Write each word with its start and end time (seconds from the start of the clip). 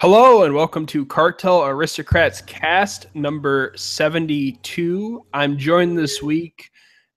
Hello 0.00 0.44
and 0.44 0.54
welcome 0.54 0.86
to 0.86 1.04
Cartel 1.04 1.62
Aristocrats 1.62 2.40
cast 2.40 3.14
number 3.14 3.70
72. 3.76 5.26
I'm 5.34 5.58
joined 5.58 5.98
this 5.98 6.22
week, 6.22 6.70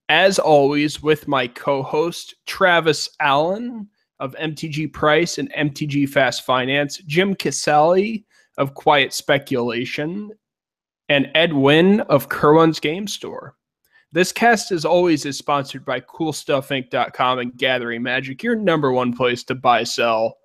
as 0.09 0.37
always, 0.37 1.01
with 1.01 1.25
my 1.25 1.47
co 1.47 1.81
host, 1.81 2.35
Travis 2.45 3.07
Allen 3.21 3.87
of 4.19 4.35
MTG 4.35 4.91
Price 4.91 5.37
and 5.37 5.49
MTG 5.53 6.09
Fast 6.09 6.45
Finance, 6.45 6.97
Jim 7.07 7.35
Casale 7.35 8.25
of 8.57 8.73
Quiet 8.73 9.13
Speculation, 9.13 10.31
and 11.07 11.31
Ed 11.35 11.53
Wynn 11.53 12.01
of 12.01 12.27
Kerwin's 12.27 12.81
Game 12.81 13.07
Store. 13.07 13.55
This 14.11 14.33
cast, 14.33 14.73
as 14.73 14.83
always, 14.83 15.25
is 15.25 15.37
sponsored 15.37 15.85
by 15.85 16.01
CoolStuffInc.com 16.01 17.39
and 17.39 17.55
Gathering 17.55 18.03
Magic, 18.03 18.43
your 18.43 18.55
number 18.55 18.91
one 18.91 19.15
place 19.15 19.45
to 19.45 19.55
buy, 19.55 19.85
sell, 19.85 20.35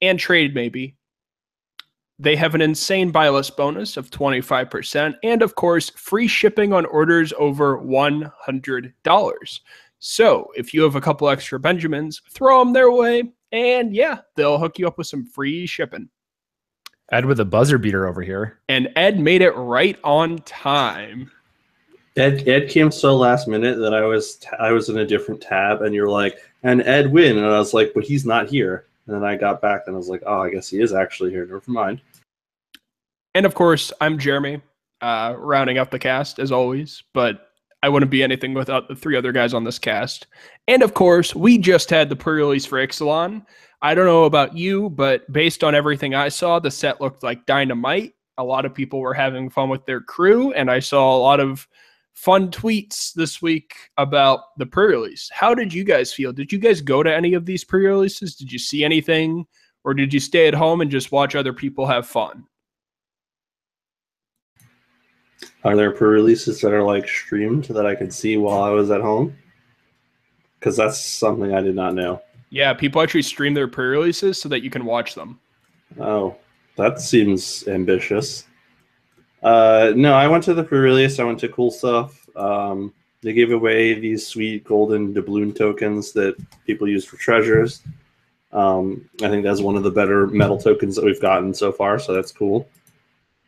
and 0.00 0.16
trade, 0.16 0.54
maybe 0.54 0.94
they 2.20 2.36
have 2.36 2.54
an 2.54 2.60
insane 2.60 3.10
buy 3.10 3.30
list 3.30 3.56
bonus 3.56 3.96
of 3.96 4.10
25%, 4.10 5.14
and 5.22 5.40
of 5.40 5.54
course, 5.54 5.88
free 5.90 6.28
shipping 6.28 6.74
on 6.74 6.84
orders 6.86 7.32
over 7.38 7.78
$100. 7.78 9.60
So 9.98 10.52
if 10.54 10.74
you 10.74 10.82
have 10.82 10.96
a 10.96 11.00
couple 11.00 11.30
extra 11.30 11.58
Benjamins, 11.58 12.20
throw 12.30 12.58
them 12.58 12.74
their 12.74 12.90
way, 12.90 13.32
and 13.52 13.94
yeah, 13.94 14.18
they'll 14.36 14.58
hook 14.58 14.78
you 14.78 14.86
up 14.86 14.98
with 14.98 15.06
some 15.06 15.24
free 15.24 15.66
shipping. 15.66 16.10
Ed 17.10 17.24
with 17.24 17.40
a 17.40 17.44
buzzer 17.44 17.78
beater 17.78 18.06
over 18.06 18.20
here. 18.22 18.60
And 18.68 18.88
Ed 18.96 19.18
made 19.18 19.40
it 19.40 19.56
right 19.56 19.98
on 20.04 20.38
time. 20.40 21.30
Ed 22.16 22.46
Ed 22.46 22.68
came 22.68 22.90
so 22.90 23.16
last 23.16 23.48
minute 23.48 23.78
that 23.78 23.94
I 23.94 24.02
was 24.02 24.38
I 24.58 24.72
was 24.72 24.90
in 24.90 24.98
a 24.98 25.06
different 25.06 25.40
tab, 25.40 25.80
and 25.82 25.94
you're 25.94 26.08
like, 26.08 26.38
and 26.62 26.82
Ed 26.82 27.10
Wynn, 27.10 27.38
and 27.38 27.46
I 27.46 27.58
was 27.58 27.72
like, 27.72 27.92
but 27.94 28.04
he's 28.04 28.26
not 28.26 28.48
here. 28.48 28.84
And 29.06 29.16
then 29.16 29.24
I 29.24 29.36
got 29.36 29.60
back 29.60 29.82
and 29.86 29.96
I 29.96 29.98
was 29.98 30.08
like, 30.08 30.22
oh, 30.24 30.42
I 30.42 30.50
guess 30.50 30.68
he 30.68 30.80
is 30.80 30.92
actually 30.92 31.30
here. 31.30 31.44
Never 31.44 31.62
mind. 31.66 32.00
And 33.34 33.46
of 33.46 33.54
course, 33.54 33.92
I'm 34.00 34.18
Jeremy, 34.18 34.60
uh, 35.00 35.34
rounding 35.38 35.78
up 35.78 35.90
the 35.90 35.98
cast 35.98 36.38
as 36.38 36.50
always, 36.50 37.02
but 37.14 37.50
I 37.82 37.88
wouldn't 37.88 38.10
be 38.10 38.22
anything 38.22 38.54
without 38.54 38.88
the 38.88 38.94
three 38.94 39.16
other 39.16 39.32
guys 39.32 39.54
on 39.54 39.64
this 39.64 39.78
cast. 39.78 40.26
And 40.68 40.82
of 40.82 40.94
course, 40.94 41.34
we 41.34 41.56
just 41.56 41.88
had 41.90 42.08
the 42.08 42.16
pre 42.16 42.34
release 42.34 42.66
for 42.66 42.84
Ixalan. 42.84 43.44
I 43.82 43.94
don't 43.94 44.06
know 44.06 44.24
about 44.24 44.56
you, 44.56 44.90
but 44.90 45.30
based 45.32 45.64
on 45.64 45.74
everything 45.74 46.14
I 46.14 46.28
saw, 46.28 46.58
the 46.58 46.70
set 46.70 47.00
looked 47.00 47.22
like 47.22 47.46
dynamite. 47.46 48.14
A 48.36 48.44
lot 48.44 48.64
of 48.64 48.74
people 48.74 49.00
were 49.00 49.14
having 49.14 49.48
fun 49.48 49.68
with 49.68 49.86
their 49.86 50.00
crew, 50.00 50.52
and 50.52 50.70
I 50.70 50.80
saw 50.80 51.16
a 51.16 51.18
lot 51.18 51.40
of 51.40 51.66
fun 52.12 52.50
tweets 52.50 53.14
this 53.14 53.40
week 53.40 53.74
about 53.96 54.40
the 54.58 54.66
pre 54.66 54.88
release. 54.88 55.30
How 55.32 55.54
did 55.54 55.72
you 55.72 55.84
guys 55.84 56.12
feel? 56.12 56.32
Did 56.32 56.52
you 56.52 56.58
guys 56.58 56.82
go 56.82 57.02
to 57.02 57.14
any 57.14 57.32
of 57.34 57.46
these 57.46 57.64
pre 57.64 57.86
releases? 57.86 58.36
Did 58.36 58.52
you 58.52 58.58
see 58.58 58.84
anything? 58.84 59.46
Or 59.84 59.94
did 59.94 60.12
you 60.12 60.20
stay 60.20 60.46
at 60.46 60.52
home 60.52 60.82
and 60.82 60.90
just 60.90 61.10
watch 61.10 61.34
other 61.34 61.54
people 61.54 61.86
have 61.86 62.06
fun? 62.06 62.44
Are 65.64 65.76
there 65.76 65.90
pre-releases 65.90 66.60
that 66.60 66.72
are 66.72 66.82
like 66.82 67.08
streamed 67.08 67.64
that 67.64 67.86
I 67.86 67.94
could 67.94 68.12
see 68.12 68.36
while 68.36 68.62
I 68.62 68.70
was 68.70 68.90
at 68.90 69.00
home? 69.00 69.36
Because 70.58 70.76
that's 70.76 71.00
something 71.00 71.54
I 71.54 71.60
did 71.60 71.74
not 71.74 71.94
know. 71.94 72.22
Yeah, 72.50 72.74
people 72.74 73.00
actually 73.00 73.22
stream 73.22 73.54
their 73.54 73.68
pre-releases 73.68 74.40
so 74.40 74.48
that 74.48 74.62
you 74.62 74.70
can 74.70 74.84
watch 74.84 75.14
them. 75.14 75.38
Oh, 75.98 76.36
that 76.76 77.00
seems 77.00 77.66
ambitious. 77.68 78.44
Uh, 79.42 79.92
no, 79.96 80.14
I 80.14 80.26
went 80.28 80.44
to 80.44 80.54
the 80.54 80.64
pre-release. 80.64 81.18
I 81.18 81.24
went 81.24 81.40
to 81.40 81.48
Cool 81.48 81.70
Stuff. 81.70 82.28
Um, 82.36 82.92
they 83.22 83.32
gave 83.32 83.52
away 83.52 83.94
these 83.94 84.26
sweet 84.26 84.64
golden 84.64 85.12
doubloon 85.12 85.54
tokens 85.54 86.12
that 86.12 86.36
people 86.66 86.88
use 86.88 87.04
for 87.04 87.16
treasures. 87.16 87.82
Um, 88.52 89.08
I 89.22 89.28
think 89.28 89.44
that's 89.44 89.60
one 89.60 89.76
of 89.76 89.82
the 89.82 89.90
better 89.90 90.26
metal 90.26 90.58
tokens 90.58 90.96
that 90.96 91.04
we've 91.04 91.20
gotten 91.20 91.54
so 91.54 91.70
far, 91.70 91.98
so 91.98 92.12
that's 92.12 92.32
cool. 92.32 92.68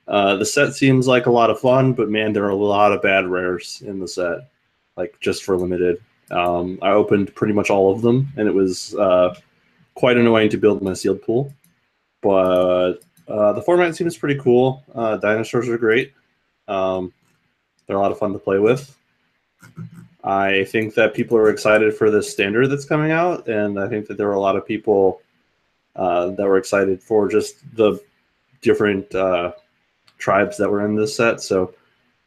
Uh, 0.08 0.36
the 0.36 0.45
set 0.45 0.75
seems 0.75 1.06
like 1.06 1.27
a 1.27 1.31
lot 1.31 1.50
of 1.50 1.61
fun, 1.61 1.92
but 1.92 2.11
man, 2.11 2.33
there 2.33 2.45
are 2.45 2.50
a 2.50 2.56
lot 2.56 2.92
of 2.92 3.03
bad 3.03 3.27
rares 3.27 3.83
in 3.86 4.00
the 4.00 4.08
set, 4.08 4.50
like 4.96 5.18
just 5.20 5.45
for 5.45 5.57
limited. 5.57 6.02
Um, 6.30 6.79
I 6.83 6.90
opened 6.90 7.35
pretty 7.35 7.52
much 7.52 7.70
all 7.70 7.92
of 7.92 8.02
them, 8.02 8.33
and 8.36 8.48
it 8.48 8.55
was 8.55 8.95
uh, 8.96 9.35
quite 9.95 10.17
annoying 10.17 10.48
to 10.51 10.57
build 10.57 10.83
my 10.83 10.95
sealed 10.95 11.23
pool. 11.23 11.52
But 12.20 12.95
uh, 13.29 13.52
the 13.52 13.62
format 13.62 13.96
seems 13.96 14.17
pretty 14.17 14.41
cool. 14.41 14.85
Uh, 14.95 15.17
dinosaurs 15.18 15.68
are 15.68 15.79
great. 15.79 16.12
Um, 16.68 17.12
they're 17.86 17.96
a 17.96 18.01
lot 18.01 18.12
of 18.12 18.18
fun 18.18 18.33
to 18.33 18.39
play 18.39 18.58
with. 18.58 18.96
I 20.24 20.64
think 20.64 20.95
that 20.95 21.14
people 21.14 21.36
are 21.36 21.51
excited 21.51 21.95
for 21.95 22.11
the 22.11 22.23
standard 22.23 22.68
that's 22.68 22.85
coming 22.85 23.11
out, 23.11 23.48
and 23.48 23.79
I 23.79 23.89
think 23.89 24.07
that 24.07 24.17
there 24.17 24.29
are 24.29 24.35
a 24.35 24.41
lot 24.41 24.57
of 24.57 24.67
people 24.67 25.20
uh, 25.96 26.29
that 26.29 26.46
were 26.46 26.58
excited 26.58 27.02
for 27.02 27.29
just 27.29 27.57
the 27.77 28.01
different 28.61 29.12
uh, 29.14 29.52
tribes 30.23 30.57
that 30.57 30.71
were 30.71 30.87
in 30.87 30.95
this 30.95 31.15
set. 31.17 31.41
So 31.41 31.75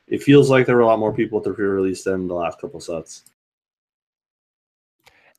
it 0.08 0.22
feels 0.22 0.50
like 0.50 0.66
there 0.66 0.76
were 0.76 0.82
a 0.82 0.86
lot 0.86 1.00
more 1.00 1.14
people 1.14 1.40
at 1.40 1.46
the 1.46 1.54
pre-release 1.54 2.04
than 2.04 2.28
the 2.28 2.36
last 2.36 2.60
couple 2.60 2.80
sets. 2.80 3.24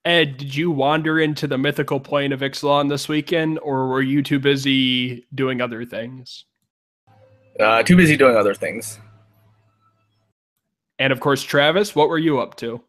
Ed, 0.04 0.38
did 0.38 0.54
you 0.54 0.70
wander 0.70 1.20
into 1.20 1.46
the 1.46 1.58
mythical 1.58 2.00
plane 2.00 2.32
of 2.32 2.40
Ixalan 2.40 2.88
this 2.88 3.08
weekend, 3.08 3.58
or 3.58 3.88
were 3.88 4.02
you 4.02 4.22
too 4.22 4.38
busy 4.38 5.26
doing 5.34 5.60
other 5.60 5.84
things? 5.84 6.44
Uh, 7.58 7.82
too 7.82 7.96
busy 7.96 8.16
doing 8.16 8.36
other 8.36 8.54
things. 8.54 8.98
And 10.98 11.12
of 11.12 11.20
course, 11.20 11.42
Travis, 11.42 11.94
what 11.94 12.08
were 12.08 12.18
you 12.18 12.38
up 12.38 12.56
to? 12.56 12.80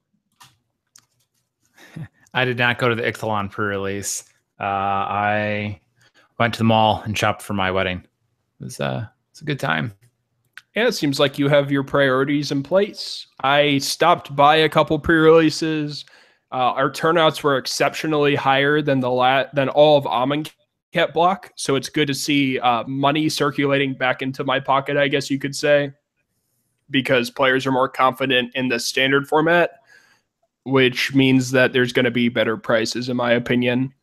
I 2.33 2.45
did 2.45 2.57
not 2.57 2.77
go 2.77 2.87
to 2.87 2.95
the 2.95 3.03
Ixalan 3.03 3.51
pre-release. 3.51 4.23
Uh, 4.59 4.63
I 4.63 5.81
went 6.39 6.53
to 6.53 6.59
the 6.59 6.63
mall 6.65 7.01
and 7.03 7.17
shopped 7.17 7.41
for 7.41 7.53
my 7.53 7.71
wedding. 7.71 8.03
It 8.59 8.63
was 8.63 8.79
uh, 8.79 9.07
it's 9.37 9.43
a 9.43 9.45
good 9.45 9.59
time. 9.59 9.93
Yeah, 10.75 10.87
it 10.87 10.93
seems 10.93 11.19
like 11.19 11.37
you 11.37 11.47
have 11.47 11.71
your 11.71 11.83
priorities 11.83 12.51
in 12.51 12.63
place. 12.63 13.27
I 13.41 13.77
stopped 13.77 14.35
by 14.35 14.55
a 14.55 14.69
couple 14.69 14.97
pre-releases. 14.97 16.05
Uh, 16.51 16.73
our 16.73 16.89
turnouts 16.89 17.43
were 17.43 17.55
exceptionally 17.57 18.33
higher 18.33 18.81
than 18.81 18.99
the 18.99 19.11
la- 19.11 19.45
than 19.53 19.69
all 19.69 19.95
of 19.95 20.05
Amonkhet 20.05 21.13
block, 21.13 21.51
so 21.55 21.75
it's 21.75 21.87
good 21.87 22.07
to 22.07 22.15
see 22.15 22.57
uh, 22.57 22.83
money 22.87 23.29
circulating 23.29 23.93
back 23.93 24.23
into 24.23 24.43
my 24.43 24.59
pocket. 24.59 24.97
I 24.97 25.07
guess 25.07 25.29
you 25.29 25.37
could 25.37 25.55
say, 25.55 25.91
because 26.89 27.29
players 27.29 27.67
are 27.67 27.71
more 27.71 27.89
confident 27.89 28.55
in 28.55 28.69
the 28.69 28.79
standard 28.79 29.27
format, 29.27 29.69
which 30.63 31.13
means 31.13 31.51
that 31.51 31.73
there's 31.73 31.93
going 31.93 32.05
to 32.05 32.11
be 32.11 32.27
better 32.27 32.57
prices, 32.57 33.07
in 33.07 33.17
my 33.17 33.33
opinion. 33.33 33.93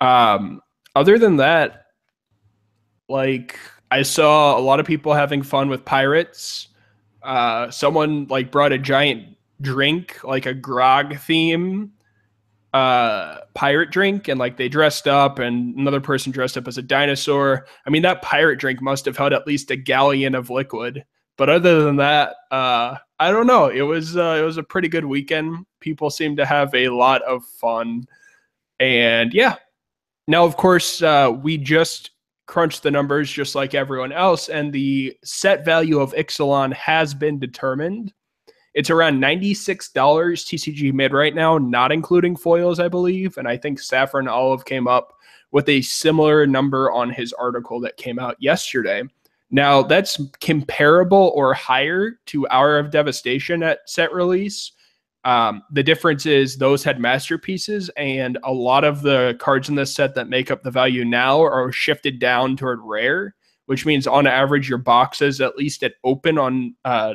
Um, 0.00 0.60
other 0.96 1.16
than 1.16 1.36
that, 1.36 1.86
like 3.08 3.56
I 3.92 4.02
saw 4.02 4.58
a 4.58 4.60
lot 4.60 4.80
of 4.80 4.86
people 4.86 5.12
having 5.12 5.42
fun 5.42 5.68
with 5.68 5.84
pirates. 5.84 6.68
Uh, 7.22 7.70
someone 7.70 8.26
like 8.28 8.50
brought 8.50 8.72
a 8.72 8.78
giant 8.78 9.36
drink, 9.60 10.18
like 10.24 10.46
a 10.46 10.54
grog 10.54 11.18
theme 11.18 11.92
uh, 12.72 13.40
pirate 13.54 13.90
drink, 13.90 14.28
and 14.28 14.40
like 14.40 14.56
they 14.56 14.68
dressed 14.68 15.06
up, 15.06 15.38
and 15.38 15.76
another 15.76 16.00
person 16.00 16.32
dressed 16.32 16.56
up 16.56 16.66
as 16.66 16.78
a 16.78 16.82
dinosaur. 16.82 17.66
I 17.86 17.90
mean, 17.90 18.02
that 18.02 18.22
pirate 18.22 18.58
drink 18.58 18.80
must 18.80 19.04
have 19.04 19.16
held 19.16 19.32
at 19.32 19.46
least 19.46 19.70
a 19.70 19.76
galleon 19.76 20.34
of 20.34 20.48
liquid. 20.48 21.04
But 21.36 21.50
other 21.50 21.84
than 21.84 21.96
that, 21.96 22.34
uh, 22.50 22.96
I 23.18 23.30
don't 23.30 23.46
know. 23.46 23.66
It 23.66 23.82
was 23.82 24.16
uh, 24.16 24.38
it 24.40 24.42
was 24.42 24.56
a 24.56 24.62
pretty 24.62 24.88
good 24.88 25.04
weekend. 25.04 25.66
People 25.80 26.08
seemed 26.08 26.38
to 26.38 26.46
have 26.46 26.74
a 26.74 26.88
lot 26.88 27.22
of 27.22 27.44
fun, 27.44 28.06
and 28.80 29.34
yeah. 29.34 29.56
Now, 30.28 30.44
of 30.44 30.56
course, 30.56 31.02
uh, 31.02 31.36
we 31.42 31.58
just 31.58 32.11
crunch 32.52 32.82
the 32.82 32.90
numbers 32.90 33.32
just 33.32 33.54
like 33.54 33.72
everyone 33.72 34.12
else, 34.12 34.50
and 34.50 34.74
the 34.74 35.16
set 35.24 35.64
value 35.64 36.00
of 36.00 36.12
Ixalan 36.12 36.70
has 36.74 37.14
been 37.14 37.38
determined. 37.38 38.12
It's 38.74 38.90
around 38.90 39.22
$96 39.22 39.90
TCG 39.94 40.92
mid 40.92 41.14
right 41.14 41.34
now, 41.34 41.56
not 41.56 41.92
including 41.92 42.36
foils, 42.36 42.78
I 42.78 42.88
believe. 42.88 43.38
And 43.38 43.48
I 43.48 43.56
think 43.56 43.80
Saffron 43.80 44.28
Olive 44.28 44.66
came 44.66 44.86
up 44.86 45.14
with 45.50 45.66
a 45.70 45.80
similar 45.80 46.46
number 46.46 46.92
on 46.92 47.08
his 47.08 47.32
article 47.32 47.80
that 47.80 47.96
came 47.96 48.18
out 48.18 48.36
yesterday. 48.38 49.02
Now, 49.50 49.82
that's 49.82 50.20
comparable 50.42 51.32
or 51.34 51.54
higher 51.54 52.18
to 52.26 52.46
Hour 52.48 52.78
of 52.78 52.90
Devastation 52.90 53.62
at 53.62 53.88
set 53.88 54.12
release, 54.12 54.72
um, 55.24 55.62
the 55.70 55.82
difference 55.82 56.26
is 56.26 56.56
those 56.56 56.82
had 56.82 56.98
masterpieces, 56.98 57.90
and 57.96 58.38
a 58.42 58.52
lot 58.52 58.84
of 58.84 59.02
the 59.02 59.36
cards 59.38 59.68
in 59.68 59.76
this 59.76 59.94
set 59.94 60.14
that 60.16 60.28
make 60.28 60.50
up 60.50 60.62
the 60.62 60.70
value 60.70 61.04
now 61.04 61.40
are 61.40 61.70
shifted 61.70 62.18
down 62.18 62.56
toward 62.56 62.80
rare, 62.82 63.34
which 63.66 63.86
means 63.86 64.06
on 64.06 64.26
average 64.26 64.68
your 64.68 64.78
boxes 64.78 65.40
at 65.40 65.56
least 65.56 65.84
at 65.84 65.94
open 66.02 66.38
on 66.38 66.74
uh, 66.84 67.14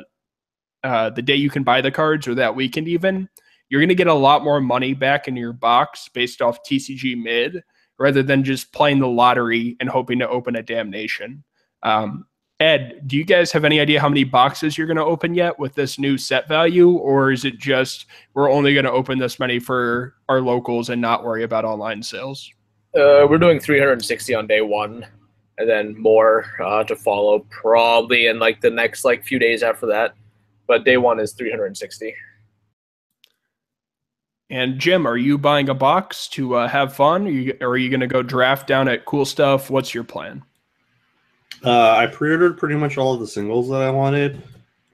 uh, 0.84 1.10
the 1.10 1.22
day 1.22 1.34
you 1.34 1.50
can 1.50 1.62
buy 1.62 1.80
the 1.80 1.90
cards 1.90 2.26
or 2.26 2.34
that 2.34 2.54
weekend 2.54 2.88
even. 2.88 3.28
You're 3.68 3.80
going 3.80 3.88
to 3.90 3.94
get 3.94 4.06
a 4.06 4.14
lot 4.14 4.44
more 4.44 4.60
money 4.60 4.94
back 4.94 5.28
in 5.28 5.36
your 5.36 5.52
box 5.52 6.08
based 6.08 6.40
off 6.40 6.62
TCG 6.62 7.22
mid 7.22 7.62
rather 7.98 8.22
than 8.22 8.44
just 8.44 8.72
playing 8.72 9.00
the 9.00 9.08
lottery 9.08 9.76
and 9.80 9.88
hoping 9.88 10.20
to 10.20 10.28
open 10.28 10.56
a 10.56 10.62
damnation. 10.62 11.44
Um, 11.82 12.24
Ed, 12.60 13.02
do 13.06 13.16
you 13.16 13.24
guys 13.24 13.52
have 13.52 13.64
any 13.64 13.78
idea 13.78 14.00
how 14.00 14.08
many 14.08 14.24
boxes 14.24 14.76
you're 14.76 14.88
going 14.88 14.96
to 14.96 15.04
open 15.04 15.32
yet 15.32 15.56
with 15.58 15.74
this 15.74 15.96
new 15.98 16.18
set 16.18 16.48
value? 16.48 16.90
Or 16.90 17.30
is 17.30 17.44
it 17.44 17.56
just 17.58 18.06
we're 18.34 18.50
only 18.50 18.74
going 18.74 18.84
to 18.84 18.90
open 18.90 19.18
this 19.18 19.38
many 19.38 19.60
for 19.60 20.14
our 20.28 20.40
locals 20.40 20.90
and 20.90 21.00
not 21.00 21.22
worry 21.22 21.44
about 21.44 21.64
online 21.64 22.02
sales? 22.02 22.52
Uh, 22.96 23.26
we're 23.30 23.38
doing 23.38 23.60
360 23.60 24.34
on 24.34 24.46
day 24.46 24.60
one. 24.60 25.06
and 25.58 25.68
then 25.68 26.00
more 26.00 26.46
uh, 26.64 26.84
to 26.84 26.96
follow 26.96 27.40
probably 27.50 28.26
in 28.26 28.38
like 28.38 28.60
the 28.60 28.70
next 28.70 29.04
like 29.04 29.24
few 29.24 29.38
days 29.38 29.62
after 29.62 29.86
that. 29.86 30.14
But 30.66 30.84
day 30.84 30.96
one 30.96 31.18
is 31.20 31.32
360. 31.32 32.14
And 34.50 34.78
Jim, 34.78 35.06
are 35.06 35.16
you 35.16 35.36
buying 35.36 35.68
a 35.68 35.74
box 35.74 36.26
to 36.28 36.54
uh, 36.54 36.68
have 36.68 36.94
fun? 36.94 37.26
Are 37.26 37.30
you, 37.30 37.56
or 37.60 37.68
are 37.70 37.76
you 37.76 37.90
going 37.90 38.00
to 38.00 38.06
go 38.06 38.22
draft 38.22 38.66
down 38.66 38.88
at 38.88 39.04
Cool 39.04 39.26
Stuff? 39.26 39.68
What's 39.68 39.92
your 39.92 40.04
plan? 40.04 40.42
Uh, 41.64 41.90
I 41.92 42.06
pre-ordered 42.06 42.58
pretty 42.58 42.76
much 42.76 42.98
all 42.98 43.14
of 43.14 43.20
the 43.20 43.26
singles 43.26 43.68
that 43.68 43.82
I 43.82 43.90
wanted. 43.90 44.42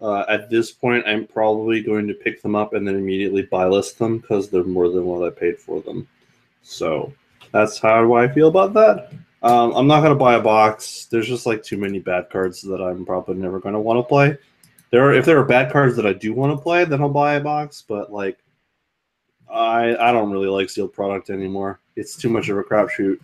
Uh, 0.00 0.25
at 0.28 0.50
this 0.50 0.70
point, 0.70 1.06
I'm 1.06 1.26
probably 1.26 1.82
going 1.82 2.06
to 2.08 2.14
pick 2.14 2.43
them 2.43 2.55
up 2.55 2.75
and 2.75 2.87
then 2.87 2.96
immediately 2.96 3.43
buy 3.43 3.66
list 3.66 3.99
them 3.99 4.19
because 4.19 4.50
they're 4.50 4.64
more 4.64 4.88
than 4.88 5.05
what 5.05 5.26
I 5.26 5.31
paid 5.31 5.58
for 5.58 5.81
them. 5.81 6.06
So 6.62 7.12
that's 7.52 7.78
how 7.78 8.14
I 8.14 8.28
feel 8.28 8.49
about 8.49 8.75
that. 8.75 9.12
Um, 9.44 9.72
I'm 9.76 9.87
not 9.87 10.02
gonna 10.02 10.14
buy 10.14 10.34
a 10.34 10.40
box. 10.40 11.05
There's 11.05 11.28
just 11.28 11.44
like 11.44 11.62
too 11.62 11.76
many 11.76 11.99
bad 11.99 12.31
cards 12.31 12.62
that 12.62 12.81
I'm 12.81 13.05
probably 13.05 13.34
never 13.34 13.60
gonna 13.60 13.81
want 13.81 13.99
to 13.99 14.02
play. 14.02 14.38
There 14.90 15.05
are 15.05 15.12
if 15.12 15.26
there 15.26 15.38
are 15.38 15.44
bad 15.44 15.70
cards 15.70 15.96
that 15.96 16.06
I 16.06 16.14
do 16.14 16.32
want 16.32 16.56
to 16.56 16.62
play, 16.62 16.87
then 16.87 17.02
I'll 17.02 17.10
buy 17.10 17.34
a 17.34 17.40
box. 17.40 17.84
But 17.87 18.10
like, 18.10 18.38
I 19.52 19.94
I 19.96 20.12
don't 20.12 20.31
really 20.31 20.49
like 20.49 20.70
sealed 20.70 20.94
product 20.94 21.28
anymore. 21.28 21.81
It's 21.94 22.17
too 22.17 22.31
much 22.31 22.49
of 22.49 22.56
a 22.56 22.62
crapshoot. 22.62 23.19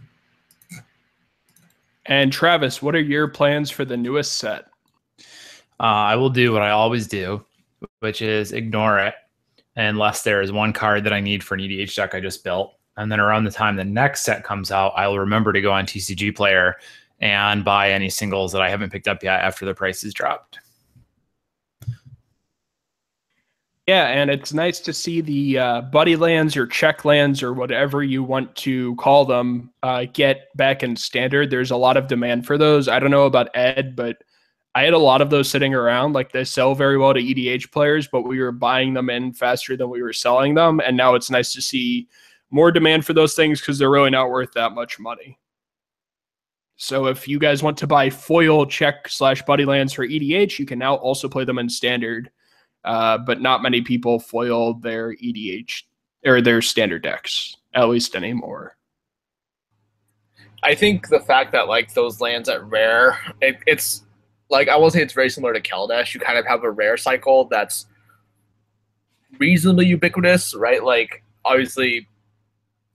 And 2.11 2.33
Travis, 2.33 2.83
what 2.83 2.97
are 2.97 3.01
your 3.01 3.29
plans 3.29 3.71
for 3.71 3.85
the 3.85 3.97
newest 3.97 4.39
set? 4.39 4.67
Uh, 5.79 5.85
I 5.85 6.17
will 6.17 6.29
do 6.29 6.53
what 6.53 6.61
I 6.61 6.71
always 6.71 7.07
do, 7.07 7.45
which 8.01 8.21
is 8.21 8.51
ignore 8.51 8.99
it 8.99 9.15
unless 9.77 10.25
there 10.25 10.43
is 10.43 10.51
one 10.51 10.73
card 10.73 11.05
that 11.05 11.13
I 11.13 11.21
need 11.21 11.45
for 11.45 11.55
an 11.55 11.61
EDH 11.61 11.95
deck 11.95 12.15
I 12.15 12.21
just 12.21 12.43
built. 12.43 12.75
And 12.97 13.11
then 13.11 13.21
around 13.21 13.45
the 13.45 13.53
time 13.53 13.77
the 13.77 13.85
next 13.85 14.23
set 14.23 14.43
comes 14.43 14.73
out, 14.73 14.93
I 14.97 15.07
will 15.07 15.21
remember 15.21 15.53
to 15.53 15.61
go 15.61 15.73
on 15.73 15.87
TCG 15.87 16.35
Player 16.35 16.75
and 17.21 17.65
buy 17.65 17.93
any 17.93 18.11
singles 18.11 18.51
that 18.53 18.61
I 18.61 18.69
haven't 18.69 18.91
picked 18.91 19.09
up 19.09 19.23
yet 19.23 19.41
after 19.41 19.65
the 19.65 19.75
price 19.75 20.03
is 20.03 20.13
dropped. 20.13 20.59
Yeah, 23.87 24.07
and 24.07 24.31
it's 24.31 24.53
nice 24.53 24.79
to 24.81 24.93
see 24.93 25.21
the 25.21 25.59
uh, 25.59 25.81
buddy 25.81 26.15
lands 26.15 26.57
or 26.57 26.67
check 26.67 27.05
lands 27.05 27.43
or 27.43 27.53
whatever 27.53 28.05
you 28.05 28.23
want 28.23 28.55
to 28.57 28.95
call 28.97 29.25
them 29.25 29.73
uh, 29.83 30.05
get 30.13 30.55
back 30.57 30.83
in 30.83 30.95
standard. 30.95 31.51
There's 31.51 31.73
a 31.73 31.77
lot 31.77 31.97
of 31.97 32.07
demand 32.07 32.47
for 32.47 32.57
those. 32.57 32.89
I 32.89 33.01
don't 33.01 33.11
know 33.11 33.27
about 33.27 33.49
Ed, 33.55 33.97
but 33.97 34.23
I 34.75 34.83
had 34.83 34.93
a 34.93 34.99
lot 34.99 35.21
of 35.21 35.31
those 35.31 35.51
sitting 35.51 35.75
around. 35.75 36.13
Like 36.13 36.31
they 36.31 36.45
sell 36.45 36.75
very 36.75 36.99
well 36.99 37.15
to 37.15 37.21
EDH 37.21 37.73
players, 37.73 38.07
but 38.07 38.23
we 38.23 38.41
were 38.41 38.53
buying 38.53 38.95
them 38.95 39.11
in 39.11 39.33
faster 39.33 39.77
than 39.77 39.91
we 39.91 40.03
were 40.03 40.13
selling 40.13 40.55
them. 40.55 40.81
And 40.81 40.97
now 40.97 41.15
it's 41.15 41.31
nice 41.31 41.53
to 41.55 41.63
see 41.63 42.09
more 42.51 42.71
demand 42.71 43.05
for 43.05 43.13
those 43.13 43.35
things 43.35 43.61
because 43.61 43.79
they're 43.79 43.91
really 43.91 44.11
not 44.11 44.31
worth 44.31 44.53
that 44.53 44.73
much 44.73 45.01
money. 45.01 45.39
So 46.77 47.07
if 47.07 47.29
you 47.29 47.39
guys 47.39 47.63
want 47.63 47.77
to 47.79 47.87
buy 47.87 48.09
foil 48.09 48.65
check 48.65 49.09
slash 49.09 49.43
buddy 49.43 49.65
lands 49.65 49.93
for 49.93 50.07
EDH, 50.07 50.59
you 50.59 50.67
can 50.67 50.79
now 50.79 50.95
also 50.95 51.29
play 51.29 51.45
them 51.45 51.59
in 51.59 51.69
standard. 51.69 52.31
Uh, 52.85 53.19
but 53.19 53.41
not 53.41 53.63
many 53.63 53.83
people 53.83 54.19
foil 54.19 54.75
their 54.75 55.15
EDH 55.17 55.83
or 56.25 56.41
their 56.41 56.63
standard 56.63 57.03
decks, 57.03 57.57
at 57.75 57.89
least 57.89 58.15
anymore. 58.17 58.77
I 60.63 60.75
think 60.75 61.09
the 61.09 61.21
fact 61.21 61.53
that 61.53 61.69
like 61.69 61.95
those 61.95 62.21
lands 62.21 62.49
at 62.49 62.65
rare, 62.65 63.19
it, 63.41 63.59
it's 63.67 64.05
like 64.51 64.69
I 64.69 64.77
will 64.77 64.91
say 64.91 65.03
it's 65.03 65.15
very 65.15 65.31
similar 65.31 65.53
to 65.55 65.61
Kaladesh. 65.61 66.15
You 66.15 66.21
kind 66.21 66.39
of 66.39 66.47
have 66.47 66.65
a 66.65 66.71
rare 66.71 66.97
cycle 66.97 67.45
that's 67.45 67.87
reasonably 69.39 69.87
ubiquitous, 69.87 70.55
right? 70.55 70.83
Like 70.83 71.23
obviously 71.45 72.07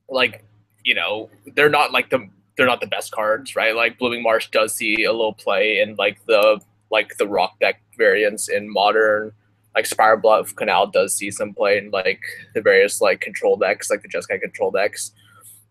like 0.09 0.43
you 0.83 0.93
know 0.93 1.29
they're 1.55 1.69
not 1.69 1.91
like 1.91 2.09
the 2.09 2.29
they're 2.55 2.67
not 2.67 2.81
the 2.81 2.87
best 2.87 3.11
cards, 3.11 3.55
right? 3.55 3.75
Like 3.75 3.97
Blooming 3.97 4.23
Marsh 4.23 4.49
does 4.49 4.73
see 4.73 5.03
a 5.03 5.11
little 5.11 5.33
play 5.33 5.79
in 5.81 5.95
like 5.95 6.23
the 6.25 6.61
like 6.91 7.17
the 7.17 7.27
rock 7.27 7.59
deck 7.59 7.81
variants 7.97 8.47
in 8.49 8.71
modern. 8.71 9.33
Like 9.75 9.85
Spiral 9.85 10.19
Bluff 10.19 10.55
Canal 10.55 10.87
does 10.87 11.13
see 11.13 11.29
some 11.31 11.53
play 11.53 11.77
in 11.77 11.91
like 11.91 12.21
the 12.53 12.61
various 12.61 13.01
like 13.01 13.21
control 13.21 13.57
decks, 13.57 13.89
like 13.89 14.01
the 14.01 14.07
Jeskai 14.07 14.39
control 14.39 14.71
decks. 14.71 15.11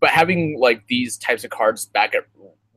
But 0.00 0.10
having 0.10 0.58
like 0.60 0.86
these 0.88 1.16
types 1.16 1.44
of 1.44 1.50
cards 1.50 1.86
back 1.86 2.14
at 2.14 2.26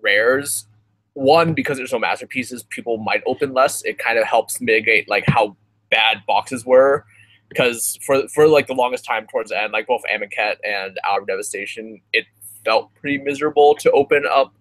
rares, 0.02 0.68
one 1.14 1.54
because 1.54 1.78
there's 1.78 1.92
no 1.92 2.00
masterpieces, 2.00 2.64
people 2.64 2.98
might 2.98 3.22
open 3.26 3.54
less. 3.54 3.84
It 3.84 3.98
kind 3.98 4.18
of 4.18 4.26
helps 4.26 4.62
mitigate 4.62 5.10
like 5.10 5.26
how 5.28 5.58
bad 5.90 6.24
boxes 6.26 6.66
were 6.66 7.06
because 7.50 7.98
for 8.06 8.28
for 8.30 8.48
like 8.48 8.68
the 8.68 8.74
longest 8.74 9.06
time 9.06 9.28
towards 9.28 9.50
the 9.50 9.62
end, 9.62 9.74
like 9.74 9.88
both 9.88 10.02
Amonkhet 10.14 10.58
and 10.64 11.00
Hour 11.08 11.22
of 11.22 11.28
Devastation, 11.28 12.02
it 12.14 12.26
felt 12.66 12.94
pretty 12.96 13.18
miserable 13.18 13.76
to 13.76 13.92
open 13.92 14.24
up 14.30 14.54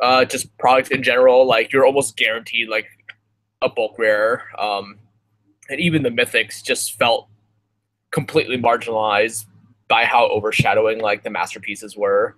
uh, 0.00 0.24
just 0.24 0.56
products 0.58 0.90
in 0.90 1.02
general. 1.02 1.46
Like 1.46 1.72
you're 1.72 1.86
almost 1.86 2.16
guaranteed 2.16 2.68
like 2.68 2.86
a 3.62 3.68
bulk 3.68 3.98
rare, 3.98 4.44
um, 4.58 4.98
and 5.68 5.80
even 5.80 6.02
the 6.02 6.10
mythics 6.10 6.62
just 6.62 6.98
felt 6.98 7.28
completely 8.10 8.58
marginalized 8.58 9.46
by 9.88 10.04
how 10.04 10.28
overshadowing 10.28 11.00
like 11.00 11.22
the 11.22 11.30
masterpieces 11.30 11.96
were. 11.96 12.36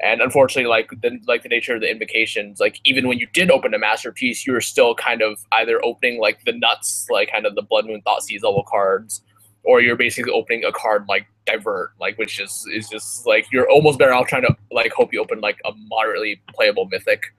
And 0.00 0.20
unfortunately, 0.20 0.68
like 0.68 0.90
the 1.02 1.18
like 1.26 1.42
the 1.42 1.48
nature 1.48 1.74
of 1.74 1.80
the 1.80 1.90
invocations, 1.90 2.60
like 2.60 2.80
even 2.84 3.06
when 3.06 3.18
you 3.18 3.26
did 3.32 3.50
open 3.50 3.74
a 3.74 3.78
masterpiece, 3.78 4.46
you 4.46 4.52
were 4.52 4.60
still 4.60 4.94
kind 4.94 5.22
of 5.22 5.38
either 5.52 5.84
opening 5.84 6.18
like 6.20 6.44
the 6.44 6.52
nuts, 6.52 7.06
like 7.10 7.30
kind 7.30 7.46
of 7.46 7.54
the 7.54 7.62
Blood 7.62 7.86
Moon 7.86 8.02
Thoughtseize 8.04 8.42
level 8.42 8.64
cards, 8.68 9.22
or 9.62 9.80
you're 9.80 9.96
basically 9.96 10.32
opening 10.32 10.64
a 10.64 10.72
card 10.72 11.06
like 11.08 11.26
Divert, 11.46 11.92
like 12.00 12.18
which 12.18 12.40
is 12.40 12.66
is 12.72 12.88
just 12.88 13.26
like 13.26 13.46
you're 13.52 13.70
almost 13.70 13.98
better 13.98 14.12
off 14.12 14.26
trying 14.26 14.42
to 14.42 14.56
like 14.72 14.92
hope 14.92 15.12
you 15.12 15.20
open 15.20 15.40
like 15.40 15.58
a 15.64 15.72
moderately 15.88 16.40
playable 16.54 16.86
mythic. 16.86 17.32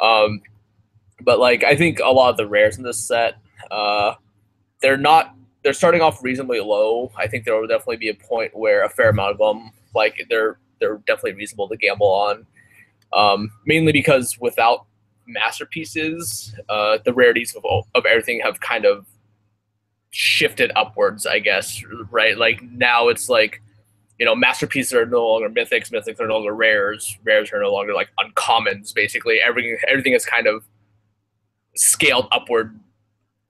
Um, 0.00 0.40
but 1.22 1.38
like 1.38 1.64
I 1.64 1.76
think 1.76 1.98
a 1.98 2.10
lot 2.10 2.30
of 2.30 2.36
the 2.36 2.46
rares 2.46 2.76
in 2.78 2.84
this 2.84 3.06
set, 3.08 3.38
uh, 3.70 4.14
they're 4.80 4.96
not 4.96 5.34
they're 5.62 5.72
starting 5.72 6.00
off 6.00 6.22
reasonably 6.22 6.60
low. 6.60 7.10
I 7.16 7.26
think 7.26 7.44
there 7.44 7.54
will 7.54 7.66
definitely 7.66 7.96
be 7.96 8.08
a 8.08 8.14
point 8.14 8.56
where 8.56 8.84
a 8.84 8.88
fair 8.88 9.10
amount 9.10 9.32
of 9.32 9.38
them, 9.38 9.70
like 9.94 10.26
they're 10.30 10.58
they're 10.80 10.98
definitely 11.06 11.34
reasonable 11.34 11.68
to 11.68 11.76
gamble 11.76 12.06
on. 12.06 12.46
Um, 13.12 13.50
mainly 13.66 13.92
because 13.92 14.36
without 14.40 14.86
masterpieces, 15.26 16.54
uh, 16.68 16.98
the 17.04 17.12
rarities 17.12 17.54
of, 17.54 17.64
of 17.94 18.06
everything 18.06 18.40
have 18.44 18.60
kind 18.60 18.84
of 18.84 19.06
shifted 20.10 20.72
upwards, 20.76 21.26
I 21.26 21.38
guess, 21.38 21.82
right? 22.10 22.36
Like 22.36 22.62
now 22.62 23.08
it's 23.08 23.28
like, 23.28 23.62
you 24.18 24.26
know, 24.26 24.34
masterpieces 24.34 24.92
are 24.94 25.06
no 25.06 25.26
longer 25.26 25.48
mythics, 25.48 25.90
mythics 25.90 26.20
are 26.20 26.26
no 26.26 26.34
longer 26.34 26.54
rares, 26.54 27.18
rares 27.24 27.52
are 27.52 27.60
no 27.60 27.72
longer 27.72 27.94
like 27.94 28.08
uncommons. 28.18 28.94
Basically, 28.94 29.38
everything 29.40 29.78
everything 29.86 30.12
is 30.12 30.24
kind 30.24 30.46
of 30.46 30.64
scaled 31.76 32.26
upward, 32.32 32.78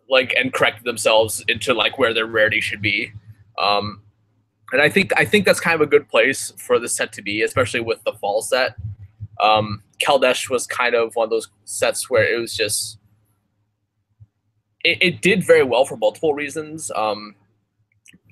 like 0.09 0.33
and 0.37 0.53
corrected 0.53 0.85
themselves 0.85 1.45
into 1.49 1.75
like 1.75 1.99
where 1.99 2.15
their 2.15 2.27
rarity 2.27 2.61
should 2.61 2.83
be. 2.83 3.12
Um, 3.59 4.03
and 4.73 4.81
I 4.81 4.88
think 4.88 5.12
I 5.17 5.25
think 5.25 5.45
that's 5.45 5.61
kind 5.61 5.75
of 5.75 5.81
a 5.81 5.87
good 5.87 6.09
place 6.09 6.53
for 6.59 6.79
the 6.79 6.88
set 6.88 7.12
to 7.15 7.23
be, 7.23 7.43
especially 7.43 7.81
with 7.81 8.03
the 8.05 8.12
fall 8.12 8.43
set. 8.43 8.77
Um, 9.41 9.83
Kaladesh 10.00 10.50
was 10.50 10.67
kind 10.67 10.95
of 10.95 11.15
one 11.15 11.25
of 11.25 11.31
those 11.31 11.49
sets 11.65 12.11
where 12.11 12.25
it 12.25 12.38
was 12.38 12.55
just 12.55 12.99
it, 14.85 14.99
it 15.00 15.23
did 15.23 15.45
very 15.45 15.62
well 15.62 15.85
for 15.85 15.97
multiple 15.97 16.35
reasons. 16.35 16.91
Um, 16.95 17.35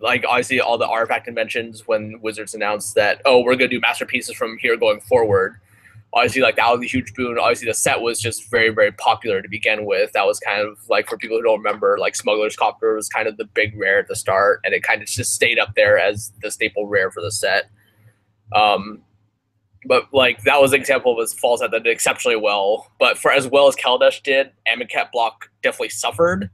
like 0.00 0.24
obviously 0.28 0.60
all 0.60 0.78
the 0.78 0.86
artifact 0.86 1.28
inventions 1.28 1.86
when 1.86 2.20
Wizards 2.20 2.54
announced 2.54 2.94
that 2.94 3.20
oh 3.24 3.42
we're 3.42 3.56
gonna 3.56 3.68
do 3.68 3.80
masterpieces 3.80 4.34
from 4.34 4.58
here 4.58 4.76
going 4.76 5.00
forward 5.00 5.56
obviously 6.16 6.40
like 6.40 6.56
that 6.56 6.72
was 6.72 6.82
a 6.82 6.86
huge 6.86 7.12
boon. 7.14 7.38
Obviously 7.38 7.68
the 7.68 7.74
set 7.74 8.00
was 8.00 8.18
just 8.18 8.50
very 8.50 8.70
very 8.70 8.90
popular 8.92 9.42
to 9.42 9.48
begin 9.48 9.84
with. 9.84 10.12
That 10.12 10.26
was 10.26 10.40
kind 10.40 10.66
of 10.66 10.78
like 10.88 11.08
for 11.08 11.18
people 11.18 11.36
who 11.36 11.42
don't 11.42 11.58
remember, 11.58 11.98
like 11.98 12.16
Smuggler's 12.16 12.56
Copter 12.56 12.94
was 12.94 13.08
kind 13.08 13.28
of 13.28 13.36
the 13.36 13.44
big 13.44 13.78
rare 13.78 13.98
at 13.98 14.08
the 14.08 14.16
start, 14.16 14.60
and 14.64 14.74
it 14.74 14.82
kind 14.82 15.02
of 15.02 15.08
just 15.08 15.34
stayed 15.34 15.58
up 15.58 15.74
there 15.76 15.98
as 15.98 16.32
the 16.42 16.50
staple 16.50 16.86
rare 16.86 17.10
for 17.10 17.20
the 17.20 17.30
set. 17.30 17.70
Um, 18.54 19.02
but 19.84 20.12
like 20.12 20.42
that 20.44 20.60
was 20.60 20.72
an 20.72 20.80
example 20.80 21.12
of 21.12 21.22
a 21.22 21.28
fall 21.34 21.58
set 21.58 21.70
that 21.70 21.84
did 21.84 21.92
exceptionally 21.92 22.36
well. 22.36 22.90
But 22.98 23.18
for 23.18 23.30
as 23.30 23.46
well 23.46 23.68
as 23.68 23.76
Kaladesh 23.76 24.22
did, 24.22 24.50
Amonkhet 24.66 25.12
block 25.12 25.50
definitely 25.62 25.90
suffered. 25.90 26.50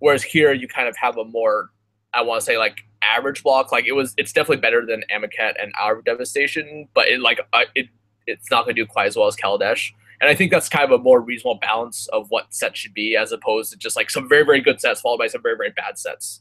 Whereas 0.00 0.24
here 0.24 0.52
you 0.52 0.66
kind 0.66 0.88
of 0.88 0.96
have 0.98 1.16
a 1.16 1.24
more, 1.24 1.70
I 2.12 2.20
want 2.22 2.40
to 2.40 2.44
say 2.44 2.58
like 2.58 2.80
average 3.02 3.42
block. 3.42 3.70
Like 3.70 3.86
it 3.86 3.92
was, 3.92 4.12
it's 4.18 4.32
definitely 4.32 4.60
better 4.60 4.84
than 4.84 5.04
Amonkhet 5.14 5.54
and 5.62 5.72
Hour 5.80 6.02
Devastation, 6.02 6.88
but 6.94 7.08
it 7.08 7.20
like 7.20 7.40
uh, 7.52 7.64
it 7.74 7.86
it's 8.26 8.50
not 8.50 8.64
going 8.64 8.76
to 8.76 8.82
do 8.82 8.86
quite 8.86 9.06
as 9.06 9.16
well 9.16 9.26
as 9.26 9.36
Kaladesh. 9.36 9.92
And 10.20 10.30
I 10.30 10.34
think 10.34 10.50
that's 10.50 10.68
kind 10.68 10.84
of 10.84 10.98
a 10.98 11.02
more 11.02 11.20
reasonable 11.20 11.58
balance 11.60 12.08
of 12.08 12.30
what 12.30 12.54
set 12.54 12.76
should 12.76 12.94
be, 12.94 13.16
as 13.16 13.32
opposed 13.32 13.72
to 13.72 13.78
just 13.78 13.96
like 13.96 14.10
some 14.10 14.28
very 14.28 14.44
very 14.44 14.60
good 14.60 14.80
sets 14.80 15.00
followed 15.00 15.18
by 15.18 15.26
some 15.26 15.42
very 15.42 15.56
very 15.56 15.70
bad 15.70 15.98
sets. 15.98 16.40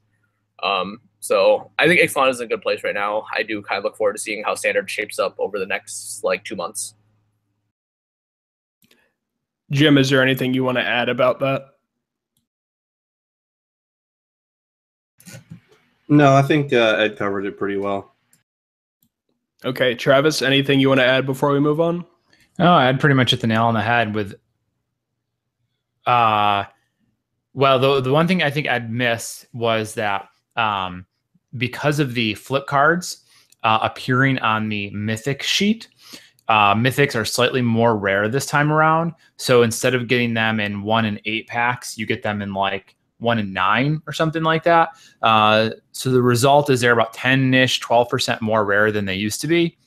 Um, 0.61 1.01
so 1.19 1.71
I 1.79 1.87
think 1.87 1.99
Ixalan 1.99 2.29
is 2.29 2.39
in 2.39 2.45
a 2.45 2.49
good 2.49 2.61
place 2.61 2.83
right 2.83 2.93
now. 2.93 3.25
I 3.35 3.43
do 3.43 3.61
kind 3.61 3.77
of 3.77 3.83
look 3.83 3.97
forward 3.97 4.13
to 4.13 4.19
seeing 4.19 4.43
how 4.43 4.55
standard 4.55 4.89
shapes 4.89 5.19
up 5.19 5.35
over 5.39 5.59
the 5.59 5.65
next 5.65 6.23
like 6.23 6.43
two 6.43 6.55
months. 6.55 6.95
Jim, 9.71 9.97
is 9.97 10.09
there 10.09 10.21
anything 10.21 10.53
you 10.53 10.63
want 10.63 10.77
to 10.77 10.83
add 10.83 11.09
about 11.09 11.39
that? 11.39 11.69
No, 16.07 16.35
I 16.35 16.41
think 16.41 16.71
uh, 16.71 16.95
Ed 16.97 17.17
covered 17.17 17.45
it 17.45 17.57
pretty 17.57 17.77
well. 17.77 18.12
Okay, 19.65 19.95
Travis, 19.95 20.41
anything 20.41 20.79
you 20.79 20.89
want 20.89 20.99
to 20.99 21.05
add 21.05 21.25
before 21.25 21.51
we 21.51 21.59
move 21.59 21.79
on? 21.79 22.05
Oh, 22.59 22.71
I 22.71 22.85
had 22.85 22.99
pretty 22.99 23.15
much 23.15 23.31
hit 23.31 23.41
the 23.41 23.47
nail 23.47 23.65
on 23.65 23.73
the 23.73 23.81
head 23.81 24.13
with 24.13 24.35
Uh, 26.05 26.65
well, 27.53 27.79
the 27.79 28.01
the 28.01 28.11
one 28.11 28.27
thing 28.27 28.43
I 28.43 28.49
think 28.49 28.67
I'd 28.67 28.91
miss 28.91 29.45
was 29.53 29.93
that 29.93 30.27
um, 30.55 31.05
because 31.57 31.99
of 31.99 32.13
the 32.13 32.33
flip 32.35 32.65
cards 32.67 33.23
uh, 33.63 33.79
appearing 33.81 34.39
on 34.39 34.69
the 34.69 34.89
mythic 34.89 35.43
sheet, 35.43 35.87
uh, 36.49 36.75
mythics 36.75 37.15
are 37.15 37.25
slightly 37.25 37.61
more 37.61 37.95
rare 37.95 38.27
this 38.27 38.45
time 38.45 38.71
around. 38.71 39.13
So 39.37 39.63
instead 39.63 39.95
of 39.95 40.07
getting 40.07 40.33
them 40.33 40.59
in 40.59 40.83
one 40.83 41.05
and 41.05 41.21
eight 41.25 41.47
packs, 41.47 41.97
you 41.97 42.05
get 42.05 42.23
them 42.23 42.41
in 42.41 42.53
like 42.53 42.95
one 43.23 43.39
and 43.39 43.53
nine 43.53 44.01
or 44.05 44.13
something 44.13 44.43
like 44.43 44.63
that. 44.63 44.89
Uh, 45.21 45.71
so 45.93 46.11
the 46.11 46.21
result 46.21 46.69
is 46.69 46.81
they're 46.81 46.93
about 46.93 47.13
10 47.13 47.53
ish, 47.53 47.81
12% 47.81 48.41
more 48.41 48.65
rare 48.65 48.91
than 48.91 49.05
they 49.05 49.15
used 49.15 49.41
to 49.41 49.47
be. 49.47 49.77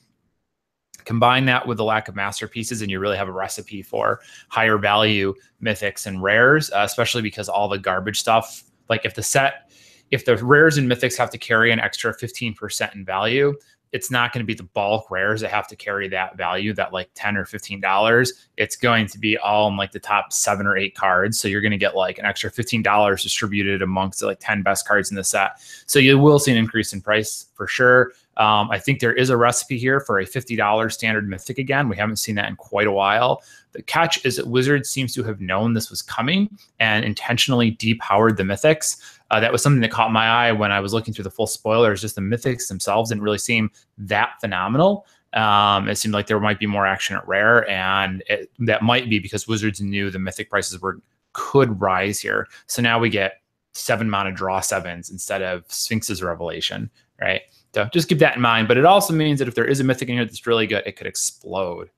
Combine 1.05 1.45
that 1.45 1.65
with 1.65 1.77
the 1.77 1.85
lack 1.85 2.09
of 2.09 2.15
masterpieces, 2.15 2.81
and 2.81 2.91
you 2.91 2.99
really 2.99 3.15
have 3.15 3.29
a 3.29 3.31
recipe 3.31 3.81
for 3.81 4.19
higher 4.49 4.77
value 4.77 5.33
mythics 5.63 6.05
and 6.05 6.21
rares, 6.21 6.69
uh, 6.71 6.81
especially 6.81 7.21
because 7.21 7.47
all 7.47 7.69
the 7.69 7.79
garbage 7.79 8.19
stuff, 8.19 8.63
like 8.89 9.05
if 9.05 9.15
the 9.15 9.23
set, 9.23 9.71
if 10.11 10.25
the 10.25 10.35
rares 10.43 10.77
and 10.77 10.91
mythics 10.91 11.15
have 11.17 11.29
to 11.29 11.37
carry 11.37 11.71
an 11.71 11.79
extra 11.79 12.13
15% 12.13 12.95
in 12.95 13.05
value, 13.05 13.53
it's 13.91 14.11
not 14.11 14.33
going 14.33 14.43
to 14.43 14.45
be 14.45 14.53
the 14.53 14.63
bulk 14.63 15.09
rares 15.09 15.41
that 15.41 15.51
have 15.51 15.67
to 15.67 15.75
carry 15.75 16.07
that 16.09 16.37
value, 16.37 16.73
that 16.73 16.93
like 16.93 17.09
10 17.15 17.37
or 17.37 17.45
$15. 17.45 18.29
It's 18.57 18.75
going 18.75 19.07
to 19.07 19.19
be 19.19 19.37
all 19.37 19.67
in 19.69 19.77
like 19.77 19.91
the 19.91 19.99
top 19.99 20.33
seven 20.33 20.67
or 20.67 20.77
eight 20.77 20.95
cards. 20.95 21.39
So 21.39 21.47
you're 21.47 21.61
going 21.61 21.71
to 21.71 21.77
get 21.77 21.95
like 21.95 22.17
an 22.17 22.25
extra 22.25 22.51
$15 22.51 23.21
distributed 23.21 23.81
amongst 23.81 24.21
like 24.21 24.39
10 24.39 24.61
best 24.61 24.87
cards 24.87 25.09
in 25.09 25.15
the 25.15 25.23
set. 25.23 25.61
So 25.85 25.99
you 25.99 26.19
will 26.19 26.39
see 26.39 26.51
an 26.51 26.57
increase 26.57 26.93
in 26.93 27.01
price 27.01 27.45
for 27.53 27.67
sure. 27.67 28.11
Um, 28.37 28.69
I 28.69 28.77
think 28.77 28.99
there 28.99 29.13
is 29.13 29.31
a 29.31 29.37
recipe 29.37 29.79
here 29.79 29.99
for 29.99 30.19
a 30.19 30.25
$50 30.25 30.91
standard 30.91 31.27
mythic 31.27 31.57
again. 31.57 31.89
We 31.89 31.97
haven't 31.97 32.17
seen 32.17 32.35
that 32.35 32.49
in 32.49 32.55
quite 32.55 32.85
a 32.85 32.91
while. 32.91 33.41
The 33.71 33.81
catch 33.81 34.23
is 34.25 34.37
that 34.37 34.47
Wizards 34.47 34.89
seems 34.89 35.13
to 35.15 35.23
have 35.23 35.41
known 35.41 35.73
this 35.73 35.89
was 35.89 36.01
coming 36.01 36.49
and 36.79 37.03
intentionally 37.03 37.71
depowered 37.71 38.37
the 38.37 38.43
mythics. 38.43 39.01
Uh, 39.29 39.39
that 39.39 39.51
was 39.51 39.61
something 39.61 39.81
that 39.81 39.91
caught 39.91 40.11
my 40.11 40.25
eye 40.25 40.51
when 40.51 40.71
I 40.71 40.79
was 40.79 40.93
looking 40.93 41.13
through 41.13 41.23
the 41.23 41.31
full 41.31 41.47
spoilers. 41.47 42.01
Just 42.01 42.15
the 42.15 42.21
mythics 42.21 42.67
themselves 42.67 43.09
didn't 43.09 43.23
really 43.23 43.37
seem 43.37 43.69
that 43.97 44.39
phenomenal. 44.39 45.05
Um, 45.33 45.89
it 45.89 45.97
seemed 45.97 46.13
like 46.13 46.27
there 46.27 46.39
might 46.39 46.59
be 46.59 46.65
more 46.65 46.87
action 46.87 47.17
at 47.17 47.27
rare, 47.27 47.69
and 47.69 48.23
it, 48.27 48.49
that 48.59 48.81
might 48.81 49.09
be 49.09 49.19
because 49.19 49.47
Wizards 49.47 49.81
knew 49.81 50.09
the 50.09 50.19
mythic 50.19 50.49
prices 50.49 50.81
were 50.81 51.01
could 51.33 51.79
rise 51.79 52.19
here. 52.19 52.47
So 52.65 52.81
now 52.81 52.97
we 52.97 53.09
get 53.09 53.41
seven 53.73 54.09
mana 54.09 54.31
draw 54.31 54.59
sevens 54.59 55.11
instead 55.11 55.41
of 55.41 55.65
Sphinx's 55.67 56.23
Revelation, 56.23 56.89
right? 57.21 57.41
So 57.75 57.85
just 57.93 58.09
keep 58.09 58.19
that 58.19 58.35
in 58.35 58.41
mind. 58.41 58.67
But 58.67 58.77
it 58.77 58.85
also 58.85 59.13
means 59.13 59.37
that 59.39 59.47
if 59.47 59.53
there 59.53 59.65
is 59.65 59.79
a 59.79 59.83
mythic 59.83 60.09
in 60.09 60.15
here 60.15 60.25
that's 60.25 60.47
really 60.47 60.65
good, 60.65 60.83
it 60.87 60.95
could 60.95 61.05
explode. 61.05 61.91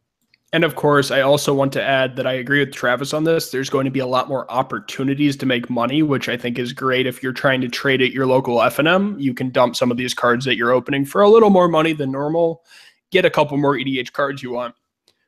And 0.51 0.63
of 0.63 0.75
course, 0.75 1.11
I 1.11 1.21
also 1.21 1.53
want 1.53 1.71
to 1.73 1.83
add 1.83 2.15
that 2.15 2.25
I 2.25 2.33
agree 2.33 2.59
with 2.59 2.73
Travis 2.73 3.13
on 3.13 3.23
this. 3.23 3.51
There's 3.51 3.69
going 3.69 3.85
to 3.85 3.91
be 3.91 3.99
a 3.99 4.07
lot 4.07 4.27
more 4.27 4.49
opportunities 4.51 5.37
to 5.37 5.45
make 5.45 5.69
money, 5.69 6.01
which 6.01 6.27
I 6.27 6.37
think 6.37 6.57
is 6.57 6.73
great. 6.73 7.05
If 7.05 7.21
you're 7.21 7.33
trying 7.33 7.61
to 7.61 7.67
trade 7.67 8.01
at 8.01 8.13
your 8.13 8.25
local 8.25 8.59
F&M, 8.63 9.19
you 9.19 9.35
can 9.35 9.51
dump 9.51 9.75
some 9.75 9.91
of 9.91 9.97
these 9.97 10.15
cards 10.15 10.45
that 10.45 10.55
you're 10.55 10.71
opening 10.71 11.05
for 11.05 11.21
a 11.21 11.29
little 11.29 11.51
more 11.51 11.67
money 11.67 11.93
than 11.93 12.11
normal. 12.11 12.63
Get 13.11 13.25
a 13.25 13.29
couple 13.29 13.57
more 13.57 13.75
EDH 13.75 14.11
cards 14.11 14.41
you 14.41 14.51
want. 14.51 14.73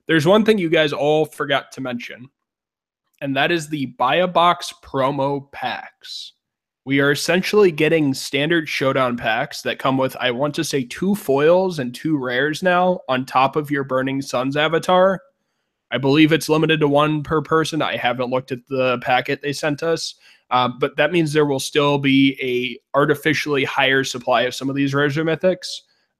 There's 0.08 0.25
one 0.25 0.44
thing 0.44 0.58
you 0.58 0.70
guys 0.70 0.92
all 0.92 1.25
forgot 1.25 1.72
to 1.74 1.82
mention, 1.82 2.28
and 3.22 3.36
that 3.38 3.51
is 3.51 3.70
the 3.70 3.86
buy 3.86 4.16
a 4.16 4.28
box 4.28 4.74
promo 4.84 5.51
packs. 5.51 6.34
We 6.91 7.00
are 7.00 7.12
essentially 7.13 7.71
getting 7.71 8.13
standard 8.13 8.67
showdown 8.67 9.15
packs 9.15 9.62
that 9.62 9.79
come 9.79 9.95
with, 9.98 10.13
I 10.19 10.31
want 10.31 10.53
to 10.55 10.65
say, 10.65 10.83
two 10.83 11.15
foils 11.15 11.79
and 11.79 11.95
two 11.95 12.17
rares 12.17 12.62
now 12.62 13.00
on 13.07 13.25
top 13.25 13.55
of 13.55 13.71
your 13.71 13.86
Burning 13.86 14.21
Suns 14.21 14.57
avatar. 14.57 15.21
I 15.91 15.98
believe 15.98 16.33
it's 16.33 16.50
limited 16.50 16.81
to 16.81 16.89
one 16.89 17.24
per 17.24 17.41
person. 17.41 17.81
I 17.81 17.95
haven't 17.95 18.29
looked 18.29 18.51
at 18.51 18.67
the 18.67 19.00
packet 19.00 19.41
they 19.41 19.53
sent 19.53 19.83
us, 19.83 20.15
um, 20.50 20.79
but 20.79 20.98
that 20.98 21.13
means 21.13 21.31
there 21.31 21.45
will 21.45 21.62
still 21.62 21.98
be 21.98 22.38
a 22.41 22.77
artificially 22.93 23.63
higher 23.63 24.03
supply 24.03 24.41
of 24.41 24.53
some 24.53 24.69
of 24.69 24.75
these 24.75 24.93
rares 24.93 25.17
or 25.17 25.24
mythics. 25.24 25.67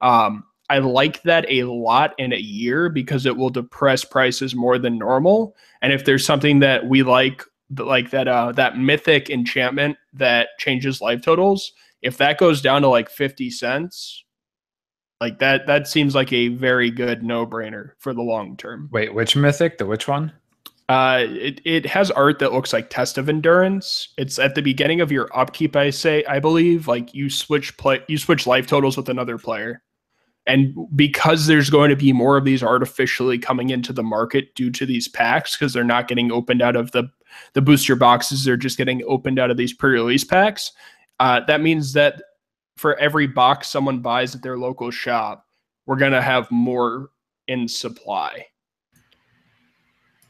Um, 0.00 0.42
I 0.70 0.78
like 0.78 1.22
that 1.24 1.44
a 1.50 1.64
lot 1.64 2.14
in 2.16 2.32
a 2.32 2.38
year 2.38 2.88
because 2.88 3.26
it 3.26 3.36
will 3.36 3.50
depress 3.50 4.06
prices 4.06 4.54
more 4.54 4.78
than 4.78 4.96
normal. 4.96 5.54
And 5.82 5.92
if 5.92 6.06
there's 6.06 6.24
something 6.24 6.60
that 6.60 6.88
we 6.88 7.02
like 7.02 7.44
like 7.76 8.10
that 8.10 8.28
uh 8.28 8.52
that 8.52 8.78
mythic 8.78 9.30
enchantment 9.30 9.96
that 10.12 10.48
changes 10.58 11.00
life 11.00 11.22
totals 11.22 11.72
if 12.02 12.16
that 12.18 12.38
goes 12.38 12.60
down 12.60 12.82
to 12.82 12.88
like 12.88 13.08
50 13.08 13.50
cents 13.50 14.24
like 15.20 15.38
that 15.38 15.66
that 15.66 15.86
seems 15.86 16.14
like 16.14 16.32
a 16.32 16.48
very 16.48 16.90
good 16.90 17.22
no-brainer 17.22 17.92
for 17.98 18.12
the 18.12 18.22
long 18.22 18.56
term 18.56 18.88
Wait, 18.92 19.14
which 19.14 19.36
mythic? 19.36 19.78
The 19.78 19.86
which 19.86 20.08
one? 20.08 20.32
uh 20.88 21.24
it, 21.28 21.60
it 21.64 21.86
has 21.86 22.10
art 22.10 22.40
that 22.40 22.52
looks 22.52 22.72
like 22.72 22.90
test 22.90 23.16
of 23.16 23.28
endurance 23.28 24.08
it's 24.18 24.38
at 24.38 24.56
the 24.56 24.62
beginning 24.62 25.00
of 25.00 25.12
your 25.12 25.28
upkeep 25.36 25.76
i 25.76 25.90
say 25.90 26.24
i 26.24 26.40
believe 26.40 26.88
like 26.88 27.14
you 27.14 27.30
switch 27.30 27.76
play 27.76 28.00
you 28.08 28.18
switch 28.18 28.46
life 28.46 28.66
totals 28.66 28.96
with 28.96 29.08
another 29.08 29.38
player 29.38 29.80
and 30.46 30.74
because 30.96 31.46
there's 31.46 31.70
going 31.70 31.90
to 31.90 31.96
be 31.96 32.12
more 32.12 32.36
of 32.36 32.44
these 32.44 32.62
artificially 32.62 33.38
coming 33.38 33.70
into 33.70 33.92
the 33.92 34.02
market 34.02 34.54
due 34.54 34.70
to 34.72 34.84
these 34.84 35.06
packs 35.06 35.56
because 35.56 35.72
they're 35.72 35.84
not 35.84 36.08
getting 36.08 36.32
opened 36.32 36.60
out 36.60 36.74
of 36.74 36.90
the 36.90 37.04
the 37.54 37.62
booster 37.62 37.96
boxes 37.96 38.46
are 38.48 38.56
just 38.56 38.78
getting 38.78 39.02
opened 39.06 39.38
out 39.38 39.50
of 39.50 39.56
these 39.56 39.72
pre-release 39.72 40.24
packs. 40.24 40.72
Uh, 41.20 41.40
that 41.46 41.60
means 41.60 41.92
that 41.92 42.22
for 42.76 42.96
every 42.98 43.26
box 43.26 43.68
someone 43.68 44.00
buys 44.00 44.34
at 44.34 44.42
their 44.42 44.58
local 44.58 44.90
shop, 44.90 45.46
we're 45.86 45.96
gonna 45.96 46.22
have 46.22 46.50
more 46.50 47.10
in 47.48 47.68
supply. 47.68 48.46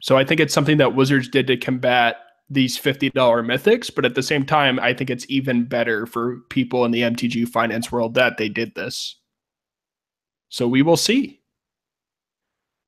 So 0.00 0.16
I 0.16 0.24
think 0.24 0.40
it's 0.40 0.54
something 0.54 0.78
that 0.78 0.96
Wizards 0.96 1.28
did 1.28 1.46
to 1.46 1.56
combat 1.56 2.16
these 2.50 2.78
$50 2.78 3.12
mythics, 3.12 3.94
but 3.94 4.04
at 4.04 4.14
the 4.14 4.22
same 4.22 4.44
time, 4.44 4.78
I 4.80 4.92
think 4.92 5.10
it's 5.10 5.24
even 5.28 5.64
better 5.64 6.06
for 6.06 6.40
people 6.50 6.84
in 6.84 6.90
the 6.90 7.02
MTG 7.02 7.48
finance 7.48 7.90
world 7.90 8.14
that 8.14 8.36
they 8.36 8.48
did 8.48 8.74
this. 8.74 9.16
So 10.48 10.68
we 10.68 10.82
will 10.82 10.96
see. 10.98 11.40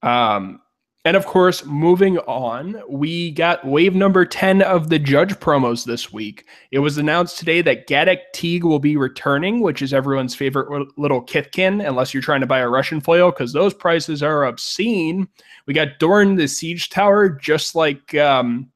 Um, 0.02 0.60
and 1.06 1.18
of 1.18 1.26
course, 1.26 1.66
moving 1.66 2.16
on, 2.20 2.80
we 2.88 3.30
got 3.32 3.66
wave 3.66 3.94
number 3.94 4.24
10 4.24 4.62
of 4.62 4.88
the 4.88 4.98
Judge 4.98 5.34
promos 5.34 5.84
this 5.84 6.10
week. 6.10 6.46
It 6.70 6.78
was 6.78 6.96
announced 6.96 7.38
today 7.38 7.60
that 7.60 7.86
Gaddock 7.86 8.20
Teeg 8.34 8.62
will 8.62 8.78
be 8.78 8.96
returning, 8.96 9.60
which 9.60 9.82
is 9.82 9.92
everyone's 9.92 10.34
favorite 10.34 10.88
little 10.96 11.22
Kithkin, 11.22 11.86
unless 11.86 12.14
you're 12.14 12.22
trying 12.22 12.40
to 12.40 12.46
buy 12.46 12.60
a 12.60 12.68
Russian 12.70 13.02
foil, 13.02 13.30
because 13.30 13.52
those 13.52 13.74
prices 13.74 14.22
are 14.22 14.46
obscene. 14.46 15.28
We 15.66 15.74
got 15.74 15.98
Doran 15.98 16.36
the 16.36 16.48
Siege 16.48 16.88
Tower, 16.88 17.28
just 17.28 17.74
like 17.74 18.14
um, 18.14 18.70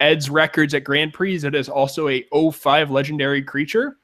Ed's 0.00 0.30
records 0.30 0.72
at 0.72 0.84
Grand 0.84 1.12
Prix. 1.12 1.44
It 1.44 1.54
is 1.54 1.68
also 1.68 2.08
a 2.08 2.24
05 2.32 2.90
legendary 2.90 3.42
creature. 3.42 3.98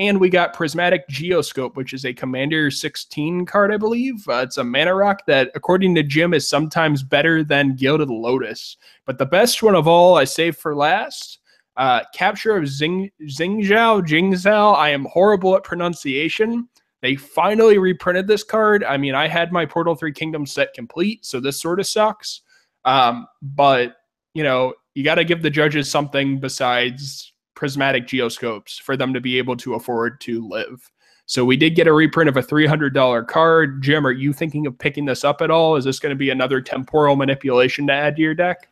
And 0.00 0.18
we 0.18 0.30
got 0.30 0.54
Prismatic 0.54 1.06
Geoscope, 1.10 1.76
which 1.76 1.92
is 1.92 2.06
a 2.06 2.14
Commander 2.14 2.70
16 2.70 3.44
card, 3.44 3.70
I 3.70 3.76
believe. 3.76 4.26
Uh, 4.26 4.36
it's 4.36 4.56
a 4.56 4.64
mana 4.64 4.94
rock 4.94 5.26
that, 5.26 5.50
according 5.54 5.94
to 5.96 6.02
Jim, 6.02 6.32
is 6.32 6.48
sometimes 6.48 7.02
better 7.02 7.44
than 7.44 7.76
Gilded 7.76 8.08
Lotus. 8.08 8.78
But 9.04 9.18
the 9.18 9.26
best 9.26 9.62
one 9.62 9.74
of 9.74 9.86
all, 9.86 10.16
I 10.16 10.24
saved 10.24 10.56
for 10.56 10.74
last. 10.74 11.40
Uh, 11.76 12.00
capture 12.14 12.56
of 12.56 12.66
Zing 12.66 13.10
Xingqiao, 13.20 14.00
Jingzhou. 14.06 14.74
I 14.74 14.88
am 14.88 15.04
horrible 15.04 15.54
at 15.54 15.64
pronunciation. 15.64 16.66
They 17.02 17.14
finally 17.14 17.76
reprinted 17.76 18.26
this 18.26 18.42
card. 18.42 18.82
I 18.82 18.96
mean, 18.96 19.14
I 19.14 19.28
had 19.28 19.52
my 19.52 19.66
Portal 19.66 19.94
3 19.94 20.12
Kingdom 20.12 20.46
set 20.46 20.72
complete, 20.72 21.26
so 21.26 21.40
this 21.40 21.60
sort 21.60 21.78
of 21.78 21.86
sucks. 21.86 22.40
Um, 22.86 23.26
but, 23.42 23.96
you 24.32 24.44
know, 24.44 24.72
you 24.94 25.04
got 25.04 25.16
to 25.16 25.24
give 25.24 25.42
the 25.42 25.50
judges 25.50 25.90
something 25.90 26.40
besides 26.40 27.34
prismatic 27.60 28.06
geoscopes 28.06 28.80
for 28.80 28.96
them 28.96 29.12
to 29.12 29.20
be 29.20 29.36
able 29.36 29.54
to 29.54 29.74
afford 29.74 30.18
to 30.18 30.48
live. 30.48 30.90
So 31.26 31.44
we 31.44 31.58
did 31.58 31.74
get 31.74 31.86
a 31.86 31.92
reprint 31.92 32.30
of 32.30 32.38
a 32.38 32.42
$300 32.42 33.28
card. 33.28 33.82
Jim, 33.82 34.06
are 34.06 34.12
you 34.12 34.32
thinking 34.32 34.66
of 34.66 34.78
picking 34.78 35.04
this 35.04 35.24
up 35.24 35.42
at 35.42 35.50
all? 35.50 35.76
Is 35.76 35.84
this 35.84 35.98
going 35.98 36.08
to 36.08 36.16
be 36.16 36.30
another 36.30 36.62
temporal 36.62 37.16
manipulation 37.16 37.86
to 37.88 37.92
add 37.92 38.16
to 38.16 38.22
your 38.22 38.34
deck? 38.34 38.70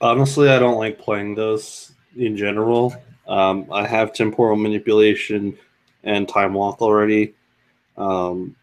Honestly, 0.00 0.50
I 0.50 0.60
don't 0.60 0.78
like 0.78 1.00
playing 1.00 1.34
those 1.34 1.90
in 2.16 2.36
general. 2.36 2.94
Um, 3.26 3.66
I 3.72 3.84
have 3.88 4.12
temporal 4.12 4.54
manipulation 4.54 5.58
and 6.04 6.28
time 6.28 6.54
lock 6.54 6.80
already. 6.80 7.34
Um, 7.96 8.54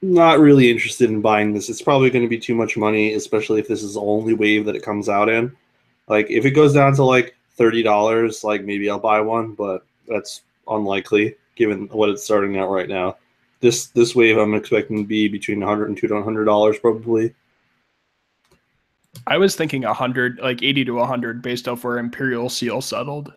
not 0.00 0.40
really 0.40 0.70
interested 0.70 1.10
in 1.10 1.20
buying 1.20 1.52
this. 1.52 1.68
It's 1.68 1.82
probably 1.82 2.08
going 2.08 2.24
to 2.24 2.28
be 2.28 2.38
too 2.38 2.54
much 2.54 2.78
money, 2.78 3.12
especially 3.12 3.60
if 3.60 3.68
this 3.68 3.82
is 3.82 3.94
the 3.94 4.00
only 4.00 4.32
wave 4.32 4.64
that 4.64 4.76
it 4.76 4.82
comes 4.82 5.10
out 5.10 5.28
in. 5.28 5.54
Like 6.08 6.30
if 6.30 6.46
it 6.46 6.52
goes 6.52 6.72
down 6.72 6.94
to 6.94 7.04
like 7.04 7.36
thirty 7.60 7.82
dollars, 7.82 8.42
like 8.42 8.64
maybe 8.64 8.88
I'll 8.88 8.98
buy 8.98 9.20
one, 9.20 9.52
but 9.52 9.84
that's 10.08 10.42
unlikely 10.66 11.36
given 11.56 11.88
what 11.88 12.08
it's 12.08 12.24
starting 12.24 12.56
at 12.56 12.68
right 12.68 12.88
now. 12.88 13.18
This 13.60 13.88
this 13.88 14.16
wave 14.16 14.38
I'm 14.38 14.54
expecting 14.54 14.96
to 14.96 15.04
be 15.04 15.28
between 15.28 15.60
100 15.60 15.90
and 15.90 15.96
200 15.96 16.44
dollars 16.44 16.78
probably. 16.78 17.34
I 19.26 19.36
was 19.36 19.54
thinking 19.54 19.82
100, 19.82 20.38
like 20.38 20.62
80 20.62 20.86
to 20.86 20.92
100 20.92 21.42
based 21.42 21.68
off 21.68 21.84
where 21.84 21.98
Imperial 21.98 22.48
Seal 22.48 22.80
settled. 22.80 23.34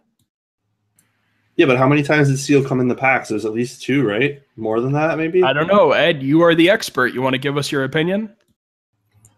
Yeah, 1.57 1.65
but 1.65 1.77
how 1.77 1.87
many 1.87 2.01
times 2.01 2.29
did 2.29 2.37
Seal 2.37 2.63
come 2.63 2.79
in 2.79 2.87
the 2.87 2.95
packs? 2.95 3.29
There's 3.29 3.43
at 3.43 3.53
least 3.53 3.81
two, 3.81 4.07
right? 4.07 4.41
More 4.55 4.79
than 4.79 4.93
that, 4.93 5.17
maybe? 5.17 5.43
I 5.43 5.51
don't 5.51 5.67
know. 5.67 5.91
Ed, 5.91 6.23
you 6.23 6.41
are 6.41 6.55
the 6.55 6.69
expert. 6.69 7.13
You 7.13 7.21
want 7.21 7.33
to 7.33 7.39
give 7.39 7.57
us 7.57 7.71
your 7.71 7.83
opinion? 7.83 8.33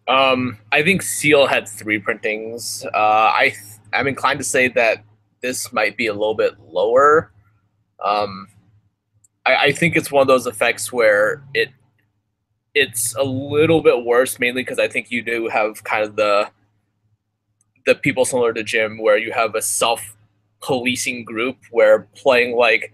Um, 0.08 0.58
I 0.72 0.84
think 0.84 1.02
Seal 1.02 1.48
had 1.48 1.68
three 1.68 2.00
printings. 2.00 2.86
Uh, 2.94 3.32
I 3.34 3.54
th- 3.54 3.82
I'm 3.96 4.08
inclined 4.08 4.40
to 4.40 4.46
say 4.46 4.68
that 4.70 5.04
this 5.42 5.72
might 5.72 5.98
be 5.98 6.08
a 6.08 6.14
little 6.14 6.36
bit 6.36 6.60
lower. 6.60 7.32
Um, 8.04 8.48
I, 9.46 9.56
I 9.56 9.72
think 9.72 9.96
it's 9.96 10.12
one 10.12 10.22
of 10.22 10.28
those 10.28 10.48
effects 10.48 10.92
where 10.92 11.44
it 11.54 11.70
it's 12.74 13.16
a 13.16 13.24
little 13.24 13.82
bit 13.82 14.04
worse, 14.04 14.38
mainly 14.38 14.62
because 14.62 14.80
I 14.80 14.90
think 14.90 15.10
you 15.10 15.22
do 15.22 15.48
have 15.48 15.84
kind 15.84 16.04
of 16.04 16.16
the 16.16 16.50
the 17.86 17.96
people 17.96 18.26
similar 18.26 18.52
to 18.54 18.64
Jim, 18.64 18.98
where 18.98 19.18
you 19.18 19.32
have 19.32 19.56
a 19.56 19.62
self 19.62 20.16
policing 20.62 21.24
group 21.24 21.58
where 21.72 22.08
playing 22.16 22.56
like, 22.58 22.94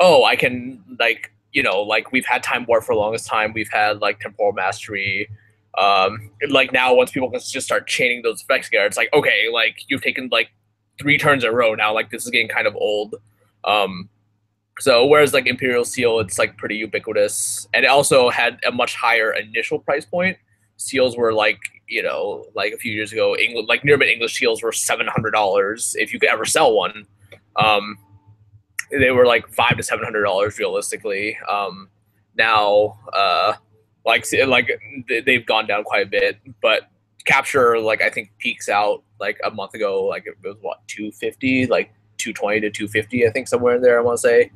oh, 0.00 0.24
I 0.24 0.36
can 0.36 0.82
like 0.98 1.32
you 1.52 1.62
know 1.62 1.80
like 1.80 2.12
we've 2.12 2.26
had 2.26 2.42
time 2.42 2.66
war 2.66 2.82
for 2.82 2.94
the 2.94 3.00
longest 3.00 3.26
time, 3.26 3.52
we've 3.52 3.72
had 3.72 4.00
like 4.00 4.20
temporal 4.20 4.52
mastery. 4.52 5.28
Um, 5.78 6.30
like 6.50 6.72
now, 6.72 6.94
once 6.94 7.10
people 7.10 7.30
can 7.30 7.40
just 7.40 7.66
start 7.66 7.86
chaining 7.86 8.22
those 8.22 8.42
effects 8.42 8.66
together, 8.68 8.86
it's 8.86 8.96
like 8.96 9.12
okay, 9.14 9.46
like 9.52 9.76
you've 9.88 10.02
taken 10.02 10.28
like 10.30 10.50
three 11.00 11.18
turns 11.18 11.44
in 11.44 11.50
a 11.50 11.52
row 11.52 11.74
now. 11.74 11.94
Like 11.94 12.10
this 12.10 12.24
is 12.24 12.30
getting 12.30 12.48
kind 12.48 12.66
of 12.66 12.76
old. 12.76 13.14
Um, 13.64 14.08
so 14.80 15.06
whereas 15.06 15.32
like 15.32 15.46
Imperial 15.46 15.84
Seal, 15.84 16.18
it's 16.20 16.38
like 16.38 16.56
pretty 16.56 16.76
ubiquitous, 16.76 17.68
and 17.72 17.84
it 17.84 17.88
also 17.88 18.30
had 18.30 18.58
a 18.66 18.72
much 18.72 18.94
higher 18.94 19.32
initial 19.32 19.78
price 19.78 20.04
point. 20.04 20.36
Seals 20.76 21.16
were 21.16 21.32
like 21.32 21.58
you 21.88 22.02
know 22.02 22.44
like 22.54 22.72
a 22.72 22.76
few 22.76 22.92
years 22.92 23.12
ago, 23.12 23.36
England 23.36 23.68
like 23.68 23.82
Nearman 23.82 24.08
English 24.08 24.38
seals 24.38 24.62
were 24.62 24.72
seven 24.72 25.06
hundred 25.06 25.30
dollars 25.30 25.94
if 25.98 26.12
you 26.12 26.20
could 26.20 26.30
ever 26.30 26.44
sell 26.44 26.74
one. 26.74 27.06
Um, 27.56 27.98
they 28.90 29.10
were 29.10 29.26
like 29.26 29.48
five 29.48 29.76
to 29.76 29.82
seven 29.82 30.04
hundred 30.04 30.24
dollars 30.24 30.58
realistically. 30.58 31.38
Um, 31.48 31.88
now, 32.36 32.98
uh, 33.12 33.54
like 34.04 34.26
like 34.46 34.68
they've 35.24 35.46
gone 35.46 35.66
down 35.66 35.84
quite 35.84 36.06
a 36.06 36.10
bit, 36.10 36.38
but 36.60 36.90
capture 37.24 37.78
like 37.78 38.02
I 38.02 38.10
think 38.10 38.30
peaks 38.38 38.68
out 38.68 39.02
like 39.20 39.38
a 39.44 39.50
month 39.50 39.74
ago, 39.74 40.04
like 40.04 40.26
it 40.26 40.36
was 40.42 40.56
what 40.60 40.86
250, 40.88 41.66
like 41.66 41.92
220 42.18 42.60
to 42.60 42.70
250, 42.70 43.26
I 43.26 43.30
think 43.30 43.48
somewhere 43.48 43.76
in 43.76 43.82
there. 43.82 43.98
I 43.98 44.02
want 44.02 44.18
to 44.18 44.22
say. 44.22 44.50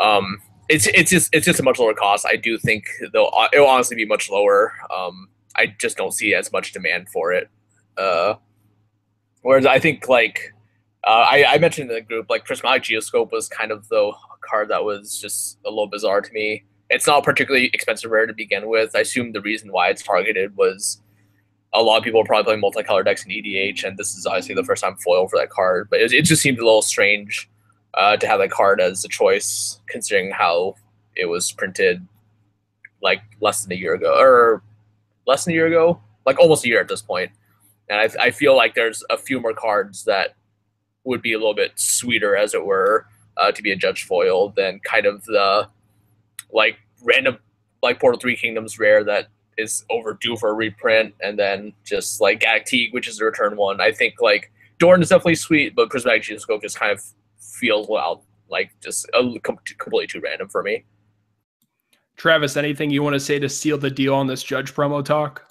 Um, 0.00 0.40
it's 0.68 0.86
it's 0.86 1.10
just 1.10 1.34
it's 1.34 1.46
just 1.46 1.60
a 1.60 1.62
much 1.62 1.78
lower 1.78 1.94
cost. 1.94 2.24
I 2.26 2.36
do 2.36 2.56
think 2.56 2.88
they'll 3.12 3.30
it'll 3.52 3.66
honestly 3.66 3.96
be 3.96 4.06
much 4.06 4.30
lower. 4.30 4.72
Um, 4.94 5.28
I 5.56 5.74
just 5.78 5.96
don't 5.96 6.12
see 6.12 6.34
as 6.34 6.52
much 6.52 6.72
demand 6.72 7.08
for 7.08 7.32
it. 7.32 7.50
Uh, 7.98 8.34
whereas 9.42 9.66
I 9.66 9.78
think 9.78 10.08
like 10.08 10.54
uh, 11.04 11.26
I, 11.28 11.44
I 11.48 11.58
mentioned 11.58 11.90
in 11.90 11.96
the 11.96 12.02
group 12.02 12.30
like 12.30 12.44
Prismatic 12.44 12.84
Geoscope 12.84 13.32
was 13.32 13.48
kind 13.48 13.72
of 13.72 13.88
the 13.88 14.12
card 14.48 14.68
that 14.68 14.84
was 14.84 15.20
just 15.20 15.58
a 15.66 15.68
little 15.68 15.88
bizarre 15.88 16.20
to 16.20 16.32
me. 16.32 16.64
It's 16.90 17.06
not 17.06 17.24
particularly 17.24 17.70
expensive 17.72 18.10
rare 18.10 18.26
to 18.26 18.34
begin 18.34 18.68
with. 18.68 18.94
I 18.94 19.00
assume 19.00 19.32
the 19.32 19.40
reason 19.40 19.70
why 19.70 19.88
it's 19.88 20.02
targeted 20.02 20.56
was 20.56 21.00
a 21.72 21.82
lot 21.82 21.98
of 21.98 22.04
people 22.04 22.20
are 22.20 22.24
probably 22.24 22.44
playing 22.44 22.62
multicolor 22.62 23.04
decks 23.04 23.24
in 23.24 23.30
EDH, 23.30 23.84
and 23.84 23.96
this 23.96 24.16
is 24.16 24.26
obviously 24.26 24.56
the 24.56 24.64
first 24.64 24.82
time 24.82 24.96
foil 24.96 25.28
for 25.28 25.38
that 25.38 25.50
card. 25.50 25.88
But 25.88 26.00
it, 26.00 26.12
it 26.12 26.22
just 26.22 26.42
seemed 26.42 26.58
a 26.58 26.64
little 26.64 26.82
strange 26.82 27.48
uh, 27.94 28.16
to 28.16 28.26
have 28.26 28.40
that 28.40 28.50
card 28.50 28.80
as 28.80 29.04
a 29.04 29.08
choice, 29.08 29.80
considering 29.88 30.32
how 30.32 30.74
it 31.16 31.26
was 31.26 31.52
printed 31.52 32.06
like 33.02 33.22
less 33.40 33.62
than 33.62 33.72
a 33.72 33.76
year 33.76 33.94
ago, 33.94 34.14
or 34.18 34.62
less 35.26 35.44
than 35.44 35.52
a 35.52 35.54
year 35.54 35.68
ago, 35.68 36.00
like 36.26 36.38
almost 36.40 36.64
a 36.64 36.68
year 36.68 36.80
at 36.80 36.88
this 36.88 37.02
point. 37.02 37.30
And 37.88 38.00
I, 38.00 38.26
I 38.26 38.30
feel 38.30 38.56
like 38.56 38.74
there's 38.74 39.04
a 39.08 39.16
few 39.16 39.40
more 39.40 39.54
cards 39.54 40.04
that 40.04 40.34
would 41.04 41.22
be 41.22 41.32
a 41.32 41.38
little 41.38 41.54
bit 41.54 41.72
sweeter, 41.76 42.36
as 42.36 42.52
it 42.52 42.64
were, 42.64 43.06
uh, 43.36 43.52
to 43.52 43.62
be 43.62 43.70
a 43.70 43.76
judge 43.76 44.04
foil 44.04 44.50
than 44.50 44.80
kind 44.80 45.06
of 45.06 45.24
the 45.24 45.68
like 46.52 46.78
random 47.02 47.38
like 47.82 48.00
Portal 48.00 48.20
Three 48.20 48.36
Kingdoms 48.36 48.78
rare 48.78 49.04
that 49.04 49.28
is 49.56 49.84
overdue 49.90 50.36
for 50.36 50.50
a 50.50 50.54
reprint, 50.54 51.14
and 51.22 51.38
then 51.38 51.72
just 51.84 52.20
like 52.20 52.40
Gaddock 52.40 52.92
which 52.92 53.08
is 53.08 53.18
the 53.18 53.24
return 53.24 53.56
one. 53.56 53.80
I 53.80 53.92
think 53.92 54.20
like 54.20 54.52
Doran 54.78 55.02
is 55.02 55.08
definitely 55.08 55.34
sweet, 55.36 55.74
but 55.74 55.90
Prismatic 55.90 56.22
Geoscope 56.22 56.62
just 56.62 56.78
kind 56.78 56.92
of 56.92 57.02
feels 57.38 57.88
well 57.88 58.24
like 58.50 58.72
just 58.82 59.08
a, 59.14 59.38
completely 59.40 60.06
too 60.06 60.20
random 60.20 60.48
for 60.48 60.62
me. 60.62 60.84
Travis, 62.16 62.56
anything 62.56 62.90
you 62.90 63.02
want 63.02 63.14
to 63.14 63.20
say 63.20 63.38
to 63.38 63.48
seal 63.48 63.78
the 63.78 63.90
deal 63.90 64.14
on 64.14 64.26
this 64.26 64.42
judge 64.42 64.74
promo 64.74 65.02
talk? 65.04 65.46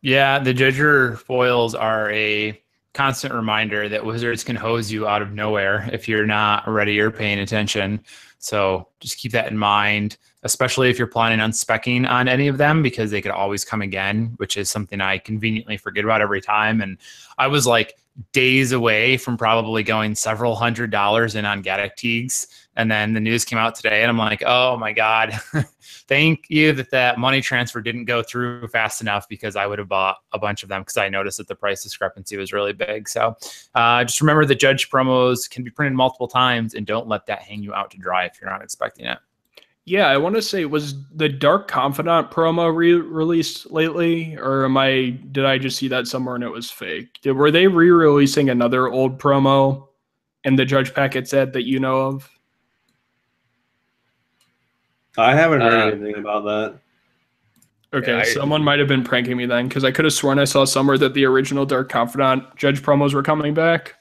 Yeah, 0.00 0.38
the 0.38 0.54
Judger 0.54 1.18
foils 1.18 1.74
are 1.74 2.10
a 2.12 2.60
constant 2.94 3.34
reminder 3.34 3.88
that 3.88 4.04
wizards 4.04 4.44
can 4.44 4.56
hose 4.56 4.90
you 4.90 5.06
out 5.06 5.22
of 5.22 5.32
nowhere 5.32 5.88
if 5.92 6.08
you're 6.08 6.26
not 6.26 6.66
ready 6.68 6.98
or 7.00 7.10
paying 7.10 7.40
attention. 7.40 8.02
So 8.38 8.88
just 9.00 9.18
keep 9.18 9.32
that 9.32 9.50
in 9.50 9.58
mind, 9.58 10.16
especially 10.42 10.90
if 10.90 10.98
you're 10.98 11.08
planning 11.08 11.40
on 11.40 11.50
specking 11.50 12.08
on 12.08 12.28
any 12.28 12.48
of 12.48 12.58
them 12.58 12.82
because 12.82 13.10
they 13.10 13.20
could 13.20 13.32
always 13.32 13.64
come 13.64 13.82
again, 13.82 14.34
which 14.36 14.56
is 14.56 14.70
something 14.70 15.00
I 15.00 15.18
conveniently 15.18 15.76
forget 15.76 16.04
about 16.04 16.20
every 16.20 16.40
time. 16.40 16.80
And 16.80 16.98
I 17.38 17.48
was 17.48 17.66
like 17.66 17.98
days 18.32 18.72
away 18.72 19.16
from 19.16 19.36
probably 19.36 19.82
going 19.82 20.14
several 20.14 20.56
hundred 20.56 20.90
dollars 20.90 21.34
in 21.34 21.44
on 21.44 21.62
Gaddock 21.62 21.96
Teegs. 21.96 22.46
And 22.76 22.90
then 22.90 23.12
the 23.12 23.20
news 23.20 23.44
came 23.44 23.58
out 23.58 23.74
today, 23.74 24.02
and 24.02 24.10
I'm 24.10 24.18
like, 24.18 24.42
oh 24.46 24.76
my 24.76 24.92
God, 24.92 25.32
thank 26.08 26.44
you 26.48 26.72
that 26.74 26.90
that 26.90 27.18
money 27.18 27.40
transfer 27.40 27.80
didn't 27.80 28.04
go 28.04 28.22
through 28.22 28.68
fast 28.68 29.00
enough 29.00 29.28
because 29.28 29.56
I 29.56 29.66
would 29.66 29.80
have 29.80 29.88
bought 29.88 30.18
a 30.32 30.38
bunch 30.38 30.62
of 30.62 30.68
them 30.68 30.82
because 30.82 30.96
I 30.96 31.08
noticed 31.08 31.38
that 31.38 31.48
the 31.48 31.56
price 31.56 31.82
discrepancy 31.82 32.36
was 32.36 32.52
really 32.52 32.72
big. 32.72 33.08
So 33.08 33.36
uh, 33.74 34.04
just 34.04 34.20
remember 34.20 34.44
the 34.44 34.54
judge 34.54 34.90
promos 34.90 35.50
can 35.50 35.64
be 35.64 35.70
printed 35.70 35.96
multiple 35.96 36.28
times 36.28 36.74
and 36.74 36.86
don't 36.86 37.08
let 37.08 37.26
that 37.26 37.42
hang 37.42 37.62
you 37.62 37.74
out 37.74 37.90
to 37.92 37.98
dry 37.98 38.26
if 38.26 38.40
you're 38.40 38.50
not 38.50 38.62
expecting 38.62 39.06
it. 39.06 39.18
Yeah, 39.88 40.08
I 40.08 40.18
want 40.18 40.34
to 40.34 40.42
say 40.42 40.66
was 40.66 40.94
the 41.14 41.30
Dark 41.30 41.66
Confidant 41.66 42.30
promo 42.30 42.74
re-released 42.74 43.70
lately, 43.70 44.36
or 44.36 44.66
am 44.66 44.76
I 44.76 45.18
did 45.32 45.46
I 45.46 45.56
just 45.56 45.78
see 45.78 45.88
that 45.88 46.06
somewhere 46.06 46.34
and 46.34 46.44
it 46.44 46.50
was 46.50 46.70
fake? 46.70 47.18
Did, 47.22 47.32
were 47.32 47.50
they 47.50 47.66
re-releasing 47.66 48.50
another 48.50 48.88
old 48.88 49.18
promo 49.18 49.88
in 50.44 50.56
the 50.56 50.66
Judge 50.66 50.92
Packet 50.92 51.26
set 51.26 51.54
that 51.54 51.66
you 51.66 51.80
know 51.80 52.00
of? 52.02 52.30
I 55.16 55.34
haven't 55.34 55.62
heard 55.62 55.72
uh, 55.72 55.96
anything 55.96 56.16
about 56.16 56.44
that. 56.44 56.80
Okay, 57.94 58.12
yeah, 58.12 58.20
I, 58.20 58.24
someone 58.24 58.62
might 58.62 58.78
have 58.80 58.88
been 58.88 59.04
pranking 59.04 59.38
me 59.38 59.46
then 59.46 59.68
because 59.68 59.84
I 59.84 59.90
could 59.90 60.04
have 60.04 60.12
sworn 60.12 60.38
I 60.38 60.44
saw 60.44 60.66
somewhere 60.66 60.98
that 60.98 61.14
the 61.14 61.24
original 61.24 61.64
Dark 61.64 61.88
Confidant 61.88 62.44
Judge 62.56 62.82
promos 62.82 63.14
were 63.14 63.22
coming 63.22 63.54
back. 63.54 63.94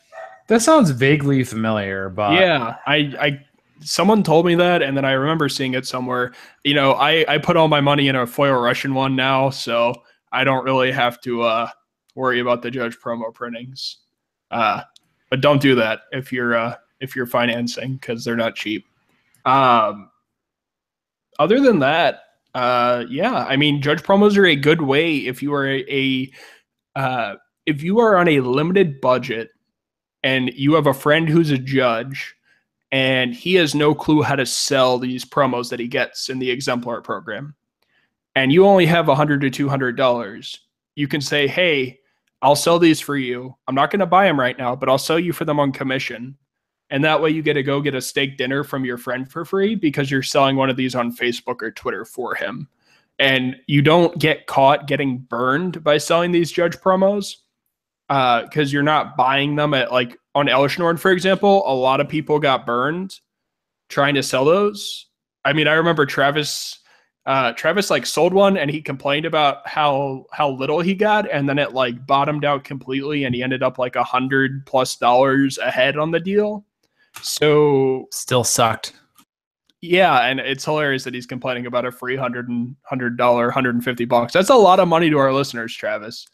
That 0.47 0.61
sounds 0.61 0.89
vaguely 0.89 1.45
familiar, 1.45 2.09
but 2.09 2.33
yeah, 2.33 2.75
I 2.85 2.97
I 3.19 3.45
someone 3.81 4.23
told 4.23 4.45
me 4.45 4.55
that 4.55 4.81
and 4.81 4.95
then 4.95 5.05
i 5.05 5.11
remember 5.11 5.47
seeing 5.49 5.73
it 5.73 5.85
somewhere. 5.85 6.33
You 6.63 6.73
know 6.73 6.93
i 6.93 7.25
i 7.27 7.37
put 7.37 7.57
all 7.57 7.67
my 7.67 7.81
money 7.81 8.07
in 8.07 8.15
a 8.15 8.27
foil 8.27 8.59
russian 8.59 8.93
one 8.93 9.15
now 9.15 9.49
so 9.49 9.93
i 10.31 10.43
don't 10.43 10.63
really 10.63 10.91
have 10.91 11.21
to 11.21 11.43
uh 11.43 11.69
worry 12.15 12.39
about 12.39 12.61
the 12.61 12.71
judge 12.71 12.97
promo 12.97 13.33
printings. 13.33 13.97
Uh 14.51 14.81
but 15.29 15.41
don't 15.41 15.61
do 15.61 15.75
that 15.75 16.01
if 16.11 16.31
you're 16.31 16.55
uh 16.55 16.75
if 16.99 17.15
you're 17.15 17.27
financing 17.27 17.95
because 17.97 18.23
they're 18.23 18.35
not 18.35 18.55
cheap. 18.55 18.85
Um 19.45 20.09
other 21.39 21.59
than 21.59 21.79
that 21.79 22.21
uh 22.55 23.03
yeah 23.09 23.45
i 23.47 23.55
mean 23.55 23.81
judge 23.81 24.01
promos 24.01 24.37
are 24.37 24.47
a 24.47 24.55
good 24.55 24.81
way 24.81 25.17
if 25.17 25.43
you 25.43 25.53
are 25.53 25.67
a, 25.67 25.85
a 25.93 26.31
uh 26.95 27.35
if 27.67 27.83
you 27.83 27.99
are 27.99 28.17
on 28.17 28.27
a 28.27 28.39
limited 28.39 28.99
budget 29.01 29.49
and 30.23 30.51
you 30.55 30.73
have 30.73 30.87
a 30.87 30.93
friend 30.93 31.29
who's 31.29 31.51
a 31.51 31.57
judge 31.57 32.36
and 32.91 33.33
he 33.33 33.55
has 33.55 33.75
no 33.75 33.93
clue 33.93 34.21
how 34.21 34.35
to 34.35 34.45
sell 34.45 34.97
these 34.97 35.25
promos 35.25 35.69
that 35.69 35.79
he 35.79 35.87
gets 35.87 36.29
in 36.29 36.39
the 36.39 36.49
exemplar 36.49 37.01
program. 37.01 37.55
And 38.35 38.51
you 38.51 38.65
only 38.65 38.85
have 38.85 39.07
100 39.07 39.41
to 39.41 39.49
200 39.49 39.97
dollars. 39.97 40.59
You 40.95 41.07
can 41.07 41.21
say 41.21 41.47
hey 41.47 41.99
i'll 42.41 42.55
sell 42.55 42.77
these 42.79 43.01
for 43.01 43.17
you. 43.17 43.55
I'm 43.67 43.75
not 43.75 43.89
going 43.89 43.99
to 43.99 44.05
buy 44.05 44.25
them 44.25 44.39
right 44.39 44.57
now 44.57 44.75
but 44.75 44.89
i'll 44.89 44.97
sell 44.97 45.19
you 45.19 45.33
for 45.33 45.45
them 45.45 45.59
on 45.59 45.71
commission. 45.71 46.37
And 46.89 47.03
that 47.03 47.21
way 47.21 47.31
you 47.31 47.41
get 47.41 47.55
to 47.55 47.63
go 47.63 47.81
get 47.81 47.95
a 47.95 48.01
steak 48.01 48.37
dinner 48.37 48.63
from 48.63 48.85
your 48.85 48.97
friend 48.97 49.29
for 49.29 49.43
free 49.43 49.75
because 49.75 50.09
you're 50.09 50.23
selling 50.23 50.55
one 50.55 50.69
of 50.69 50.77
these 50.77 50.95
on 50.95 51.15
facebook 51.15 51.61
or 51.61 51.71
twitter 51.71 52.05
for 52.05 52.35
him. 52.35 52.69
And 53.19 53.55
you 53.65 53.81
don't 53.81 54.17
get 54.19 54.45
caught 54.45 54.87
getting 54.87 55.17
burned 55.17 55.83
by 55.83 55.97
selling 55.97 56.31
these 56.31 56.51
judge 56.51 56.77
promos 56.77 57.37
because 58.07 58.69
uh, 58.69 58.71
you're 58.71 58.83
not 58.83 59.17
buying 59.17 59.55
them 59.55 59.73
at 59.73 59.91
like 59.91 60.17
on 60.33 60.47
Elesh 60.47 60.79
Norn, 60.79 60.97
for 60.97 61.11
example, 61.11 61.63
a 61.65 61.73
lot 61.73 61.99
of 61.99 62.07
people 62.07 62.39
got 62.39 62.65
burned 62.65 63.19
trying 63.89 64.15
to 64.15 64.23
sell 64.23 64.45
those. 64.45 65.07
I 65.43 65.53
mean, 65.53 65.67
I 65.67 65.73
remember 65.73 66.05
Travis 66.05 66.79
uh, 67.27 67.51
Travis 67.53 67.89
like 67.89 68.05
sold 68.05 68.33
one 68.33 68.57
and 68.57 68.71
he 68.71 68.81
complained 68.81 69.25
about 69.25 69.67
how 69.67 70.25
how 70.31 70.49
little 70.49 70.79
he 70.79 70.93
got 70.93 71.29
and 71.29 71.47
then 71.47 71.59
it 71.59 71.73
like 71.73 72.07
bottomed 72.07 72.45
out 72.45 72.63
completely 72.63 73.25
and 73.25 73.35
he 73.35 73.43
ended 73.43 73.61
up 73.61 73.77
like 73.77 73.97
a 73.97 74.03
hundred 74.03 74.65
plus 74.65 74.95
dollars 74.95 75.57
ahead 75.57 75.97
on 75.97 76.09
the 76.09 76.21
deal. 76.21 76.65
So 77.21 78.07
still 78.11 78.45
sucked. 78.45 78.93
Yeah, 79.81 80.21
and 80.21 80.39
it's 80.39 80.65
hilarious 80.65 81.03
that 81.03 81.13
he's 81.13 81.25
complaining 81.25 81.65
about 81.65 81.85
a 81.85 81.91
free 81.91 82.15
hundred 82.15 82.47
and 82.47 82.75
hundred 82.83 83.17
dollar, 83.17 83.51
hundred 83.51 83.75
and 83.75 83.83
fifty 83.83 84.05
bucks. 84.05 84.31
That's 84.31 84.49
a 84.49 84.55
lot 84.55 84.79
of 84.79 84.87
money 84.87 85.09
to 85.09 85.17
our 85.17 85.33
listeners, 85.33 85.75
Travis. 85.75 86.25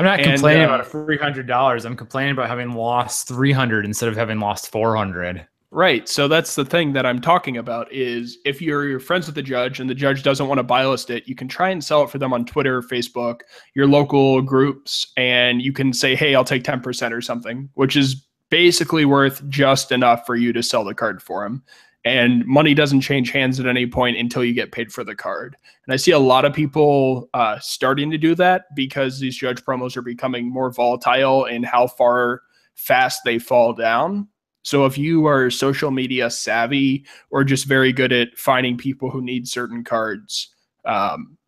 I'm 0.00 0.06
not 0.06 0.20
and, 0.20 0.30
complaining 0.30 0.62
uh, 0.62 0.68
about 0.68 0.80
a 0.80 0.84
three 0.84 1.18
hundred 1.18 1.46
dollars. 1.46 1.84
I'm 1.84 1.94
complaining 1.94 2.32
about 2.32 2.48
having 2.48 2.72
lost 2.72 3.28
three 3.28 3.52
hundred 3.52 3.84
instead 3.84 4.08
of 4.08 4.16
having 4.16 4.40
lost 4.40 4.72
four 4.72 4.96
hundred. 4.96 5.46
Right. 5.70 6.08
So 6.08 6.26
that's 6.26 6.54
the 6.54 6.64
thing 6.64 6.94
that 6.94 7.04
I'm 7.04 7.20
talking 7.20 7.58
about 7.58 7.92
is 7.92 8.38
if 8.46 8.62
you're, 8.62 8.88
you're 8.88 8.98
friends 8.98 9.26
with 9.26 9.34
the 9.34 9.42
judge 9.42 9.78
and 9.78 9.90
the 9.90 9.94
judge 9.94 10.22
doesn't 10.22 10.48
want 10.48 10.58
to 10.58 10.62
buy 10.62 10.86
list 10.86 11.10
it, 11.10 11.28
you 11.28 11.34
can 11.34 11.48
try 11.48 11.68
and 11.68 11.84
sell 11.84 12.02
it 12.02 12.10
for 12.10 12.16
them 12.16 12.32
on 12.32 12.46
Twitter, 12.46 12.80
Facebook, 12.80 13.42
your 13.74 13.86
local 13.86 14.40
groups, 14.40 15.12
and 15.18 15.60
you 15.60 15.72
can 15.72 15.92
say, 15.92 16.16
hey, 16.16 16.34
I'll 16.34 16.44
take 16.44 16.64
10% 16.64 17.12
or 17.12 17.20
something, 17.20 17.68
which 17.74 17.94
is 17.94 18.26
basically 18.48 19.04
worth 19.04 19.48
just 19.48 19.92
enough 19.92 20.26
for 20.26 20.34
you 20.34 20.52
to 20.54 20.62
sell 20.62 20.82
the 20.82 20.94
card 20.94 21.22
for 21.22 21.44
him. 21.44 21.62
And 22.04 22.46
money 22.46 22.72
doesn't 22.72 23.02
change 23.02 23.30
hands 23.30 23.60
at 23.60 23.66
any 23.66 23.86
point 23.86 24.16
until 24.16 24.42
you 24.42 24.54
get 24.54 24.72
paid 24.72 24.90
for 24.90 25.04
the 25.04 25.14
card. 25.14 25.56
And 25.86 25.92
I 25.92 25.96
see 25.96 26.12
a 26.12 26.18
lot 26.18 26.46
of 26.46 26.54
people 26.54 27.28
uh, 27.34 27.58
starting 27.60 28.10
to 28.10 28.16
do 28.16 28.34
that 28.36 28.74
because 28.74 29.20
these 29.20 29.36
judge 29.36 29.62
promos 29.64 29.96
are 29.96 30.02
becoming 30.02 30.50
more 30.50 30.70
volatile 30.70 31.44
in 31.44 31.62
how 31.62 31.86
far 31.86 32.40
fast 32.74 33.20
they 33.24 33.38
fall 33.38 33.74
down 33.74 34.28
so 34.62 34.84
if 34.84 34.98
you 34.98 35.26
are 35.26 35.50
social 35.50 35.90
media 35.90 36.30
savvy 36.30 37.06
or 37.30 37.44
just 37.44 37.66
very 37.66 37.92
good 37.92 38.12
at 38.12 38.36
finding 38.36 38.76
people 38.76 39.10
who 39.10 39.22
need 39.22 39.48
certain 39.48 39.84
cards, 39.84 40.54
um, 40.84 41.38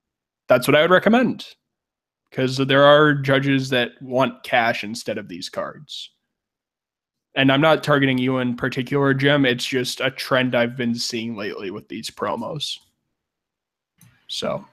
that's 0.49 0.67
what 0.67 0.75
I 0.75 0.83
would 0.83 0.91
recommend. 0.91 1.47
Because 2.31 2.57
there 2.57 2.85
are 2.85 3.15
judges 3.15 3.69
that 3.71 3.91
want 4.01 4.43
cash 4.43 4.85
instead 4.85 5.19
of 5.19 5.29
these 5.29 5.51
cards. 5.51 6.11
And 7.35 7.51
I'm 7.51 7.61
not 7.61 7.83
targeting 7.83 8.19
you 8.19 8.39
in 8.39 8.57
particular, 8.57 9.15
Jim. 9.15 9.47
It's 9.47 9.65
just 9.65 10.01
a 10.01 10.11
trend 10.11 10.55
I've 10.55 10.77
been 10.77 10.95
seeing 10.95 11.35
lately 11.35 11.71
with 11.71 11.89
these 11.89 12.11
promos. 12.11 12.79
So. 14.29 14.67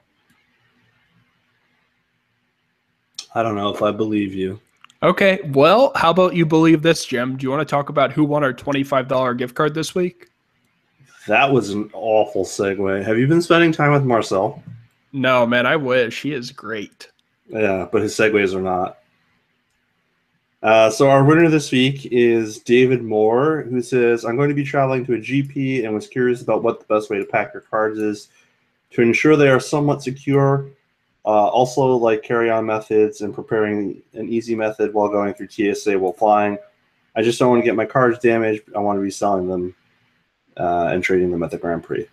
I 3.34 3.42
don't 3.42 3.54
know 3.54 3.72
if 3.72 3.82
I 3.82 3.92
believe 3.92 4.34
you. 4.34 4.60
Okay. 5.02 5.40
Well, 5.52 5.92
how 5.94 6.10
about 6.10 6.34
you 6.34 6.44
believe 6.44 6.82
this, 6.82 7.06
Jim? 7.06 7.36
Do 7.36 7.44
you 7.44 7.50
want 7.50 7.66
to 7.66 7.70
talk 7.70 7.88
about 7.88 8.12
who 8.12 8.24
won 8.24 8.44
our 8.44 8.52
$25 8.52 9.38
gift 9.38 9.54
card 9.54 9.74
this 9.74 9.94
week? 9.94 10.28
That 11.26 11.50
was 11.50 11.70
an 11.70 11.90
awful 11.92 12.44
segue. 12.44 13.04
Have 13.04 13.18
you 13.18 13.26
been 13.26 13.42
spending 13.42 13.72
time 13.72 13.92
with 13.92 14.04
Marcel? 14.04 14.62
No, 15.12 15.46
man, 15.46 15.66
I 15.66 15.76
wish. 15.76 16.22
He 16.22 16.32
is 16.32 16.50
great. 16.50 17.10
Yeah, 17.48 17.88
but 17.90 18.02
his 18.02 18.14
segues 18.14 18.54
are 18.54 18.60
not. 18.62 18.98
Uh, 20.62 20.90
so 20.90 21.08
our 21.08 21.24
winner 21.24 21.48
this 21.48 21.72
week 21.72 22.06
is 22.06 22.58
David 22.58 23.02
Moore, 23.02 23.62
who 23.62 23.80
says, 23.80 24.24
"I'm 24.24 24.36
going 24.36 24.50
to 24.50 24.54
be 24.54 24.64
traveling 24.64 25.06
to 25.06 25.14
a 25.14 25.18
GP 25.18 25.84
and 25.84 25.94
was 25.94 26.06
curious 26.06 26.42
about 26.42 26.62
what 26.62 26.80
the 26.80 26.86
best 26.94 27.08
way 27.08 27.18
to 27.18 27.24
pack 27.24 27.54
your 27.54 27.62
cards 27.62 27.98
is 27.98 28.28
to 28.90 29.02
ensure 29.02 29.36
they 29.36 29.48
are 29.48 29.60
somewhat 29.60 30.02
secure 30.02 30.68
uh, 31.24 31.48
also, 31.48 31.96
like 31.96 32.22
carry-on 32.22 32.64
methods 32.64 33.20
and 33.20 33.34
preparing 33.34 34.02
an 34.14 34.28
easy 34.28 34.54
method 34.54 34.94
while 34.94 35.08
going 35.08 35.34
through 35.34 35.48
TSA 35.48 35.98
while 35.98 36.14
flying. 36.14 36.56
I 37.14 37.22
just 37.22 37.38
don't 37.38 37.50
want 37.50 37.62
to 37.62 37.66
get 37.66 37.76
my 37.76 37.84
cards 37.84 38.18
damaged. 38.18 38.62
I 38.74 38.78
want 38.78 38.98
to 38.98 39.02
be 39.02 39.10
selling 39.10 39.46
them 39.46 39.74
uh, 40.56 40.88
and 40.92 41.02
trading 41.02 41.30
them 41.30 41.42
at 41.42 41.50
the 41.50 41.58
Grand 41.58 41.82
Prix. 41.82 42.06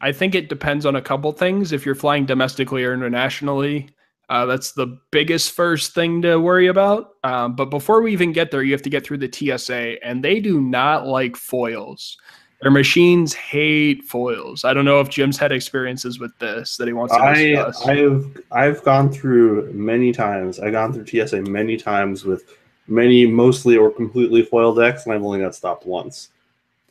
I 0.00 0.10
think 0.10 0.34
it 0.34 0.48
depends 0.48 0.84
on 0.84 0.96
a 0.96 1.02
couple 1.02 1.30
things. 1.32 1.70
If 1.70 1.86
you're 1.86 1.94
flying 1.94 2.26
domestically 2.26 2.84
or 2.84 2.92
internationally, 2.92 3.88
uh, 4.28 4.46
that's 4.46 4.72
the 4.72 4.98
biggest 5.10 5.52
first 5.52 5.94
thing 5.94 6.22
to 6.22 6.38
worry 6.38 6.68
about. 6.68 7.14
Um, 7.24 7.54
but 7.54 7.66
before 7.66 8.00
we 8.00 8.12
even 8.12 8.32
get 8.32 8.50
there, 8.50 8.62
you 8.62 8.72
have 8.72 8.82
to 8.82 8.90
get 8.90 9.04
through 9.04 9.18
the 9.18 9.30
TSA, 9.30 10.04
and 10.04 10.24
they 10.24 10.40
do 10.40 10.60
not 10.60 11.06
like 11.06 11.36
foils. 11.36 12.16
Their 12.62 12.70
machines 12.70 13.34
hate 13.34 14.04
foils. 14.04 14.64
I 14.64 14.72
don't 14.72 14.86
know 14.86 15.00
if 15.00 15.10
Jim's 15.10 15.36
had 15.36 15.52
experiences 15.52 16.18
with 16.18 16.36
this 16.38 16.78
that 16.78 16.86
he 16.86 16.94
wants 16.94 17.14
to 17.14 17.34
discuss. 17.34 17.86
I, 17.86 17.92
I've 17.92 18.42
I've 18.52 18.82
gone 18.84 19.12
through 19.12 19.70
many 19.74 20.12
times. 20.12 20.58
I've 20.58 20.72
gone 20.72 20.94
through 20.94 21.06
TSA 21.06 21.42
many 21.42 21.76
times 21.76 22.24
with 22.24 22.56
many 22.86 23.26
mostly 23.26 23.76
or 23.76 23.90
completely 23.90 24.42
foil 24.42 24.74
decks, 24.74 25.04
and 25.04 25.12
I've 25.12 25.22
only 25.22 25.40
got 25.40 25.54
stopped 25.54 25.84
once. 25.84 26.30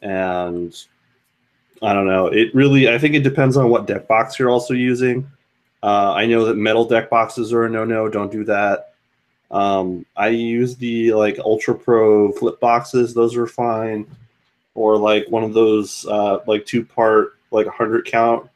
And 0.04 0.76
I 1.82 1.94
don't 1.94 2.06
know. 2.06 2.28
It 2.28 2.54
really 2.54 2.90
I 2.90 3.00
think 3.00 3.16
it 3.16 3.24
depends 3.24 3.58
on 3.58 3.70
what 3.70 3.88
deck 3.88 4.08
box 4.08 4.38
you're 4.38 4.52
also 4.52 4.76
using. 4.76 5.28
Uh, 5.84 6.14
I 6.16 6.26
know 6.26 6.46
that 6.46 6.56
metal 6.56 6.86
deck 6.86 7.10
boxes 7.10 7.54
are 7.54 7.66
a 7.66 7.70
no-no. 7.70 8.10
Don't 8.10 8.32
do 8.32 8.46
that. 8.46 8.94
Um, 9.52 10.06
I 10.16 10.30
use 10.30 10.78
the 10.78 11.14
like 11.14 11.38
Ultra 11.40 11.76
Pro 11.76 12.32
flip 12.32 12.60
boxes. 12.60 13.14
Those 13.14 13.36
are 13.36 13.46
fine 13.46 14.08
or 14.76 14.98
like 14.98 15.28
one 15.30 15.44
of 15.44 15.54
those 15.54 16.06
uh, 16.08 16.40
like 16.48 16.66
two 16.66 16.84
part 16.84 17.38
like 17.52 17.66
100 17.66 18.06
count 18.06 18.50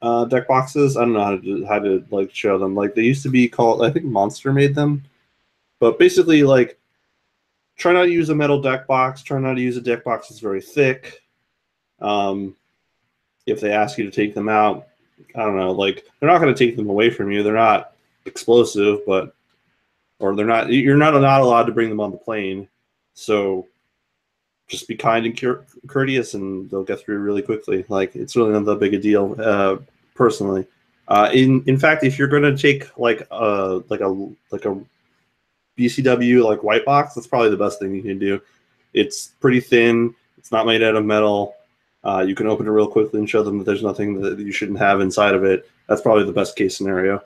uh, 0.00 0.24
deck 0.26 0.46
boxes. 0.46 0.96
I 0.96 1.00
don't 1.00 1.14
know 1.14 1.24
how 1.24 1.36
to 1.36 1.66
how 1.66 1.78
to 1.78 2.04
like 2.10 2.34
show 2.34 2.58
them. 2.58 2.74
Like 2.74 2.94
they 2.94 3.02
used 3.02 3.22
to 3.24 3.30
be 3.30 3.48
called. 3.48 3.84
I 3.84 3.90
think 3.90 4.04
Monster 4.04 4.52
made 4.52 4.74
them, 4.74 5.02
but 5.80 5.98
basically 5.98 6.42
like 6.42 6.78
try 7.76 7.92
not 7.92 8.04
to 8.04 8.10
use 8.10 8.28
a 8.28 8.34
metal 8.34 8.60
deck 8.60 8.86
box. 8.86 9.22
Try 9.22 9.40
not 9.40 9.54
to 9.54 9.60
use 9.60 9.76
a 9.76 9.80
deck 9.80 10.04
box 10.04 10.28
that's 10.28 10.40
very 10.40 10.62
thick. 10.62 11.22
Um, 12.00 12.56
if 13.46 13.60
they 13.60 13.72
ask 13.72 13.98
you 13.98 14.04
to 14.04 14.10
take 14.10 14.34
them 14.34 14.48
out, 14.48 14.88
I 15.34 15.40
don't 15.40 15.56
know. 15.56 15.72
Like 15.72 16.06
they're 16.18 16.30
not 16.30 16.40
going 16.40 16.54
to 16.54 16.66
take 16.66 16.76
them 16.76 16.90
away 16.90 17.10
from 17.10 17.30
you. 17.30 17.42
They're 17.42 17.54
not 17.54 17.92
explosive, 18.24 19.00
but 19.06 19.34
or 20.18 20.34
they're 20.36 20.46
not. 20.46 20.70
You're 20.70 20.96
not 20.96 21.18
not 21.20 21.40
allowed 21.40 21.64
to 21.64 21.72
bring 21.72 21.88
them 21.88 22.00
on 22.00 22.10
the 22.12 22.16
plane. 22.16 22.68
So 23.14 23.66
just 24.68 24.88
be 24.88 24.96
kind 24.96 25.26
and 25.26 25.38
cur- 25.38 25.64
courteous, 25.86 26.34
and 26.34 26.70
they'll 26.70 26.84
get 26.84 27.00
through 27.00 27.18
really 27.18 27.42
quickly. 27.42 27.84
Like 27.88 28.16
it's 28.16 28.36
really 28.36 28.52
not 28.52 28.64
that 28.64 28.80
big 28.80 28.94
a 28.94 28.98
deal, 28.98 29.36
uh, 29.38 29.76
personally. 30.14 30.66
Uh, 31.08 31.30
in 31.32 31.62
in 31.66 31.78
fact, 31.78 32.04
if 32.04 32.18
you're 32.18 32.28
going 32.28 32.42
to 32.42 32.56
take 32.56 32.96
like 32.98 33.26
a 33.30 33.82
like 33.88 34.00
a 34.00 34.08
like 34.50 34.64
a 34.64 34.80
BCW 35.78 36.44
like 36.44 36.62
white 36.62 36.84
box, 36.84 37.14
that's 37.14 37.26
probably 37.26 37.50
the 37.50 37.56
best 37.56 37.78
thing 37.78 37.94
you 37.94 38.02
can 38.02 38.18
do. 38.18 38.40
It's 38.94 39.28
pretty 39.40 39.60
thin. 39.60 40.14
It's 40.38 40.52
not 40.52 40.66
made 40.66 40.82
out 40.82 40.96
of 40.96 41.04
metal. 41.04 41.54
Uh, 42.04 42.24
you 42.26 42.34
can 42.34 42.46
open 42.46 42.66
it 42.66 42.70
real 42.70 42.88
quickly 42.88 43.20
and 43.20 43.30
show 43.30 43.42
them 43.42 43.58
that 43.58 43.64
there's 43.64 43.82
nothing 43.82 44.20
that 44.20 44.38
you 44.38 44.52
shouldn't 44.52 44.78
have 44.78 45.00
inside 45.00 45.34
of 45.34 45.44
it. 45.44 45.70
That's 45.88 46.00
probably 46.00 46.24
the 46.24 46.32
best 46.32 46.56
case 46.56 46.76
scenario. 46.76 47.20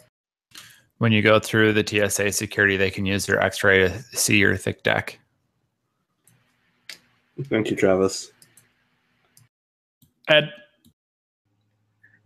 When 0.99 1.13
you 1.13 1.23
go 1.23 1.39
through 1.39 1.73
the 1.73 1.87
TSA 1.87 2.33
security, 2.33 2.77
they 2.77 2.91
can 2.91 3.07
use 3.07 3.27
their 3.27 3.41
X-ray 3.41 3.89
to 3.89 4.03
see 4.17 4.39
your 4.39 4.57
thick 4.57 4.83
deck. 4.83 5.19
Thank 7.45 7.71
you, 7.71 7.77
Travis. 7.77 8.33
Ed. 10.29 10.53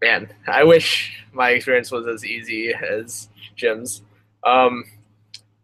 Man, 0.01 0.33
I 0.47 0.65
wish 0.65 1.23
my 1.33 1.51
experience 1.51 1.91
was 1.91 2.07
as 2.07 2.25
easy 2.25 2.73
as 2.73 3.29
Jim's. 3.57 4.03
Um, 4.45 4.85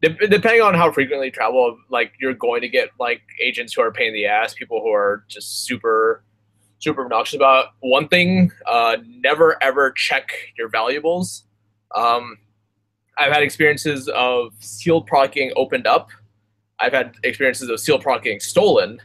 de- 0.02 0.28
depending 0.28 0.62
on 0.62 0.74
how 0.74 0.92
frequently 0.92 1.28
you 1.28 1.32
travel, 1.32 1.78
like 1.88 2.12
you're 2.20 2.34
going 2.34 2.60
to 2.60 2.68
get 2.68 2.90
like 3.00 3.22
agents 3.40 3.72
who 3.72 3.82
are 3.82 3.92
paying 3.92 4.12
the 4.12 4.26
ass, 4.26 4.52
people 4.52 4.80
who 4.82 4.90
are 4.90 5.24
just 5.28 5.64
super, 5.64 6.22
super 6.86 7.02
obnoxious 7.02 7.34
about 7.34 7.70
one 7.80 8.06
thing. 8.06 8.52
Uh, 8.64 8.96
never 9.08 9.60
ever 9.60 9.90
check 9.90 10.30
your 10.56 10.68
valuables. 10.68 11.42
Um, 11.96 12.38
I've 13.18 13.32
had 13.32 13.42
experiences 13.42 14.08
of 14.10 14.52
sealed 14.60 15.08
product 15.08 15.34
getting 15.34 15.52
opened 15.56 15.88
up. 15.88 16.10
I've 16.78 16.92
had 16.92 17.16
experiences 17.24 17.68
of 17.70 17.80
sealed 17.80 18.02
product 18.02 18.22
getting 18.22 18.38
stolen. 18.38 19.00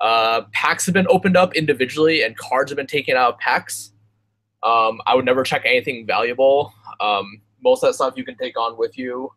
Uh, 0.00 0.42
packs 0.52 0.86
have 0.86 0.92
been 0.92 1.08
opened 1.10 1.36
up 1.36 1.56
individually, 1.56 2.22
and 2.22 2.36
cards 2.36 2.70
have 2.70 2.76
been 2.76 2.86
taken 2.86 3.16
out 3.16 3.34
of 3.34 3.38
packs. 3.40 3.90
Um, 4.62 5.00
I 5.04 5.16
would 5.16 5.24
never 5.24 5.42
check 5.42 5.62
anything 5.64 6.06
valuable. 6.06 6.72
Um, 7.00 7.40
most 7.64 7.82
of 7.82 7.88
that 7.88 7.94
stuff 7.94 8.14
you 8.16 8.24
can 8.24 8.36
take 8.36 8.56
on 8.56 8.78
with 8.78 8.96
you. 8.96 9.32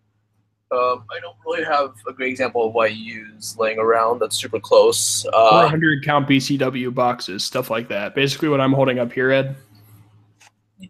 Um, 0.71 1.03
I 1.12 1.19
don't 1.19 1.36
really 1.45 1.65
have 1.65 1.93
a 2.07 2.13
great 2.13 2.29
example 2.29 2.67
of 2.67 2.73
what 2.73 2.95
you 2.95 3.25
use 3.25 3.57
laying 3.57 3.77
around 3.77 4.19
that's 4.19 4.38
super 4.38 4.60
close. 4.60 5.25
Uh, 5.34 5.62
400 5.62 6.03
count 6.05 6.29
BCW 6.29 6.93
boxes, 6.93 7.43
stuff 7.43 7.69
like 7.69 7.89
that. 7.89 8.15
Basically, 8.15 8.47
what 8.47 8.62
I'm 8.62 8.71
holding 8.71 8.97
up 8.99 9.12
here, 9.12 9.31
Ed. 9.31 9.55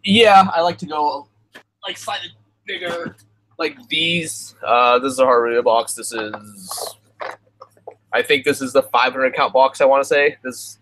Yeah, 0.04 0.48
I 0.54 0.60
like 0.62 0.78
to 0.78 0.86
go 0.86 1.26
like 1.84 1.96
slightly 1.96 2.28
bigger, 2.64 3.16
like 3.58 3.76
these. 3.88 4.54
Uh, 4.64 4.98
this 5.00 5.12
is 5.12 5.18
a 5.18 5.24
hard 5.24 5.64
box. 5.64 5.94
This 5.94 6.12
is 6.12 6.96
I 8.12 8.22
think 8.22 8.44
this 8.44 8.60
is 8.60 8.72
the 8.72 8.82
500 8.82 9.34
count 9.34 9.52
box. 9.52 9.80
I 9.80 9.84
want 9.86 10.02
to 10.02 10.08
say 10.08 10.36
this. 10.44 10.78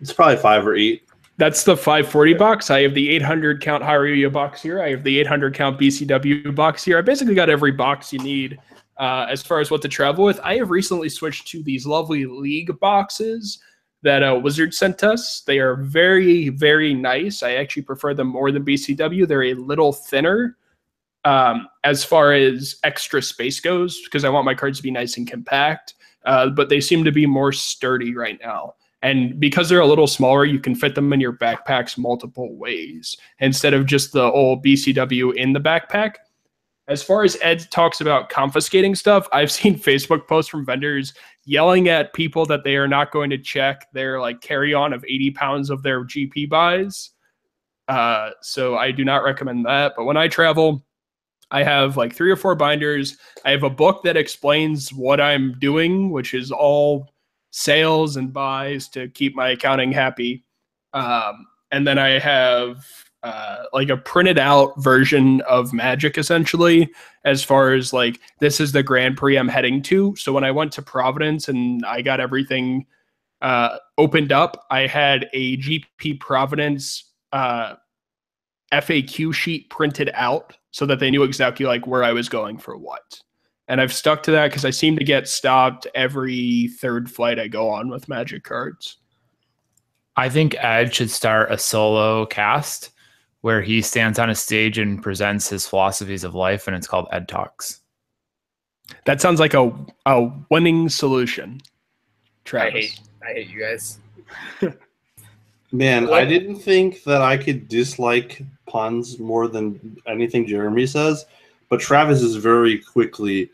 It's 0.00 0.12
probably 0.12 0.36
five 0.36 0.66
or 0.66 0.74
eight. 0.74 1.02
That's 1.40 1.64
the 1.64 1.74
540 1.74 2.34
box. 2.34 2.70
I 2.70 2.82
have 2.82 2.92
the 2.92 3.08
800 3.08 3.62
count 3.62 3.82
Haruya 3.82 4.30
box 4.30 4.60
here. 4.60 4.82
I 4.82 4.90
have 4.90 5.02
the 5.02 5.18
800 5.20 5.54
count 5.54 5.80
BCW 5.80 6.54
box 6.54 6.84
here. 6.84 6.98
I 6.98 7.00
basically 7.00 7.34
got 7.34 7.48
every 7.48 7.72
box 7.72 8.12
you 8.12 8.18
need 8.18 8.58
uh, 8.98 9.24
as 9.26 9.40
far 9.40 9.58
as 9.58 9.70
what 9.70 9.80
to 9.80 9.88
travel 9.88 10.22
with. 10.22 10.38
I 10.44 10.56
have 10.56 10.68
recently 10.68 11.08
switched 11.08 11.48
to 11.48 11.62
these 11.62 11.86
lovely 11.86 12.26
League 12.26 12.78
boxes 12.78 13.58
that 14.02 14.22
uh, 14.22 14.38
Wizard 14.38 14.74
sent 14.74 15.02
us. 15.02 15.40
They 15.46 15.60
are 15.60 15.76
very, 15.76 16.50
very 16.50 16.92
nice. 16.92 17.42
I 17.42 17.52
actually 17.52 17.84
prefer 17.84 18.12
them 18.12 18.26
more 18.26 18.52
than 18.52 18.62
BCW. 18.62 19.26
They're 19.26 19.44
a 19.44 19.54
little 19.54 19.94
thinner 19.94 20.58
um, 21.24 21.68
as 21.84 22.04
far 22.04 22.34
as 22.34 22.76
extra 22.84 23.22
space 23.22 23.60
goes 23.60 24.02
because 24.04 24.24
I 24.24 24.28
want 24.28 24.44
my 24.44 24.54
cards 24.54 24.76
to 24.76 24.82
be 24.82 24.90
nice 24.90 25.16
and 25.16 25.26
compact 25.26 25.94
uh, 26.24 26.50
but 26.50 26.68
they 26.68 26.80
seem 26.80 27.04
to 27.04 27.12
be 27.12 27.26
more 27.26 27.52
sturdy 27.52 28.14
right 28.14 28.38
now. 28.42 28.74
And 29.02 29.40
because 29.40 29.68
they're 29.68 29.80
a 29.80 29.86
little 29.86 30.06
smaller, 30.06 30.44
you 30.44 30.60
can 30.60 30.74
fit 30.74 30.94
them 30.94 31.12
in 31.12 31.20
your 31.20 31.32
backpacks 31.32 31.96
multiple 31.96 32.54
ways 32.56 33.16
instead 33.38 33.72
of 33.72 33.86
just 33.86 34.12
the 34.12 34.24
old 34.24 34.64
BCW 34.64 35.34
in 35.36 35.52
the 35.52 35.60
backpack. 35.60 36.16
as 36.88 37.02
far 37.02 37.22
as 37.22 37.38
Ed 37.40 37.70
talks 37.70 38.00
about 38.00 38.28
confiscating 38.28 38.94
stuff, 38.94 39.28
I've 39.32 39.50
seen 39.50 39.78
Facebook 39.78 40.26
posts 40.26 40.50
from 40.50 40.66
vendors 40.66 41.14
yelling 41.44 41.88
at 41.88 42.12
people 42.12 42.44
that 42.46 42.64
they 42.64 42.76
are 42.76 42.88
not 42.88 43.10
going 43.10 43.30
to 43.30 43.38
check 43.38 43.86
their 43.92 44.20
like 44.20 44.40
carry 44.40 44.74
on 44.74 44.92
of 44.92 45.04
80 45.04 45.30
pounds 45.32 45.70
of 45.70 45.82
their 45.82 46.04
GP 46.04 46.48
buys. 46.48 47.10
Uh, 47.88 48.30
so 48.40 48.76
I 48.76 48.92
do 48.92 49.04
not 49.04 49.24
recommend 49.24 49.64
that. 49.66 49.94
But 49.96 50.04
when 50.04 50.16
I 50.16 50.28
travel, 50.28 50.84
I 51.50 51.62
have 51.64 51.96
like 51.96 52.14
three 52.14 52.30
or 52.30 52.36
four 52.36 52.54
binders. 52.54 53.16
I 53.44 53.50
have 53.50 53.64
a 53.64 53.70
book 53.70 54.04
that 54.04 54.16
explains 54.16 54.92
what 54.92 55.20
I'm 55.20 55.58
doing, 55.58 56.10
which 56.10 56.34
is 56.34 56.52
all 56.52 57.08
sales 57.50 58.16
and 58.16 58.32
buys 58.32 58.88
to 58.88 59.08
keep 59.08 59.34
my 59.34 59.50
accounting 59.50 59.92
happy. 59.92 60.44
Um, 60.92 61.46
and 61.70 61.86
then 61.86 61.98
I 61.98 62.18
have 62.18 62.84
uh, 63.22 63.64
like 63.72 63.90
a 63.90 63.96
printed 63.96 64.38
out 64.38 64.72
version 64.82 65.40
of 65.42 65.72
Magic 65.72 66.16
essentially, 66.16 66.90
as 67.24 67.44
far 67.44 67.74
as 67.74 67.92
like 67.92 68.20
this 68.40 68.60
is 68.60 68.72
the 68.72 68.82
Grand 68.82 69.16
Prix 69.16 69.36
I'm 69.36 69.48
heading 69.48 69.82
to. 69.82 70.14
So 70.16 70.32
when 70.32 70.44
I 70.44 70.50
went 70.50 70.72
to 70.72 70.82
Providence 70.82 71.48
and 71.48 71.84
I 71.84 72.02
got 72.02 72.20
everything 72.20 72.86
uh, 73.42 73.76
opened 73.98 74.32
up, 74.32 74.66
I 74.70 74.86
had 74.86 75.28
a 75.32 75.56
GP 75.58 76.20
Providence 76.20 77.04
uh, 77.32 77.74
FAQ 78.72 79.34
sheet 79.34 79.68
printed 79.70 80.10
out 80.14 80.56
so 80.70 80.86
that 80.86 80.98
they 81.00 81.10
knew 81.10 81.22
exactly 81.22 81.66
like 81.66 81.86
where 81.86 82.04
I 82.04 82.12
was 82.12 82.28
going 82.28 82.58
for 82.58 82.76
what. 82.76 83.20
And 83.70 83.80
I've 83.80 83.92
stuck 83.92 84.24
to 84.24 84.32
that 84.32 84.48
because 84.48 84.64
I 84.64 84.70
seem 84.70 84.98
to 84.98 85.04
get 85.04 85.28
stopped 85.28 85.86
every 85.94 86.70
third 86.80 87.08
flight 87.08 87.38
I 87.38 87.46
go 87.46 87.68
on 87.68 87.88
with 87.88 88.08
Magic 88.08 88.42
cards. 88.42 88.96
I 90.16 90.28
think 90.28 90.56
Ed 90.58 90.92
should 90.92 91.08
start 91.08 91.52
a 91.52 91.56
solo 91.56 92.26
cast 92.26 92.90
where 93.42 93.62
he 93.62 93.80
stands 93.80 94.18
on 94.18 94.28
a 94.28 94.34
stage 94.34 94.76
and 94.76 95.00
presents 95.00 95.48
his 95.48 95.68
philosophies 95.68 96.24
of 96.24 96.34
life, 96.34 96.66
and 96.66 96.76
it's 96.76 96.88
called 96.88 97.06
Ed 97.12 97.28
Talks. 97.28 97.80
That 99.04 99.20
sounds 99.20 99.38
like 99.38 99.54
a 99.54 99.72
a 100.04 100.28
winning 100.50 100.88
solution. 100.88 101.60
Travis. 102.44 102.74
I 102.74 102.80
hate, 102.80 103.00
I 103.22 103.32
hate 103.34 103.50
you 103.50 103.60
guys. 103.60 103.98
Man, 105.70 106.08
What? 106.08 106.14
I 106.14 106.24
didn't 106.24 106.56
think 106.56 107.04
that 107.04 107.22
I 107.22 107.36
could 107.36 107.68
dislike 107.68 108.42
puns 108.66 109.20
more 109.20 109.46
than 109.46 109.96
anything 110.08 110.44
Jeremy 110.44 110.88
says, 110.88 111.24
but 111.68 111.78
Travis 111.78 112.20
is 112.20 112.34
very 112.34 112.76
quickly 112.76 113.48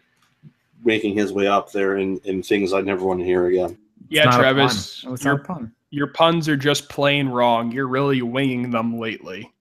making 0.85 1.17
his 1.17 1.33
way 1.33 1.47
up 1.47 1.73
there 1.73 1.97
in, 1.99 2.19
in 2.25 2.43
things 2.43 2.73
I 2.73 2.81
never 2.81 3.05
want 3.05 3.21
to 3.21 3.27
hear 3.27 3.47
again. 3.47 3.79
yeah, 4.09 4.25
Not 4.25 4.39
Travis, 4.39 5.03
pun. 5.03 5.17
Your, 5.21 5.39
pun. 5.39 5.73
your 5.91 6.07
puns 6.09 6.49
are 6.49 6.57
just 6.57 6.89
plain 6.89 7.29
wrong. 7.29 7.73
You're 7.73 7.89
really 7.89 8.23
winging 8.23 8.71
them 8.71 8.99
lately. 8.99 9.53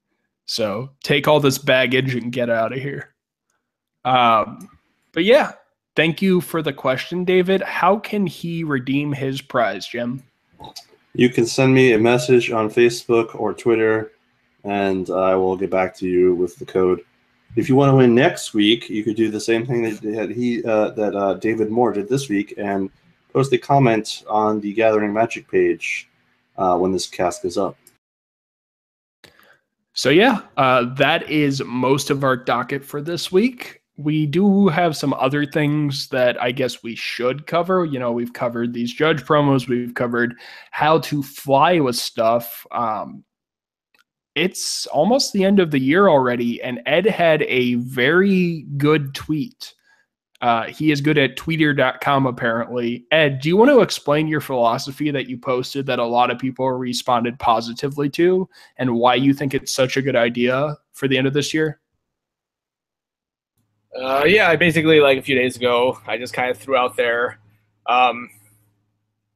So 0.45 0.91
take 1.03 1.27
all 1.27 1.39
this 1.39 1.57
baggage 1.57 2.13
and 2.15 2.31
get 2.31 2.49
out 2.49 2.73
of 2.73 2.79
here. 2.79 3.13
Um, 4.03 4.69
but 5.13 5.23
yeah, 5.23 5.53
thank 5.95 6.21
you 6.21 6.41
for 6.41 6.61
the 6.61 6.73
question, 6.73 7.25
David. 7.25 7.61
How 7.63 7.97
can 7.97 8.27
he 8.27 8.63
redeem 8.63 9.11
his 9.11 9.41
prize, 9.41 9.87
Jim? 9.87 10.23
You 11.13 11.29
can 11.29 11.45
send 11.45 11.73
me 11.73 11.93
a 11.93 11.97
message 11.97 12.51
on 12.51 12.69
Facebook 12.69 13.39
or 13.39 13.53
Twitter, 13.53 14.11
and 14.63 15.09
I 15.09 15.33
will 15.35 15.55
get 15.55 15.71
back 15.71 15.95
to 15.97 16.07
you 16.07 16.35
with 16.35 16.57
the 16.57 16.65
code. 16.65 17.01
If 17.55 17.69
you 17.69 17.75
want 17.75 17.91
to 17.91 17.95
win 17.95 18.13
next 18.13 18.53
week, 18.53 18.89
you 18.89 19.03
could 19.03 19.15
do 19.15 19.29
the 19.29 19.39
same 19.39 19.65
thing 19.65 19.83
that 19.83 20.29
he 20.29 20.63
uh, 20.63 20.89
that 20.91 21.15
uh, 21.15 21.35
David 21.35 21.71
Moore 21.71 21.93
did 21.93 22.09
this 22.09 22.27
week 22.27 22.53
and 22.57 22.89
post 23.31 23.53
a 23.53 23.57
comment 23.57 24.23
on 24.29 24.59
the 24.59 24.73
Gathering 24.73 25.13
Magic 25.13 25.49
page 25.49 26.09
uh, 26.57 26.77
when 26.77 26.91
this 26.91 27.07
cast 27.07 27.45
is 27.45 27.57
up. 27.57 27.77
So 29.93 30.09
yeah, 30.09 30.41
uh, 30.57 30.93
that 30.95 31.29
is 31.29 31.63
most 31.63 32.09
of 32.09 32.25
our 32.25 32.35
docket 32.35 32.83
for 32.83 33.01
this 33.01 33.31
week. 33.31 33.81
We 33.97 34.25
do 34.25 34.67
have 34.67 34.97
some 34.97 35.13
other 35.13 35.45
things 35.45 36.09
that 36.09 36.41
I 36.41 36.51
guess 36.51 36.83
we 36.83 36.95
should 36.95 37.47
cover. 37.47 37.85
You 37.85 37.99
know, 37.99 38.11
we've 38.11 38.33
covered 38.33 38.73
these 38.73 38.93
judge 38.93 39.23
promos. 39.23 39.69
We've 39.69 39.93
covered 39.93 40.35
how 40.71 40.99
to 40.99 41.23
fly 41.23 41.79
with 41.79 41.95
stuff. 41.95 42.67
Um, 42.71 43.23
it's 44.35 44.85
almost 44.87 45.33
the 45.33 45.43
end 45.43 45.59
of 45.59 45.71
the 45.71 45.79
year 45.79 46.07
already, 46.09 46.61
and 46.61 46.81
Ed 46.85 47.05
had 47.05 47.43
a 47.43 47.75
very 47.75 48.65
good 48.77 49.15
tweet. 49.15 49.73
Uh, 50.41 50.65
he 50.65 50.91
is 50.91 51.01
good 51.01 51.17
at 51.17 51.37
tweeter.com, 51.37 52.25
apparently. 52.27 53.05
Ed, 53.09 53.39
do 53.39 53.49
you 53.49 53.57
want 53.57 53.71
to 53.71 53.79
explain 53.79 54.27
your 54.27 54.41
philosophy 54.41 55.09
that 55.09 55.27
you 55.27 55.37
posted 55.37 55.85
that 55.85 55.97
a 55.97 56.05
lot 56.05 56.29
of 56.29 56.37
people 56.37 56.69
responded 56.69 57.39
positively 57.39 58.09
to? 58.11 58.47
and 58.77 58.93
why 58.93 59.15
you 59.15 59.33
think 59.33 59.53
it's 59.53 59.71
such 59.71 59.97
a 59.97 60.01
good 60.01 60.15
idea 60.15 60.77
for 60.91 61.07
the 61.07 61.17
end 61.17 61.27
of 61.27 61.33
this 61.33 61.53
year? 61.53 61.79
Uh, 63.99 64.25
yeah, 64.25 64.49
I 64.49 64.57
basically 64.57 64.99
like 64.99 65.17
a 65.17 65.21
few 65.21 65.35
days 65.35 65.55
ago, 65.55 65.97
I 66.05 66.17
just 66.17 66.33
kind 66.33 66.51
of 66.51 66.57
threw 66.57 66.75
out 66.75 66.97
there, 66.97 67.39
um, 67.87 68.29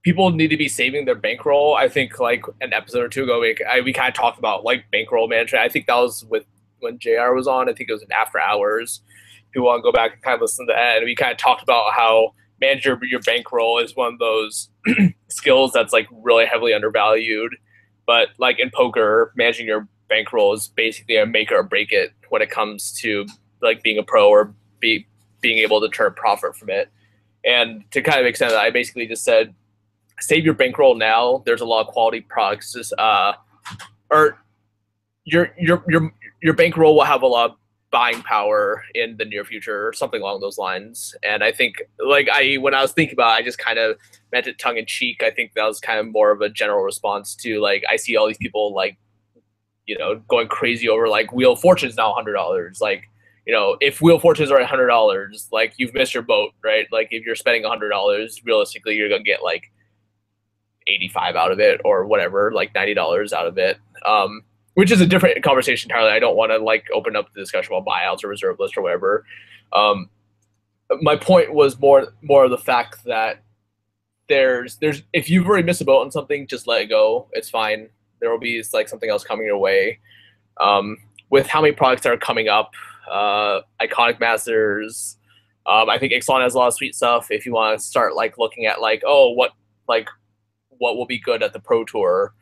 people 0.03 0.29
need 0.29 0.49
to 0.49 0.57
be 0.57 0.69
saving 0.69 1.05
their 1.05 1.15
bankroll. 1.15 1.75
I 1.75 1.89
think 1.89 2.19
like 2.19 2.43
an 2.61 2.73
episode 2.73 3.03
or 3.03 3.09
two 3.09 3.23
ago, 3.23 3.41
we, 3.41 3.57
I, 3.69 3.81
we 3.81 3.93
kind 3.93 4.09
of 4.09 4.13
talked 4.13 4.39
about 4.39 4.63
like 4.63 4.89
bankroll 4.91 5.27
management. 5.27 5.63
I 5.63 5.69
think 5.69 5.87
that 5.87 5.95
was 5.95 6.23
with 6.25 6.45
when 6.79 6.99
Jr. 6.99 7.33
was 7.33 7.47
on. 7.47 7.69
I 7.69 7.73
think 7.73 7.89
it 7.89 7.93
was 7.93 8.03
in 8.03 8.11
After 8.11 8.39
Hours. 8.39 9.01
If 9.53 9.61
want 9.61 9.79
to 9.79 9.83
go 9.83 9.91
back 9.91 10.13
and 10.13 10.21
kind 10.21 10.35
of 10.35 10.41
listen 10.41 10.67
to 10.67 10.73
that, 10.73 10.97
and 10.97 11.05
we 11.05 11.15
kind 11.15 11.31
of 11.31 11.37
talked 11.37 11.63
about 11.63 11.93
how 11.93 12.33
manage 12.61 12.85
your, 12.85 13.03
your 13.03 13.21
bankroll 13.21 13.79
is 13.79 13.95
one 13.95 14.13
of 14.13 14.19
those 14.19 14.69
skills 15.29 15.71
that's 15.73 15.93
like 15.93 16.07
really 16.11 16.45
heavily 16.45 16.73
undervalued. 16.73 17.55
But 18.05 18.29
like 18.37 18.59
in 18.59 18.69
poker, 18.69 19.33
managing 19.35 19.67
your 19.67 19.87
bankroll 20.07 20.53
is 20.53 20.67
basically 20.67 21.17
a 21.17 21.25
make 21.25 21.51
or 21.51 21.63
break 21.63 21.91
it 21.91 22.11
when 22.29 22.41
it 22.41 22.49
comes 22.49 22.91
to 23.01 23.25
like 23.61 23.83
being 23.83 23.97
a 23.97 24.03
pro 24.03 24.29
or 24.29 24.53
be 24.79 25.07
being 25.41 25.59
able 25.59 25.81
to 25.81 25.89
turn 25.89 26.13
profit 26.13 26.55
from 26.55 26.69
it. 26.69 26.89
And 27.45 27.89
to 27.91 28.01
kind 28.01 28.19
of 28.19 28.25
extend 28.25 28.51
that, 28.51 28.59
I 28.59 28.69
basically 28.69 29.07
just 29.07 29.23
said, 29.23 29.53
save 30.19 30.45
your 30.45 30.53
bankroll 30.53 30.95
now. 30.95 31.43
There's 31.45 31.61
a 31.61 31.65
lot 31.65 31.81
of 31.81 31.87
quality 31.87 32.21
products. 32.21 32.75
Uh, 32.97 33.33
or 34.09 34.39
your 35.25 35.51
your 35.57 35.83
your 35.87 36.13
your 36.41 36.53
bankroll 36.53 36.95
will 36.95 37.03
have 37.03 37.21
a 37.21 37.27
lot 37.27 37.51
of 37.51 37.57
buying 37.91 38.21
power 38.21 38.83
in 38.93 39.17
the 39.17 39.25
near 39.25 39.43
future, 39.43 39.87
or 39.87 39.93
something 39.93 40.21
along 40.21 40.41
those 40.41 40.57
lines. 40.57 41.15
And 41.23 41.43
I 41.43 41.51
think, 41.51 41.81
like 41.99 42.29
I 42.31 42.55
when 42.55 42.73
I 42.73 42.81
was 42.81 42.91
thinking 42.91 43.13
about, 43.15 43.37
it, 43.37 43.41
I 43.41 43.45
just 43.45 43.57
kind 43.57 43.79
of 43.79 43.97
meant 44.31 44.47
it 44.47 44.59
tongue 44.59 44.77
in 44.77 44.85
cheek. 44.85 45.23
I 45.23 45.31
think 45.31 45.53
that 45.53 45.65
was 45.65 45.79
kind 45.79 45.99
of 45.99 46.07
more 46.07 46.31
of 46.31 46.41
a 46.41 46.49
general 46.49 46.83
response 46.83 47.35
to 47.37 47.59
like 47.59 47.83
I 47.89 47.95
see 47.95 48.15
all 48.15 48.27
these 48.27 48.37
people 48.37 48.73
like, 48.73 48.97
you 49.85 49.97
know, 49.97 50.21
going 50.27 50.47
crazy 50.47 50.89
over 50.89 51.07
like 51.07 51.31
Wheel 51.33 51.53
of 51.53 51.59
Fortune 51.59 51.89
is 51.89 51.95
now 51.95 52.13
hundred 52.13 52.33
dollars, 52.33 52.79
like 52.81 53.03
you 53.45 53.53
know, 53.55 53.77
if 53.81 53.99
Wheel 53.99 54.17
of 54.17 54.21
Fortunes 54.21 54.51
are 54.51 54.63
hundred 54.63 54.87
dollars, 54.87 55.47
like 55.51 55.73
you've 55.77 55.95
missed 55.95 56.13
your 56.13 56.21
boat, 56.21 56.51
right? 56.63 56.85
Like 56.91 57.07
if 57.09 57.25
you're 57.25 57.35
spending 57.35 57.63
hundred 57.63 57.89
dollars, 57.89 58.39
realistically, 58.45 58.95
you're 58.95 59.09
gonna 59.09 59.23
get 59.23 59.41
like 59.41 59.71
eighty-five 60.89 61.35
out 61.35 61.51
of 61.51 61.59
it 61.59 61.79
or 61.85 62.05
whatever, 62.05 62.51
like 62.51 62.73
ninety 62.73 62.93
dollars 62.93 63.31
out 63.31 63.47
of 63.47 63.57
it. 63.57 63.77
Um, 64.05 64.43
which 64.75 64.91
is 64.91 65.01
a 65.01 65.05
different 65.05 65.43
conversation 65.43 65.91
entirely. 65.91 66.11
I 66.11 66.19
don't 66.19 66.37
want 66.37 66.51
to 66.51 66.57
like 66.57 66.87
open 66.93 67.15
up 67.15 67.33
the 67.33 67.41
discussion 67.41 67.73
about 67.73 67.85
buyouts 67.85 68.23
or 68.23 68.29
reserve 68.29 68.59
list 68.59 68.77
or 68.77 68.81
whatever. 68.81 69.25
Um, 69.73 70.09
my 71.01 71.15
point 71.15 71.53
was 71.53 71.77
more 71.79 72.13
more 72.21 72.45
of 72.45 72.51
the 72.51 72.57
fact 72.57 73.03
that 73.05 73.43
there's 74.29 74.77
there's 74.77 75.03
if 75.11 75.29
you've 75.29 75.47
already 75.47 75.63
missed 75.63 75.81
a 75.81 75.85
boat 75.85 76.01
on 76.01 76.11
something, 76.11 76.47
just 76.47 76.65
let 76.67 76.81
it 76.81 76.87
go. 76.87 77.27
It's 77.33 77.49
fine. 77.49 77.89
There 78.19 78.29
will 78.29 78.39
be 78.39 78.63
like 78.73 78.87
something 78.87 79.09
else 79.09 79.23
coming 79.23 79.45
your 79.45 79.57
way. 79.57 79.99
Um, 80.61 80.97
with 81.29 81.47
how 81.47 81.61
many 81.61 81.73
products 81.73 82.05
are 82.05 82.17
coming 82.17 82.47
up, 82.47 82.71
uh, 83.11 83.61
Iconic 83.81 84.19
Masters. 84.19 85.17
Um, 85.65 85.89
I 85.89 85.99
think 85.99 86.13
Ixalan 86.13 86.41
has 86.41 86.53
a 86.53 86.57
lot 86.57 86.67
of 86.67 86.73
sweet 86.73 86.95
stuff. 86.95 87.31
If 87.31 87.45
you 87.45 87.53
want 87.53 87.79
to 87.79 87.85
start 87.85 88.15
like 88.15 88.37
looking 88.37 88.65
at 88.65 88.81
like, 88.81 89.03
oh, 89.05 89.31
what 89.31 89.51
like 89.87 90.07
what 90.79 90.97
will 90.97 91.05
be 91.05 91.19
good 91.19 91.43
at 91.43 91.53
the 91.53 91.59
Pro 91.59 91.85
Tour. 91.85 92.33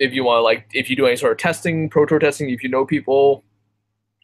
If 0.00 0.12
you 0.12 0.24
want 0.24 0.38
to 0.38 0.42
like, 0.42 0.66
if 0.72 0.88
you 0.88 0.96
do 0.96 1.06
any 1.06 1.16
sort 1.16 1.32
of 1.32 1.38
testing, 1.38 1.90
Pro 1.90 2.06
Tour 2.06 2.18
testing, 2.18 2.48
if 2.50 2.62
you 2.62 2.68
know 2.68 2.86
people, 2.86 3.44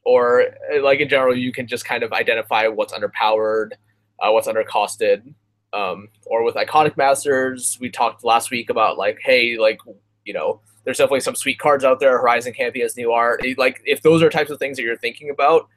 or 0.05 0.43
uh, 0.73 0.83
like 0.83 1.01
in 1.01 1.09
general, 1.09 1.37
you 1.37 1.53
can 1.53 1.67
just 1.67 1.85
kind 1.85 2.03
of 2.03 2.13
identify 2.13 2.67
what's 2.69 2.93
underpowered, 2.93 3.73
uh, 4.21 4.31
what's 4.31 4.49
undercosted. 4.49 5.35
Um, 5.73 6.09
or 6.27 6.45
with 6.45 6.55
Iconic 6.55 6.97
Masters, 6.97 7.77
we 7.81 7.91
talked 7.91 8.25
last 8.25 8.51
week 8.51 8.71
about 8.71 8.97
like, 8.97 9.19
hey, 9.23 9.59
like 9.59 9.81
you 10.25 10.33
know, 10.33 10.61
there's 10.85 10.99
definitely 10.99 11.21
some 11.21 11.35
sweet 11.35 11.59
cards 11.59 11.85
out 11.85 12.01
there. 12.01 12.19
Horizon 12.19 12.53
Canopy 12.53 12.81
has 12.81 12.97
new 12.97 13.13
art. 13.13 13.45
Like 13.59 13.83
if 13.85 14.03
those 14.03 14.23
are 14.23 14.31
types 14.31 14.51
of 14.51 14.59
things 14.59 14.77
that 14.77 14.85
you're 14.85 14.97
thinking 14.97 15.31
about, 15.31 15.69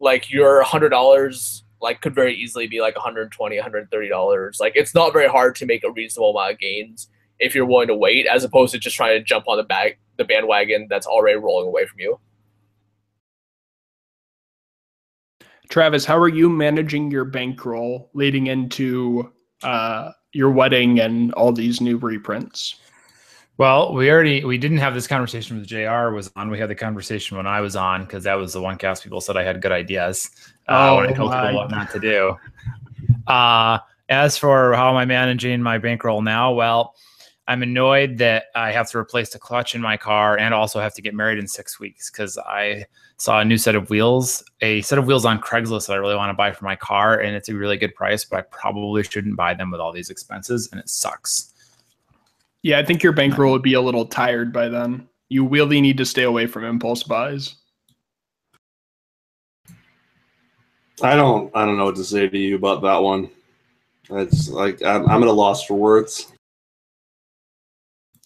like 0.00 0.30
your 0.30 0.62
hundred 0.62 0.90
dollars 0.90 1.63
like 1.84 2.00
could 2.00 2.14
very 2.14 2.34
easily 2.34 2.66
be 2.66 2.80
like 2.80 2.96
120 2.96 3.56
130 3.56 4.08
dollars 4.08 4.58
like 4.58 4.72
it's 4.74 4.94
not 4.94 5.12
very 5.12 5.28
hard 5.28 5.54
to 5.54 5.66
make 5.66 5.84
a 5.84 5.92
reasonable 5.92 6.30
amount 6.30 6.52
of 6.52 6.58
gains 6.58 7.08
if 7.38 7.54
you're 7.54 7.66
willing 7.66 7.88
to 7.88 7.94
wait 7.94 8.26
as 8.26 8.42
opposed 8.42 8.72
to 8.72 8.78
just 8.78 8.96
trying 8.96 9.16
to 9.16 9.22
jump 9.22 9.46
on 9.46 9.56
the 9.56 9.62
bag 9.62 9.98
the 10.16 10.24
bandwagon 10.24 10.86
that's 10.90 11.06
already 11.06 11.38
rolling 11.38 11.68
away 11.68 11.86
from 11.86 12.00
you 12.00 12.18
Travis, 15.70 16.04
how 16.04 16.18
are 16.18 16.28
you 16.28 16.48
managing 16.48 17.10
your 17.10 17.24
bankroll 17.24 18.10
leading 18.12 18.48
into 18.48 19.32
uh, 19.62 20.12
your 20.32 20.50
wedding 20.50 21.00
and 21.00 21.32
all 21.34 21.52
these 21.52 21.80
new 21.80 21.96
reprints? 21.96 22.76
Well, 23.56 23.94
we 23.94 24.10
already 24.10 24.44
we 24.44 24.58
didn't 24.58 24.78
have 24.78 24.94
this 24.94 25.06
conversation 25.06 25.56
with 25.58 25.66
Jr. 25.66 26.10
was 26.10 26.30
on. 26.34 26.50
We 26.50 26.58
had 26.58 26.68
the 26.68 26.74
conversation 26.74 27.36
when 27.36 27.46
I 27.46 27.60
was 27.60 27.76
on 27.76 28.02
because 28.04 28.24
that 28.24 28.34
was 28.34 28.52
the 28.52 28.60
one 28.60 28.76
cast 28.78 29.04
people 29.04 29.20
said 29.20 29.36
I 29.36 29.44
had 29.44 29.62
good 29.62 29.70
ideas. 29.72 30.30
Uh, 30.68 30.90
Oh, 30.90 30.96
when 30.96 31.06
I 31.08 31.12
told 31.12 31.30
my. 31.30 31.46
people 31.48 31.60
what 31.60 31.70
not 31.70 31.90
to 31.92 32.00
do. 32.00 32.36
Uh, 33.26 33.78
as 34.10 34.36
for 34.36 34.74
how 34.74 34.90
am 34.90 34.96
I 34.96 35.04
managing 35.06 35.62
my 35.62 35.78
bankroll 35.78 36.20
now? 36.20 36.52
Well, 36.52 36.94
I'm 37.48 37.62
annoyed 37.62 38.18
that 38.18 38.44
I 38.54 38.70
have 38.72 38.90
to 38.90 38.98
replace 38.98 39.30
the 39.30 39.38
clutch 39.38 39.74
in 39.74 39.80
my 39.80 39.96
car 39.96 40.38
and 40.38 40.52
also 40.52 40.80
have 40.80 40.94
to 40.94 41.02
get 41.02 41.14
married 41.14 41.38
in 41.38 41.46
six 41.46 41.78
weeks 41.80 42.10
because 42.10 42.36
I 42.38 42.84
saw 43.16 43.40
a 43.40 43.44
new 43.44 43.56
set 43.58 43.74
of 43.76 43.88
wheels, 43.90 44.42
a 44.60 44.82
set 44.82 44.98
of 44.98 45.06
wheels 45.06 45.24
on 45.24 45.40
Craigslist 45.40 45.86
that 45.86 45.94
I 45.94 45.96
really 45.96 46.16
want 46.16 46.30
to 46.30 46.34
buy 46.34 46.52
for 46.52 46.64
my 46.64 46.76
car, 46.76 47.20
and 47.20 47.34
it's 47.34 47.48
a 47.48 47.54
really 47.54 47.76
good 47.76 47.94
price, 47.94 48.24
but 48.24 48.38
I 48.38 48.42
probably 48.42 49.02
shouldn't 49.02 49.36
buy 49.36 49.54
them 49.54 49.70
with 49.70 49.80
all 49.80 49.92
these 49.92 50.10
expenses, 50.10 50.68
and 50.70 50.80
it 50.80 50.88
sucks. 50.88 51.53
Yeah, 52.64 52.78
I 52.78 52.84
think 52.84 53.02
your 53.02 53.12
bankroll 53.12 53.52
would 53.52 53.62
be 53.62 53.74
a 53.74 53.80
little 53.80 54.06
tired 54.06 54.50
by 54.50 54.70
then. 54.70 55.06
You 55.28 55.46
really 55.46 55.82
need 55.82 55.98
to 55.98 56.06
stay 56.06 56.22
away 56.22 56.46
from 56.46 56.64
impulse 56.64 57.02
buys. 57.02 57.56
I 61.02 61.14
don't. 61.14 61.54
I 61.54 61.66
don't 61.66 61.76
know 61.76 61.84
what 61.84 61.96
to 61.96 62.04
say 62.04 62.26
to 62.26 62.38
you 62.38 62.56
about 62.56 62.80
that 62.80 63.02
one. 63.02 63.28
It's 64.08 64.48
like 64.48 64.82
I'm, 64.82 65.06
I'm 65.10 65.22
at 65.22 65.28
a 65.28 65.32
loss 65.32 65.66
for 65.66 65.74
words. 65.74 66.32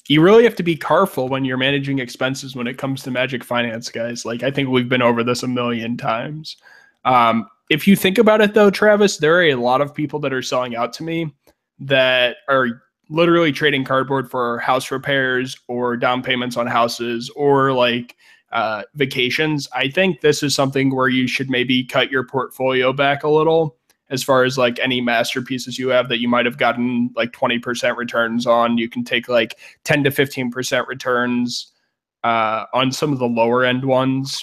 You 0.07 0.23
really 0.23 0.45
have 0.45 0.55
to 0.57 0.63
be 0.63 0.77
careful 0.77 1.29
when 1.29 1.45
you're 1.45 1.57
managing 1.57 1.99
expenses 1.99 2.55
when 2.55 2.69
it 2.69 2.79
comes 2.79 3.03
to 3.03 3.11
Magic 3.11 3.43
Finance, 3.43 3.91
guys. 3.91 4.25
Like 4.25 4.45
I 4.45 4.53
think 4.53 4.69
we've 4.69 4.89
been 4.89 5.03
over 5.03 5.25
this 5.25 5.43
a 5.43 5.49
million 5.49 5.97
times. 5.97 6.57
Um, 7.05 7.49
if 7.71 7.89
you 7.89 7.97
think 7.97 8.19
about 8.19 8.41
it, 8.41 8.55
though, 8.55 8.71
Travis, 8.71 9.17
there 9.17 9.35
are 9.39 9.49
a 9.49 9.57
lot 9.57 9.81
of 9.81 9.97
people 9.97 10.21
that 10.21 10.33
are 10.33 10.43
selling 10.43 10.77
out 10.77 10.93
to 10.93 11.03
me 11.03 11.35
that 11.81 12.37
are 12.49 12.83
literally 13.09 13.53
trading 13.53 13.85
cardboard 13.85 14.31
for 14.31 14.59
house 14.59 14.91
repairs 14.91 15.57
or 15.67 15.97
down 15.97 16.23
payments 16.23 16.57
on 16.57 16.67
houses 16.67 17.31
or 17.31 17.73
like 17.73 18.17
uh, 18.53 18.83
vacations. 18.95 19.69
I 19.73 19.89
think 19.89 20.21
this 20.21 20.43
is 20.43 20.55
something 20.55 20.95
where 20.95 21.09
you 21.09 21.27
should 21.27 21.51
maybe 21.51 21.85
cut 21.85 22.11
your 22.11 22.25
portfolio 22.25 22.93
back 22.93 23.23
a 23.23 23.29
little 23.29 23.77
as 24.11 24.23
far 24.23 24.45
as 24.45 24.57
like 24.57 24.79
any 24.79 25.01
masterpieces 25.01 25.79
you 25.79 25.89
have 25.89 26.09
that 26.09 26.21
you 26.21 26.29
might 26.29 26.47
have 26.47 26.57
gotten 26.57 27.11
like 27.15 27.33
20% 27.33 27.97
returns 27.97 28.47
on. 28.47 28.79
You 28.79 28.89
can 28.89 29.05
take 29.05 29.29
like 29.29 29.59
10 29.85 30.05
to 30.05 30.11
15% 30.11 30.87
returns 30.87 31.73
uh, 32.25 32.65
on 32.73 32.91
some 32.91 33.13
of 33.13 33.19
the 33.19 33.27
lower 33.27 33.65
end 33.65 33.85
ones. 33.85 34.43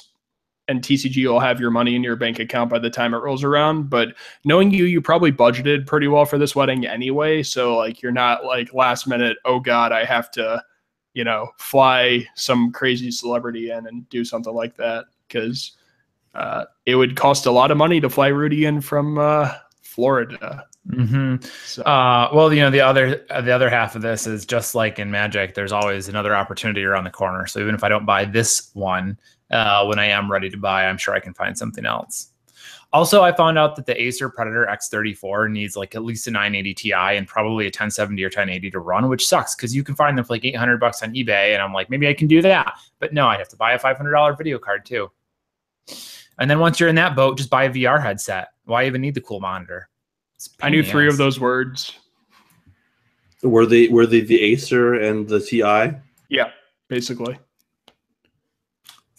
And 0.67 0.81
TCG 0.81 1.27
will 1.27 1.39
have 1.39 1.59
your 1.59 1.69
money 1.69 1.95
in 1.95 2.03
your 2.03 2.15
bank 2.15 2.39
account 2.39 2.71
by 2.71 2.79
the 2.79 2.89
time 2.89 3.13
it 3.13 3.17
rolls 3.17 3.43
around. 3.43 3.89
But 3.89 4.15
knowing 4.45 4.71
you, 4.71 4.85
you 4.85 4.99
probably 4.99 5.31
budgeted 5.31 5.85
pretty 5.85 6.07
well 6.07 6.25
for 6.25 6.39
this 6.39 6.55
wedding 6.55 6.87
anyway. 6.87 7.43
So, 7.43 7.77
like, 7.77 8.01
you're 8.01 8.11
not 8.11 8.45
like 8.45 8.73
last 8.73 9.07
minute, 9.07 9.37
oh 9.45 9.59
God, 9.59 9.91
I 9.91 10.05
have 10.05 10.31
to, 10.31 10.63
you 11.13 11.23
know, 11.23 11.49
fly 11.57 12.25
some 12.35 12.71
crazy 12.71 13.11
celebrity 13.11 13.69
in 13.69 13.85
and 13.85 14.09
do 14.09 14.25
something 14.25 14.53
like 14.53 14.75
that. 14.77 15.05
Cause 15.29 15.73
uh, 16.35 16.65
it 16.85 16.95
would 16.95 17.15
cost 17.15 17.45
a 17.45 17.51
lot 17.51 17.71
of 17.71 17.77
money 17.77 18.01
to 18.01 18.09
fly 18.09 18.27
Rudy 18.27 18.65
in 18.65 18.81
from 18.81 19.17
uh, 19.17 19.53
Florida. 19.81 20.65
Mm-hmm. 20.89 21.43
So, 21.65 21.81
Uh, 21.83 22.29
well, 22.33 22.53
you 22.53 22.61
know, 22.61 22.69
the 22.69 22.81
other 22.81 23.25
uh, 23.29 23.41
the 23.41 23.51
other 23.51 23.69
half 23.69 23.95
of 23.95 24.01
this 24.01 24.27
is 24.27 24.45
just 24.45 24.75
like 24.75 24.99
in 24.99 25.09
Magic. 25.09 25.55
There's 25.55 25.71
always 25.71 26.07
another 26.09 26.35
opportunity 26.35 26.83
around 26.83 27.05
the 27.05 27.09
corner. 27.11 27.47
So 27.47 27.59
even 27.59 27.73
if 27.73 27.83
I 27.83 27.89
don't 27.89 28.05
buy 28.05 28.25
this 28.25 28.69
one, 28.73 29.17
uh, 29.51 29.85
when 29.85 29.99
I 29.99 30.05
am 30.05 30.31
ready 30.31 30.49
to 30.49 30.57
buy, 30.57 30.85
I'm 30.85 30.97
sure 30.97 31.13
I 31.13 31.19
can 31.19 31.33
find 31.33 31.57
something 31.57 31.85
else. 31.85 32.31
Also, 32.93 33.23
I 33.23 33.33
found 33.33 33.57
out 33.57 33.75
that 33.75 33.85
the 33.85 34.01
Acer 34.01 34.29
Predator 34.29 34.67
X34 34.71 35.51
needs 35.51 35.75
like 35.75 35.95
at 35.95 36.03
least 36.05 36.27
a 36.27 36.31
980 36.31 36.73
Ti 36.73 36.93
and 36.93 37.27
probably 37.27 37.65
a 37.65 37.67
1070 37.67 38.23
or 38.23 38.27
1080 38.27 38.71
to 38.71 38.79
run, 38.79 39.09
which 39.09 39.27
sucks 39.27 39.53
because 39.53 39.75
you 39.75 39.83
can 39.83 39.95
find 39.95 40.17
them 40.17 40.23
for 40.23 40.33
like 40.33 40.45
800 40.45 40.79
bucks 40.79 41.03
on 41.03 41.13
eBay, 41.13 41.53
and 41.53 41.61
I'm 41.61 41.73
like, 41.73 41.89
maybe 41.89 42.07
I 42.07 42.13
can 42.13 42.27
do 42.27 42.41
that. 42.43 42.73
But 42.99 43.13
no, 43.13 43.27
I'd 43.27 43.39
have 43.39 43.49
to 43.49 43.57
buy 43.57 43.73
a 43.73 43.79
$500 43.79 44.37
video 44.37 44.57
card 44.57 44.85
too. 44.85 45.11
And 46.39 46.49
then 46.49 46.59
once 46.59 46.79
you're 46.79 46.89
in 46.89 46.95
that 46.95 47.15
boat, 47.15 47.37
just 47.37 47.49
buy 47.49 47.65
a 47.65 47.69
VR 47.69 48.01
headset. 48.01 48.49
Why 48.65 48.85
even 48.85 49.01
need 49.01 49.13
the 49.13 49.21
cool 49.21 49.39
monitor? 49.39 49.89
It's 50.35 50.47
a 50.47 50.65
I 50.65 50.69
pain 50.69 50.71
knew 50.71 50.83
three 50.83 51.07
ass. 51.07 51.13
of 51.13 51.17
those 51.17 51.39
words. 51.39 51.93
Were 53.43 53.65
they 53.65 53.89
were 53.89 54.05
they 54.05 54.21
the 54.21 54.41
Acer 54.41 54.95
and 54.95 55.27
the 55.27 55.39
Ti? 55.39 55.97
Yeah, 56.29 56.49
basically. 56.87 57.37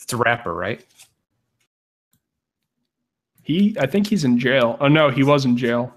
It's 0.07 0.12
a 0.12 0.16
rapper, 0.16 0.55
right? 0.55 0.87
He, 3.42 3.77
I 3.81 3.88
think 3.88 4.07
he's 4.07 4.23
in 4.23 4.38
jail. 4.38 4.77
Oh 4.79 4.87
no, 4.87 5.11
he 5.11 5.25
was 5.25 5.45
in 5.45 5.57
jail. 5.57 5.92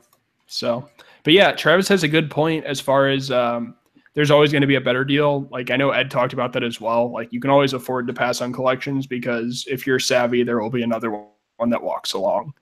So, 0.48 0.90
but 1.24 1.34
yeah, 1.34 1.52
Travis 1.52 1.88
has 1.90 2.02
a 2.02 2.08
good 2.08 2.32
point 2.32 2.66
as 2.66 2.82
far 2.82 3.08
as 3.08 3.30
um, 3.30 3.76
there's 4.16 4.32
always 4.32 4.52
going 4.52 4.62
to 4.62 4.68
be 4.68 4.76
a 4.76 4.82
better 4.82 5.06
deal. 5.06 5.48
Like 5.52 5.70
I 5.70 5.76
know 5.76 5.92
Ed 5.92 6.10
talked 6.10 6.34
about 6.34 6.54
that 6.54 6.64
as 6.64 6.82
well. 6.82 7.12
Like 7.12 7.32
you 7.32 7.40
can 7.40 7.52
always 7.52 7.74
afford 7.74 8.08
to 8.08 8.14
pass 8.14 8.42
on 8.42 8.52
collections 8.52 9.06
because 9.06 9.64
if 9.70 9.86
you're 9.86 10.00
savvy, 10.00 10.42
there 10.42 10.60
will 10.60 10.72
be 10.72 10.82
another 10.82 11.12
one 11.58 11.70
that 11.70 11.84
walks 11.84 12.14
along. 12.14 12.54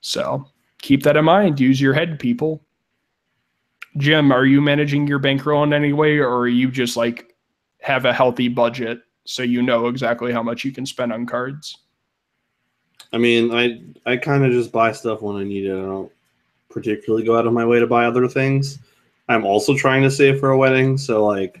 So 0.00 0.44
keep 0.80 1.04
that 1.04 1.16
in 1.16 1.24
mind. 1.24 1.60
Use 1.60 1.80
your 1.80 1.94
head, 1.94 2.18
people. 2.18 2.60
Jim, 3.98 4.32
are 4.32 4.46
you 4.46 4.60
managing 4.60 5.06
your 5.06 5.20
bankroll 5.20 5.62
in 5.62 5.72
any 5.72 5.92
way, 5.92 6.18
or 6.18 6.38
are 6.38 6.48
you 6.48 6.72
just 6.72 6.96
like 6.96 7.36
have 7.82 8.04
a 8.04 8.12
healthy 8.12 8.48
budget 8.48 9.02
so 9.24 9.42
you 9.42 9.62
know 9.62 9.88
exactly 9.88 10.32
how 10.32 10.42
much 10.42 10.64
you 10.64 10.72
can 10.72 10.86
spend 10.86 11.12
on 11.12 11.26
cards? 11.26 11.78
I 13.12 13.18
mean, 13.18 13.52
I 13.52 13.82
I 14.10 14.16
kind 14.16 14.44
of 14.44 14.52
just 14.52 14.72
buy 14.72 14.92
stuff 14.92 15.22
when 15.22 15.36
I 15.36 15.44
need 15.44 15.66
it. 15.66 15.72
I 15.72 15.82
don't 15.82 16.10
particularly 16.70 17.24
go 17.24 17.36
out 17.36 17.46
of 17.46 17.52
my 17.52 17.64
way 17.64 17.78
to 17.78 17.86
buy 17.86 18.06
other 18.06 18.26
things. 18.26 18.78
I'm 19.28 19.44
also 19.44 19.76
trying 19.76 20.02
to 20.02 20.10
save 20.10 20.40
for 20.40 20.50
a 20.50 20.58
wedding, 20.58 20.96
so 20.96 21.24
like 21.24 21.60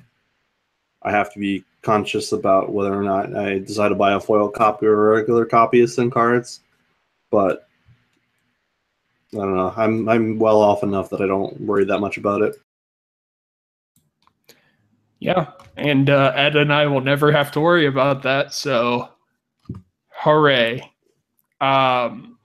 I 1.02 1.10
have 1.10 1.32
to 1.34 1.38
be 1.38 1.64
conscious 1.82 2.32
about 2.32 2.72
whether 2.72 2.94
or 2.94 3.02
not 3.02 3.36
I 3.36 3.58
decide 3.58 3.88
to 3.88 3.94
buy 3.94 4.12
a 4.12 4.20
foil 4.20 4.48
copy 4.48 4.86
or 4.86 5.12
a 5.12 5.16
regular 5.16 5.44
copy 5.44 5.80
of 5.80 5.90
some 5.90 6.10
cards. 6.10 6.60
But 7.30 7.68
I 9.34 9.38
don't 9.38 9.56
know. 9.56 9.72
I'm 9.76 10.08
I'm 10.08 10.38
well 10.38 10.60
off 10.60 10.82
enough 10.82 11.10
that 11.10 11.20
I 11.20 11.26
don't 11.26 11.60
worry 11.60 11.84
that 11.84 12.00
much 12.00 12.18
about 12.18 12.42
it. 12.42 12.56
Yeah, 15.22 15.52
and 15.76 16.10
uh, 16.10 16.32
Ed 16.34 16.56
and 16.56 16.72
I 16.72 16.86
will 16.88 17.00
never 17.00 17.30
have 17.30 17.52
to 17.52 17.60
worry 17.60 17.86
about 17.86 18.22
that. 18.24 18.52
So, 18.52 19.08
hooray! 20.08 20.82
Um, 21.60 22.38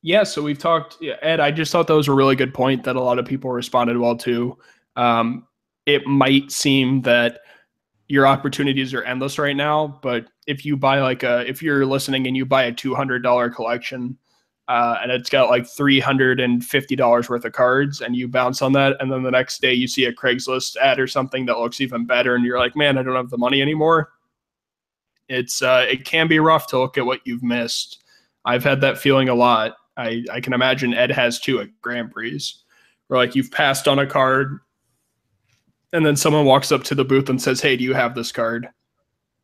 yeah, 0.00 0.22
so 0.22 0.40
we've 0.42 0.58
talked. 0.58 0.96
Ed, 1.20 1.40
I 1.40 1.50
just 1.50 1.72
thought 1.72 1.86
that 1.88 1.94
was 1.94 2.08
a 2.08 2.14
really 2.14 2.34
good 2.34 2.54
point 2.54 2.84
that 2.84 2.96
a 2.96 3.00
lot 3.02 3.18
of 3.18 3.26
people 3.26 3.50
responded 3.50 3.98
well 3.98 4.16
to. 4.16 4.56
Um, 4.96 5.46
it 5.84 6.06
might 6.06 6.50
seem 6.50 7.02
that 7.02 7.40
your 8.08 8.26
opportunities 8.26 8.94
are 8.94 9.02
endless 9.02 9.38
right 9.38 9.56
now, 9.56 10.00
but 10.02 10.26
if 10.46 10.64
you 10.64 10.74
buy 10.74 11.00
like 11.00 11.22
a, 11.22 11.46
if 11.46 11.62
you're 11.62 11.84
listening 11.84 12.26
and 12.26 12.34
you 12.34 12.46
buy 12.46 12.62
a 12.62 12.72
two 12.72 12.94
hundred 12.94 13.22
dollar 13.24 13.50
collection, 13.50 14.16
uh, 14.68 14.98
and 15.00 15.12
it's 15.12 15.30
got 15.30 15.48
like 15.48 15.66
three 15.66 16.00
hundred 16.00 16.40
and 16.40 16.64
fifty 16.64 16.96
dollars 16.96 17.28
worth 17.28 17.44
of 17.44 17.52
cards, 17.52 18.00
and 18.00 18.16
you 18.16 18.26
bounce 18.26 18.62
on 18.62 18.72
that, 18.72 18.96
and 19.00 19.10
then 19.10 19.22
the 19.22 19.30
next 19.30 19.60
day 19.60 19.72
you 19.72 19.86
see 19.86 20.06
a 20.06 20.12
Craigslist 20.12 20.76
ad 20.76 20.98
or 20.98 21.06
something 21.06 21.46
that 21.46 21.58
looks 21.58 21.80
even 21.80 22.04
better, 22.04 22.34
and 22.34 22.44
you're 22.44 22.58
like, 22.58 22.76
man, 22.76 22.98
I 22.98 23.02
don't 23.02 23.14
have 23.14 23.30
the 23.30 23.38
money 23.38 23.62
anymore. 23.62 24.12
It's 25.28 25.62
uh, 25.62 25.86
it 25.88 26.04
can 26.04 26.26
be 26.26 26.40
rough 26.40 26.66
to 26.68 26.78
look 26.78 26.98
at 26.98 27.06
what 27.06 27.20
you've 27.24 27.42
missed. 27.42 28.02
I've 28.44 28.64
had 28.64 28.80
that 28.80 28.98
feeling 28.98 29.28
a 29.28 29.34
lot. 29.34 29.76
I 29.96 30.24
I 30.32 30.40
can 30.40 30.52
imagine 30.52 30.94
Ed 30.94 31.12
has 31.12 31.38
too 31.38 31.60
at 31.60 31.68
Grand 31.80 32.10
Prix, 32.10 32.40
where 33.06 33.18
like 33.18 33.36
you've 33.36 33.52
passed 33.52 33.86
on 33.86 34.00
a 34.00 34.06
card, 34.06 34.58
and 35.92 36.04
then 36.04 36.16
someone 36.16 36.44
walks 36.44 36.72
up 36.72 36.82
to 36.84 36.94
the 36.96 37.04
booth 37.04 37.28
and 37.28 37.40
says, 37.40 37.60
"Hey, 37.60 37.76
do 37.76 37.84
you 37.84 37.94
have 37.94 38.14
this 38.16 38.32
card?" 38.32 38.68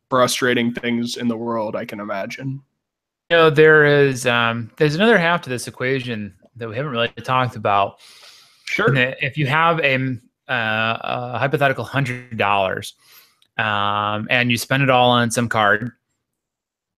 Frustrating 0.09 0.73
things 0.73 1.17
in 1.17 1.27
the 1.27 1.37
world, 1.37 1.75
I 1.75 1.85
can 1.85 1.99
imagine. 1.99 2.61
You 3.29 3.37
know, 3.37 3.49
there 3.49 3.85
is 3.85 4.25
um, 4.25 4.71
there's 4.77 4.95
another 4.95 5.17
half 5.17 5.41
to 5.43 5.49
this 5.49 5.67
equation 5.67 6.35
that 6.55 6.69
we 6.69 6.75
haven't 6.75 6.91
really 6.91 7.09
talked 7.09 7.55
about. 7.55 7.99
Sure. 8.65 8.93
If 8.95 9.37
you 9.37 9.47
have 9.47 9.79
a, 9.79 9.95
uh, 10.47 10.97
a 11.01 11.37
hypothetical 11.39 11.83
hundred 11.83 12.37
dollars, 12.37 12.95
um, 13.57 14.27
and 14.29 14.51
you 14.51 14.57
spend 14.57 14.83
it 14.83 14.89
all 14.89 15.09
on 15.09 15.31
some 15.31 15.47
card, 15.47 15.91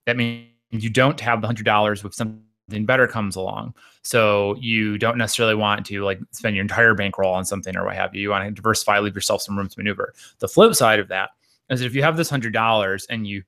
that 0.05 0.17
means 0.17 0.49
you 0.71 0.89
don't 0.89 1.19
have 1.19 1.41
the 1.41 1.47
hundred 1.47 1.65
dollars 1.65 2.03
with 2.03 2.13
something 2.13 2.85
better 2.85 3.07
comes 3.07 3.35
along. 3.35 3.73
So 4.01 4.55
you 4.59 4.97
don't 4.97 5.17
necessarily 5.17 5.55
want 5.55 5.85
to 5.87 6.03
like 6.03 6.19
spend 6.31 6.55
your 6.55 6.63
entire 6.63 6.93
bankroll 6.95 7.33
on 7.33 7.45
something 7.45 7.75
or 7.75 7.85
what 7.85 7.95
have 7.95 8.15
you. 8.15 8.21
You 8.21 8.29
want 8.29 8.45
to 8.45 8.51
diversify, 8.51 8.99
leave 8.99 9.15
yourself 9.15 9.41
some 9.41 9.57
room 9.57 9.67
to 9.67 9.79
maneuver. 9.79 10.13
The 10.39 10.47
flip 10.47 10.73
side 10.75 10.99
of 10.99 11.07
that 11.09 11.31
is 11.69 11.81
if 11.81 11.95
you 11.95 12.03
have 12.03 12.17
this 12.17 12.29
hundred 12.29 12.53
dollars 12.53 13.05
and 13.09 13.27
you 13.27 13.43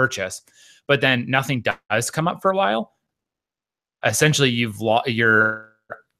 purchase, 0.00 0.40
but 0.86 1.02
then 1.02 1.26
nothing 1.28 1.62
does 1.90 2.10
come 2.10 2.26
up 2.26 2.40
for 2.40 2.50
a 2.50 2.56
while, 2.56 2.94
essentially 4.04 4.48
you've 4.48 4.80
lost 4.80 5.08
you're 5.08 5.68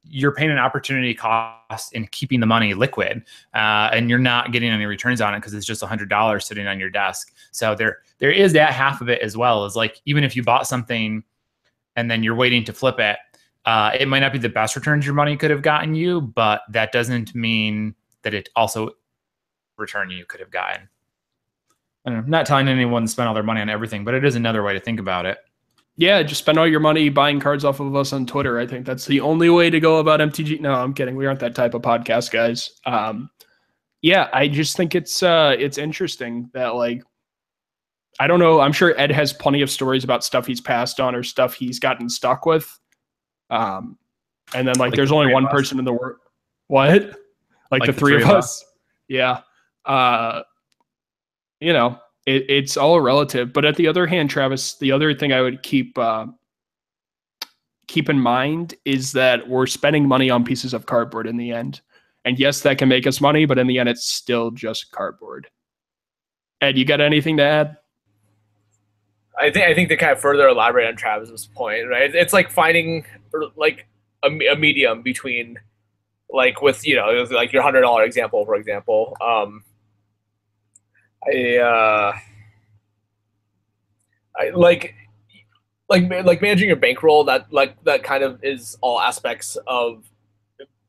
you're 0.03 0.33
paying 0.33 0.49
an 0.51 0.57
opportunity 0.57 1.13
cost 1.13 1.93
in 1.93 2.07
keeping 2.07 2.39
the 2.39 2.45
money 2.45 2.73
liquid, 2.73 3.23
uh, 3.53 3.89
and 3.93 4.09
you're 4.09 4.19
not 4.19 4.51
getting 4.51 4.69
any 4.69 4.85
returns 4.85 5.21
on 5.21 5.33
it 5.33 5.39
because 5.39 5.53
it's 5.53 5.65
just 5.65 5.83
hundred 5.83 6.09
dollars 6.09 6.45
sitting 6.45 6.67
on 6.67 6.79
your 6.79 6.91
desk. 6.91 7.33
So 7.51 7.73
there 7.73 7.99
there 8.19 8.31
is 8.31 8.53
that 8.53 8.73
half 8.73 9.01
of 9.01 9.09
it 9.09 9.21
as 9.21 9.35
well. 9.35 9.65
Is 9.65 9.75
like 9.75 9.99
even 10.05 10.23
if 10.23 10.35
you 10.35 10.43
bought 10.43 10.67
something 10.67 11.23
and 11.95 12.09
then 12.09 12.23
you're 12.23 12.35
waiting 12.35 12.63
to 12.65 12.73
flip 12.73 12.99
it, 12.99 13.17
uh, 13.65 13.91
it 13.99 14.07
might 14.07 14.19
not 14.19 14.31
be 14.31 14.39
the 14.39 14.49
best 14.49 14.75
returns 14.75 15.05
your 15.05 15.15
money 15.15 15.35
could 15.37 15.51
have 15.51 15.61
gotten 15.63 15.95
you, 15.95 16.21
but 16.21 16.61
that 16.69 16.91
doesn't 16.91 17.33
mean 17.33 17.95
that 18.23 18.33
it 18.33 18.49
also 18.55 18.91
return 19.77 20.11
you 20.11 20.25
could 20.25 20.39
have 20.39 20.51
gotten. 20.51 20.87
I'm 22.05 22.29
not 22.29 22.45
telling 22.45 22.67
anyone 22.67 23.03
to 23.03 23.07
spend 23.07 23.27
all 23.27 23.33
their 23.33 23.43
money 23.43 23.61
on 23.61 23.69
everything, 23.69 24.03
but 24.03 24.13
it 24.13 24.25
is 24.25 24.35
another 24.35 24.63
way 24.63 24.73
to 24.73 24.79
think 24.79 24.99
about 24.99 25.25
it. 25.25 25.37
Yeah, 25.97 26.23
just 26.23 26.41
spend 26.41 26.57
all 26.57 26.67
your 26.67 26.79
money 26.79 27.09
buying 27.09 27.39
cards 27.39 27.63
off 27.63 27.79
of 27.79 27.95
us 27.95 28.11
on 28.13 28.25
Twitter. 28.25 28.57
I 28.57 28.65
think 28.65 28.85
that's 28.85 29.05
the 29.05 29.19
only 29.19 29.49
way 29.49 29.69
to 29.69 29.79
go 29.79 29.97
about 29.97 30.19
MTG. 30.19 30.59
No, 30.59 30.73
I'm 30.73 30.93
kidding. 30.93 31.15
We 31.15 31.27
aren't 31.27 31.41
that 31.41 31.53
type 31.53 31.73
of 31.73 31.81
podcast, 31.81 32.31
guys. 32.31 32.71
Um, 32.85 33.29
yeah, 34.01 34.29
I 34.33 34.47
just 34.47 34.75
think 34.77 34.95
it's 34.95 35.21
uh, 35.21 35.55
it's 35.59 35.77
interesting 35.77 36.49
that 36.53 36.75
like 36.75 37.03
I 38.19 38.27
don't 38.27 38.39
know. 38.39 38.59
I'm 38.59 38.71
sure 38.71 38.93
Ed 38.99 39.11
has 39.11 39.33
plenty 39.33 39.61
of 39.61 39.69
stories 39.69 40.03
about 40.03 40.23
stuff 40.23 40.45
he's 40.45 40.61
passed 40.61 40.99
on 40.99 41.15
or 41.15 41.23
stuff 41.23 41.53
he's 41.53 41.79
gotten 41.79 42.09
stuck 42.09 42.45
with. 42.45 42.79
Um, 43.49 43.97
and 44.53 44.67
then 44.67 44.75
like, 44.75 44.91
Like 44.91 44.95
there's 44.95 45.09
the 45.09 45.15
only 45.15 45.33
one 45.33 45.45
us? 45.45 45.51
person 45.51 45.79
in 45.79 45.85
the 45.85 45.93
world. 45.93 46.17
What? 46.67 47.15
Like, 47.69 47.85
the, 47.85 47.93
three, 47.93 48.21
of 48.21 48.29
us. 48.29 48.65
Yeah. 49.07 49.41
Uh, 49.85 50.41
you 51.61 51.71
know, 51.71 51.97
it, 52.25 52.45
it's 52.49 52.75
all 52.75 52.99
relative. 52.99 53.53
But 53.53 53.63
at 53.63 53.77
the 53.77 53.87
other 53.87 54.05
hand, 54.05 54.29
Travis, 54.29 54.77
the 54.77 54.91
other 54.91 55.13
thing 55.13 55.31
I 55.31 55.41
would 55.41 55.63
keep 55.63 55.97
uh, 55.97 56.25
keep 57.87 58.09
in 58.09 58.19
mind 58.19 58.73
is 58.83 59.13
that 59.13 59.47
we're 59.47 59.67
spending 59.67 60.07
money 60.07 60.29
on 60.29 60.43
pieces 60.43 60.73
of 60.73 60.85
cardboard 60.85 61.27
in 61.27 61.37
the 61.37 61.51
end. 61.51 61.81
And 62.25 62.37
yes, 62.37 62.61
that 62.61 62.77
can 62.77 62.89
make 62.89 63.07
us 63.07 63.19
money, 63.19 63.45
but 63.45 63.57
in 63.57 63.67
the 63.67 63.79
end, 63.79 63.89
it's 63.89 64.05
still 64.05 64.51
just 64.51 64.91
cardboard. 64.91 65.47
Ed, 66.61 66.77
you 66.77 66.85
got 66.85 67.01
anything 67.01 67.37
to 67.37 67.43
add? 67.43 67.77
I 69.37 69.49
think 69.49 69.65
I 69.65 69.73
think 69.73 69.89
to 69.89 69.97
kind 69.97 70.11
of 70.11 70.19
further 70.19 70.47
elaborate 70.47 70.87
on 70.87 70.95
Travis's 70.95 71.47
point, 71.47 71.87
right? 71.89 72.13
It's 72.13 72.33
like 72.33 72.51
finding 72.51 73.05
like 73.55 73.87
a, 74.23 74.27
a 74.27 74.55
medium 74.55 75.01
between 75.01 75.57
like 76.29 76.61
with 76.61 76.85
you 76.85 76.95
know 76.95 77.25
like 77.31 77.51
your 77.51 77.63
hundred 77.63 77.81
dollar 77.81 78.03
example, 78.03 78.45
for 78.45 78.55
example. 78.55 79.17
Um, 79.25 79.63
I 81.27 81.57
uh, 81.57 82.13
I 84.39 84.49
like 84.49 84.95
like 85.89 86.09
like 86.09 86.41
managing 86.41 86.67
your 86.67 86.77
bankroll. 86.77 87.23
That 87.25 87.51
like 87.51 87.81
that 87.83 88.03
kind 88.03 88.23
of 88.23 88.43
is 88.43 88.77
all 88.81 88.99
aspects 88.99 89.57
of 89.67 90.09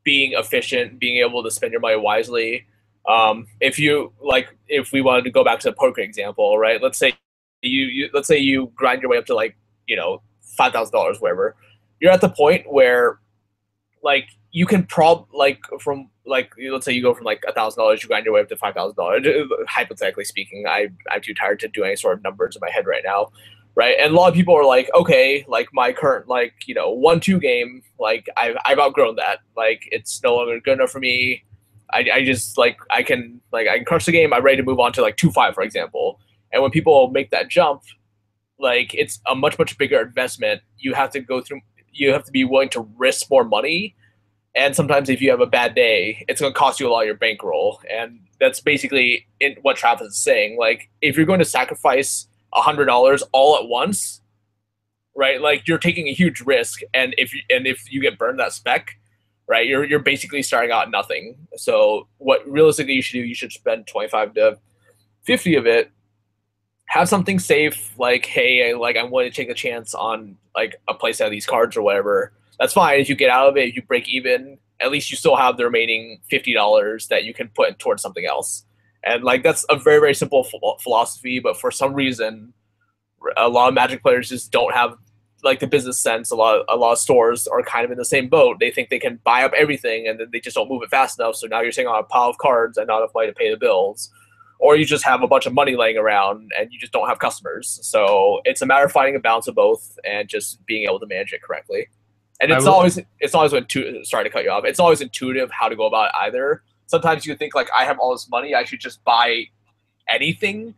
being 0.03 0.33
efficient, 0.33 0.99
being 0.99 1.17
able 1.17 1.43
to 1.43 1.51
spend 1.51 1.71
your 1.71 1.81
money 1.81 1.97
wisely. 1.97 2.65
Um, 3.07 3.47
if 3.59 3.77
you 3.77 4.13
like, 4.21 4.55
if 4.67 4.91
we 4.93 5.01
wanted 5.01 5.23
to 5.25 5.29
go 5.31 5.43
back 5.43 5.59
to 5.59 5.69
the 5.69 5.75
poker 5.75 6.01
example, 6.01 6.57
right? 6.57 6.81
Let's 6.81 6.97
say 6.97 7.13
you, 7.61 7.85
you 7.85 8.09
let's 8.13 8.27
say 8.27 8.37
you 8.37 8.71
grind 8.75 9.01
your 9.01 9.11
way 9.11 9.17
up 9.17 9.25
to 9.27 9.35
like 9.35 9.55
you 9.87 9.95
know 9.95 10.21
five 10.57 10.73
thousand 10.73 10.93
dollars 10.93 11.19
wherever 11.19 11.55
you're 12.03 12.11
at 12.11 12.21
the 12.21 12.29
point 12.29 12.69
where 12.71 13.19
like 14.03 14.27
you 14.53 14.65
can 14.65 14.85
prob 14.85 15.27
like 15.33 15.61
from 15.81 16.09
like 16.25 16.53
let's 16.71 16.85
say 16.85 16.93
you 16.93 17.01
go 17.01 17.13
from 17.13 17.25
like 17.25 17.43
a 17.47 17.51
thousand 17.53 17.81
dollars 17.81 18.01
you 18.01 18.07
grind 18.07 18.23
your 18.23 18.33
way 18.33 18.39
up 18.39 18.47
to 18.47 18.55
five 18.55 18.73
thousand 18.73 18.95
dollars 18.95 19.25
hypothetically 19.67 20.23
speaking 20.23 20.65
i 20.67 20.87
i'm 21.11 21.21
too 21.21 21.33
tired 21.33 21.59
to 21.59 21.67
do 21.67 21.83
any 21.83 21.97
sort 21.97 22.17
of 22.17 22.23
numbers 22.23 22.55
in 22.55 22.61
my 22.61 22.69
head 22.69 22.87
right 22.87 23.03
now 23.03 23.27
right 23.75 23.97
and 23.99 24.13
a 24.13 24.15
lot 24.15 24.29
of 24.29 24.35
people 24.35 24.55
are 24.55 24.65
like 24.65 24.89
okay 24.95 25.43
like 25.49 25.67
my 25.73 25.91
current 25.91 26.29
like 26.29 26.53
you 26.65 26.73
know 26.73 26.89
one 26.89 27.19
two 27.19 27.39
game 27.39 27.83
like 27.99 28.29
i've, 28.37 28.55
I've 28.63 28.79
outgrown 28.79 29.17
that 29.17 29.39
like 29.57 29.83
it's 29.91 30.23
no 30.23 30.35
longer 30.35 30.59
good 30.61 30.73
enough 30.73 30.91
for 30.91 30.99
me 30.99 31.43
I, 31.91 32.05
I 32.13 32.25
just 32.25 32.57
like 32.57 32.77
i 32.91 33.03
can 33.03 33.41
like 33.51 33.67
i 33.67 33.75
can 33.75 33.85
crush 33.85 34.05
the 34.05 34.13
game 34.13 34.33
i'm 34.33 34.43
ready 34.43 34.57
to 34.57 34.63
move 34.63 34.79
on 34.79 34.93
to 34.93 35.01
like 35.01 35.17
two 35.17 35.31
five 35.31 35.53
for 35.53 35.63
example 35.63 36.19
and 36.53 36.61
when 36.61 36.71
people 36.71 37.09
make 37.09 37.31
that 37.31 37.49
jump, 37.49 37.81
like 38.59 38.93
it's 38.93 39.19
a 39.27 39.35
much 39.35 39.57
much 39.59 39.77
bigger 39.77 39.99
investment. 39.99 40.61
You 40.77 40.93
have 40.93 41.09
to 41.11 41.19
go 41.19 41.41
through. 41.41 41.61
You 41.91 42.13
have 42.13 42.23
to 42.25 42.31
be 42.31 42.43
willing 42.45 42.69
to 42.69 42.87
risk 42.95 43.29
more 43.29 43.43
money, 43.43 43.95
and 44.55 44.75
sometimes 44.75 45.09
if 45.09 45.21
you 45.21 45.31
have 45.31 45.41
a 45.41 45.47
bad 45.47 45.73
day, 45.75 46.25
it's 46.27 46.39
going 46.39 46.53
to 46.53 46.57
cost 46.57 46.79
you 46.79 46.87
a 46.87 46.91
lot 46.91 47.01
of 47.01 47.05
your 47.07 47.15
bankroll. 47.15 47.81
And 47.89 48.19
that's 48.39 48.59
basically 48.59 49.27
what 49.61 49.77
Travis 49.77 50.09
is 50.09 50.17
saying. 50.17 50.57
Like 50.57 50.89
if 51.01 51.17
you're 51.17 51.25
going 51.25 51.39
to 51.39 51.45
sacrifice 51.45 52.27
a 52.53 52.61
hundred 52.61 52.85
dollars 52.85 53.23
all 53.31 53.57
at 53.57 53.67
once, 53.67 54.21
right? 55.15 55.41
Like 55.41 55.67
you're 55.67 55.79
taking 55.79 56.07
a 56.07 56.13
huge 56.13 56.41
risk, 56.41 56.81
and 56.93 57.15
if 57.17 57.33
you, 57.33 57.41
and 57.49 57.65
if 57.65 57.91
you 57.91 58.01
get 58.01 58.17
burned 58.19 58.39
that 58.39 58.53
spec, 58.53 58.97
right, 59.47 59.67
you're 59.67 59.83
you're 59.83 59.99
basically 59.99 60.43
starting 60.43 60.71
out 60.71 60.91
nothing. 60.91 61.35
So 61.55 62.07
what 62.17 62.47
realistically 62.47 62.93
you 62.93 63.01
should 63.01 63.13
do, 63.13 63.23
you 63.23 63.35
should 63.35 63.51
spend 63.51 63.87
twenty 63.87 64.07
five 64.07 64.33
to 64.35 64.59
fifty 65.23 65.55
of 65.55 65.65
it 65.65 65.91
have 66.93 67.09
something 67.09 67.39
safe 67.39 67.97
like 67.97 68.23
hey 68.25 68.69
I, 68.69 68.77
like 68.77 68.95
i'm 68.97 69.09
willing 69.09 69.31
to 69.31 69.35
take 69.35 69.49
a 69.49 69.55
chance 69.55 69.95
on 69.95 70.37
like 70.55 70.75
a 70.87 70.93
place 70.93 71.21
out 71.21 71.25
of 71.25 71.31
these 71.31 71.45
cards 71.45 71.75
or 71.75 71.81
whatever 71.81 72.33
that's 72.59 72.73
fine 72.73 72.99
if 72.99 73.09
you 73.09 73.15
get 73.15 73.29
out 73.29 73.47
of 73.47 73.57
it 73.57 73.69
if 73.69 73.75
you 73.75 73.81
break 73.81 74.07
even 74.07 74.57
at 74.81 74.91
least 74.91 75.09
you 75.11 75.17
still 75.17 75.35
have 75.35 75.55
the 75.55 75.63
remaining 75.63 76.19
$50 76.31 77.07
that 77.07 77.23
you 77.23 77.33
can 77.33 77.49
put 77.55 77.79
towards 77.79 78.01
something 78.01 78.25
else. 78.25 78.65
And 79.05 79.23
like 79.23 79.43
that's 79.43 79.65
a 79.69 79.77
very 79.77 79.99
very 79.99 80.13
simple 80.13 80.43
ph- 80.43 80.81
philosophy 80.81 81.39
but 81.39 81.59
for 81.59 81.71
some 81.71 81.93
reason 81.93 82.53
a 83.37 83.47
lot 83.47 83.69
of 83.69 83.73
magic 83.73 84.01
players 84.01 84.29
just 84.29 84.51
don't 84.51 84.73
have 84.73 84.95
like 85.43 85.59
the 85.59 85.67
business 85.67 86.01
sense. 86.01 86.31
A 86.31 86.35
lot 86.35 86.59
of, 86.59 86.65
a 86.69 86.77
lot 86.77 86.93
of 86.93 86.97
stores 86.97 87.47
are 87.47 87.61
kind 87.63 87.85
of 87.85 87.91
in 87.91 87.97
the 87.97 88.05
same 88.05 88.29
boat. 88.29 88.57
They 88.59 88.71
think 88.71 88.89
they 88.89 88.99
can 88.99 89.19
buy 89.23 89.43
up 89.43 89.51
everything 89.57 90.07
and 90.07 90.19
then 90.19 90.29
they 90.31 90.39
just 90.39 90.55
don't 90.55 90.69
move 90.69 90.83
it 90.83 90.89
fast 90.89 91.19
enough. 91.19 91.35
So 91.35 91.47
now 91.47 91.61
you're 91.61 91.71
sitting 91.71 91.87
on 91.87 91.99
a 91.99 92.03
pile 92.03 92.29
of 92.29 92.37
cards 92.37 92.77
and 92.77 92.87
not 92.87 92.99
enough 92.99 93.11
money 93.13 93.27
to 93.27 93.33
pay 93.33 93.51
the 93.51 93.57
bills. 93.57 94.09
Or 94.59 94.77
you 94.77 94.85
just 94.85 95.03
have 95.03 95.21
a 95.21 95.27
bunch 95.27 95.45
of 95.45 95.53
money 95.53 95.75
laying 95.75 95.97
around 95.97 96.51
and 96.57 96.71
you 96.71 96.79
just 96.79 96.93
don't 96.93 97.07
have 97.09 97.19
customers. 97.19 97.79
So 97.81 98.39
it's 98.45 98.61
a 98.61 98.65
matter 98.65 98.85
of 98.85 98.91
finding 98.91 99.15
a 99.15 99.19
balance 99.19 99.47
of 99.47 99.55
both 99.55 99.97
and 100.05 100.29
just 100.29 100.65
being 100.65 100.85
able 100.85 100.99
to 101.01 101.05
manage 101.05 101.33
it 101.33 101.41
correctly. 101.41 101.87
And 102.43 102.51
it's 102.51 102.65
will- 102.65 102.73
always 102.73 102.99
it's 103.21 103.33
always 103.33 103.53
intuitive. 103.53 104.05
Sorry 104.05 104.25
to 104.25 104.29
cut 104.29 104.43
you 104.43 104.49
off. 104.49 104.65
It's 104.65 104.79
always 104.79 104.99
intuitive 104.99 105.49
how 105.49 105.69
to 105.69 105.75
go 105.77 105.85
about 105.85 106.07
it 106.07 106.11
either. 106.23 106.61
Sometimes 106.87 107.25
you 107.25 107.35
think 107.35 107.55
like 107.55 107.69
I 107.73 107.85
have 107.85 107.99
all 107.99 108.11
this 108.11 108.29
money, 108.29 108.53
I 108.53 108.65
should 108.65 108.81
just 108.81 109.01
buy 109.05 109.45
anything. 110.09 110.75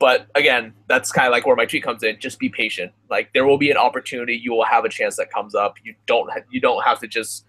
But 0.00 0.26
again, 0.34 0.74
that's 0.88 1.12
kind 1.12 1.28
of 1.28 1.30
like 1.30 1.46
where 1.46 1.54
my 1.54 1.64
tweet 1.64 1.84
comes 1.84 2.02
in. 2.02 2.18
Just 2.18 2.40
be 2.40 2.48
patient. 2.48 2.90
Like 3.08 3.32
there 3.34 3.46
will 3.46 3.58
be 3.58 3.70
an 3.70 3.76
opportunity. 3.76 4.34
You 4.34 4.52
will 4.52 4.64
have 4.64 4.84
a 4.84 4.88
chance 4.88 5.16
that 5.16 5.30
comes 5.30 5.54
up. 5.54 5.76
You 5.84 5.94
don't 6.06 6.28
you 6.50 6.60
don't 6.60 6.82
have 6.84 6.98
to 7.00 7.06
just 7.06 7.46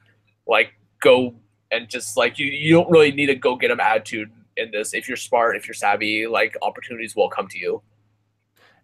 like 0.47 0.73
go 1.01 1.33
and 1.71 1.89
just 1.89 2.15
like 2.17 2.37
you 2.37 2.45
you 2.45 2.75
don't 2.75 2.91
really 2.91 3.11
need 3.11 3.31
a 3.31 3.35
go 3.35 3.55
get 3.55 3.69
them 3.69 3.79
attitude 3.79 4.29
in 4.55 4.69
this. 4.69 4.93
If 4.93 5.07
you're 5.07 5.17
smart, 5.17 5.55
if 5.55 5.67
you're 5.67 5.73
savvy, 5.73 6.27
like 6.27 6.55
opportunities 6.61 7.15
will 7.15 7.29
come 7.29 7.47
to 7.47 7.57
you. 7.57 7.81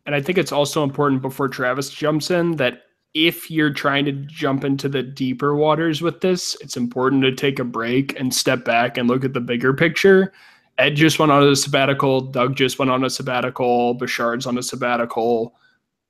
And 0.07 0.15
I 0.15 0.21
think 0.21 0.39
it's 0.39 0.53
also 0.53 0.83
important 0.83 1.21
before 1.21 1.47
Travis 1.47 1.89
jumps 1.91 2.31
in 2.31 2.55
that 2.55 2.86
if 3.18 3.49
you're 3.49 3.74
trying 3.74 4.05
to 4.05 4.11
jump 4.11 4.63
into 4.63 4.88
the 4.88 5.01
deeper 5.01 5.55
waters 5.55 6.03
with 6.03 6.22
this, 6.22 6.55
it's 6.61 6.78
important 6.78 7.24
to 7.24 7.32
take 7.32 7.57
a 7.57 7.63
break 7.63 8.18
and 8.20 8.32
step 8.32 8.63
back 8.63 8.95
and 8.95 9.07
look 9.07 9.26
at 9.26 9.34
the 9.34 9.41
bigger 9.41 9.74
picture. 9.74 10.32
Ed 10.78 10.91
just 10.95 11.18
went 11.18 11.32
on 11.32 11.41
a 11.41 11.55
sabbatical. 11.55 12.22
Doug 12.22 12.55
just 12.55 12.78
went 12.78 12.91
on 12.91 13.03
a 13.03 13.09
sabbatical. 13.09 13.95
Bashard's 13.95 14.45
on 14.45 14.59
a 14.59 14.61
sabbatical. 14.61 15.55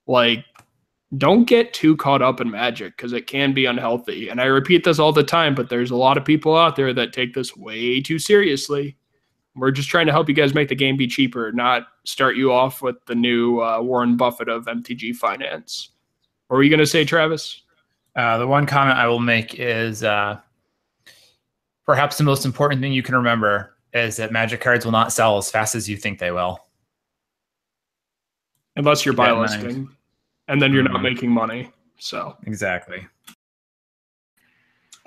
Like, 0.06 0.44
don't 1.16 1.46
get 1.46 1.72
too 1.72 1.96
caught 1.96 2.20
up 2.20 2.42
in 2.42 2.50
magic 2.50 2.94
because 2.98 3.14
it 3.14 3.26
can 3.26 3.54
be 3.54 3.64
unhealthy. 3.64 4.28
And 4.28 4.38
I 4.38 4.44
repeat 4.44 4.84
this 4.84 4.98
all 4.98 5.12
the 5.12 5.24
time, 5.24 5.54
but 5.54 5.70
there's 5.70 5.90
a 5.90 5.96
lot 5.96 6.18
of 6.18 6.26
people 6.26 6.54
out 6.54 6.76
there 6.76 6.92
that 6.92 7.14
take 7.14 7.32
this 7.32 7.56
way 7.56 8.02
too 8.02 8.18
seriously. 8.18 8.98
We're 9.56 9.70
just 9.70 9.88
trying 9.88 10.06
to 10.06 10.12
help 10.12 10.28
you 10.28 10.34
guys 10.34 10.52
make 10.52 10.68
the 10.68 10.74
game 10.74 10.98
be 10.98 11.06
cheaper, 11.06 11.52
not 11.52 11.84
start 12.04 12.36
you 12.36 12.52
off 12.52 12.82
with 12.82 12.96
the 13.06 13.14
new 13.14 13.62
uh, 13.62 13.80
Warren 13.80 14.18
Buffett 14.18 14.50
of 14.50 14.66
MTG 14.66 15.16
finance. 15.16 15.88
What 16.48 16.56
were 16.56 16.62
you 16.62 16.70
going 16.70 16.80
to 16.80 16.86
say, 16.86 17.04
Travis? 17.04 17.62
Uh, 18.16 18.38
the 18.38 18.46
one 18.46 18.66
comment 18.66 18.98
I 18.98 19.06
will 19.06 19.20
make 19.20 19.54
is 19.54 20.02
uh, 20.02 20.40
perhaps 21.86 22.18
the 22.18 22.24
most 22.24 22.44
important 22.44 22.80
thing 22.80 22.92
you 22.92 23.02
can 23.02 23.14
remember 23.14 23.74
is 23.92 24.16
that 24.16 24.32
magic 24.32 24.60
cards 24.60 24.84
will 24.84 24.92
not 24.92 25.12
sell 25.12 25.38
as 25.38 25.50
fast 25.50 25.74
as 25.74 25.88
you 25.88 25.96
think 25.96 26.18
they 26.18 26.30
will. 26.30 26.58
Unless 28.76 29.04
you're 29.04 29.14
buy 29.14 29.30
in 29.30 29.36
mind. 29.38 29.50
listing, 29.62 29.88
and 30.48 30.60
then 30.60 30.72
you're 30.72 30.82
not 30.82 31.00
Mhm. 31.00 31.02
making 31.02 31.30
money. 31.30 31.70
So 31.98 32.36
Exactly. 32.46 33.06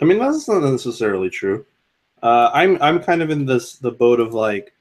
I 0.02 0.06
mean, 0.06 0.20
that's 0.20 0.48
not 0.48 0.64
necessarily 0.64 1.30
true. 1.30 1.66
Uh, 2.24 2.50
I'm 2.54 2.82
I'm 2.82 3.02
kind 3.02 3.22
of 3.22 3.30
in 3.30 3.46
this 3.46 3.76
the 3.78 3.92
boat 3.92 4.20
of 4.20 4.34
like 4.34 4.74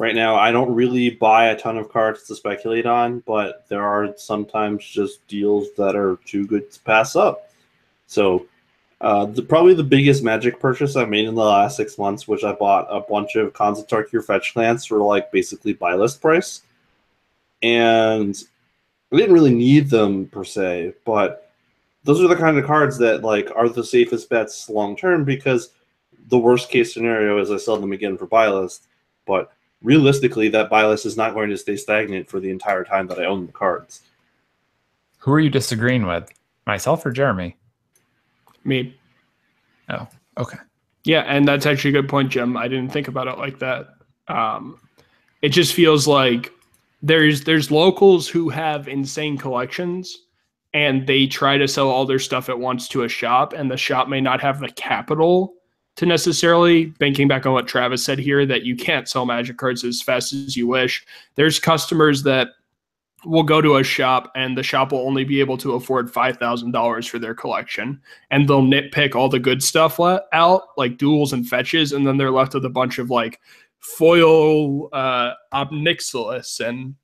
right 0.00 0.14
now. 0.14 0.34
I 0.34 0.50
don't 0.50 0.74
really 0.74 1.10
buy 1.10 1.48
a 1.48 1.58
ton 1.58 1.76
of 1.76 1.90
cards 1.90 2.22
to 2.24 2.34
speculate 2.34 2.86
on, 2.86 3.20
but 3.26 3.68
there 3.68 3.82
are 3.82 4.14
sometimes 4.16 4.82
just 4.82 5.24
deals 5.28 5.68
that 5.76 5.94
are 5.94 6.18
too 6.24 6.46
good 6.46 6.72
to 6.72 6.80
pass 6.80 7.14
up. 7.14 7.50
So, 8.06 8.46
uh, 9.02 9.26
the 9.26 9.42
probably 9.42 9.74
the 9.74 9.84
biggest 9.84 10.24
Magic 10.24 10.58
purchase 10.58 10.96
I've 10.96 11.10
made 11.10 11.26
in 11.26 11.34
the 11.34 11.44
last 11.44 11.76
six 11.76 11.98
months, 11.98 12.26
which 12.26 12.44
I 12.44 12.52
bought 12.52 12.86
a 12.90 13.00
bunch 13.00 13.36
of 13.36 13.48
of 13.48 13.86
Tarkir 13.86 14.24
fetch 14.24 14.56
lands 14.56 14.86
for 14.86 14.98
like 14.98 15.30
basically 15.30 15.74
buy 15.74 15.94
list 15.94 16.22
price, 16.22 16.62
and 17.62 18.34
I 19.12 19.16
didn't 19.16 19.34
really 19.34 19.54
need 19.54 19.90
them 19.90 20.26
per 20.26 20.44
se, 20.44 20.94
but 21.04 21.52
those 22.04 22.22
are 22.22 22.28
the 22.28 22.36
kind 22.36 22.56
of 22.56 22.64
cards 22.64 22.96
that 22.98 23.22
like 23.22 23.50
are 23.54 23.68
the 23.68 23.84
safest 23.84 24.30
bets 24.30 24.68
long 24.70 24.96
term 24.96 25.24
because 25.24 25.70
the 26.28 26.38
worst 26.38 26.70
case 26.70 26.94
scenario 26.94 27.38
is 27.38 27.50
I 27.50 27.58
sell 27.58 27.76
them 27.76 27.92
again 27.92 28.16
for 28.16 28.26
buy 28.26 28.48
list, 28.48 28.86
but 29.26 29.52
realistically 29.82 30.48
that 30.50 30.68
buy 30.70 30.84
list 30.86 31.06
is 31.06 31.16
not 31.16 31.34
going 31.34 31.50
to 31.50 31.56
stay 31.56 31.76
stagnant 31.76 32.28
for 32.28 32.40
the 32.40 32.50
entire 32.50 32.84
time 32.84 33.06
that 33.08 33.18
I 33.18 33.24
own 33.24 33.46
the 33.46 33.52
cards. 33.52 34.02
Who 35.18 35.32
are 35.32 35.40
you 35.40 35.50
disagreeing 35.50 36.06
with? 36.06 36.30
Myself 36.66 37.04
or 37.04 37.10
Jeremy? 37.12 37.56
me, 38.64 38.94
Oh, 39.88 40.06
Okay. 40.36 40.58
yeah, 41.04 41.20
and 41.22 41.48
that's 41.48 41.64
actually 41.66 41.90
a 41.90 42.02
good 42.02 42.08
point, 42.10 42.30
Jim. 42.30 42.56
I 42.58 42.68
didn't 42.68 42.92
think 42.92 43.08
about 43.08 43.26
it 43.26 43.38
like 43.38 43.58
that. 43.60 43.88
Um, 44.28 44.78
it 45.40 45.48
just 45.48 45.72
feels 45.72 46.06
like 46.06 46.52
there's 47.02 47.42
there's 47.44 47.70
locals 47.70 48.28
who 48.28 48.50
have 48.50 48.86
insane 48.86 49.38
collections 49.38 50.14
and 50.74 51.06
they 51.06 51.26
try 51.26 51.56
to 51.56 51.66
sell 51.66 51.88
all 51.88 52.04
their 52.04 52.18
stuff 52.18 52.50
at 52.50 52.58
once 52.58 52.86
to 52.88 53.04
a 53.04 53.08
shop 53.08 53.54
and 53.54 53.70
the 53.70 53.76
shop 53.78 54.06
may 54.08 54.20
not 54.20 54.40
have 54.42 54.60
the 54.60 54.68
capital 54.68 55.54
to 56.00 56.06
necessarily 56.06 56.86
banking 56.86 57.28
back 57.28 57.44
on 57.44 57.52
what 57.52 57.68
Travis 57.68 58.02
said 58.02 58.18
here 58.18 58.46
that 58.46 58.62
you 58.62 58.74
can't 58.74 59.06
sell 59.06 59.26
magic 59.26 59.58
cards 59.58 59.84
as 59.84 60.00
fast 60.00 60.32
as 60.32 60.56
you 60.56 60.66
wish. 60.66 61.04
There's 61.34 61.58
customers 61.58 62.22
that 62.22 62.48
will 63.26 63.42
go 63.42 63.60
to 63.60 63.76
a 63.76 63.84
shop 63.84 64.32
and 64.34 64.56
the 64.56 64.62
shop 64.62 64.92
will 64.92 65.06
only 65.06 65.24
be 65.24 65.40
able 65.40 65.58
to 65.58 65.74
afford 65.74 66.10
$5,000 66.10 67.06
for 67.06 67.18
their 67.18 67.34
collection 67.34 68.00
and 68.30 68.48
they'll 68.48 68.62
nitpick 68.62 69.14
all 69.14 69.28
the 69.28 69.38
good 69.38 69.62
stuff 69.62 69.98
le- 69.98 70.22
out 70.32 70.68
like 70.78 70.96
duels 70.96 71.34
and 71.34 71.46
fetches 71.46 71.92
and 71.92 72.06
then 72.06 72.16
they're 72.16 72.30
left 72.30 72.54
with 72.54 72.64
a 72.64 72.70
bunch 72.70 72.98
of 72.98 73.10
like 73.10 73.38
foil 73.80 74.88
uh 74.94 75.32
and 75.52 76.94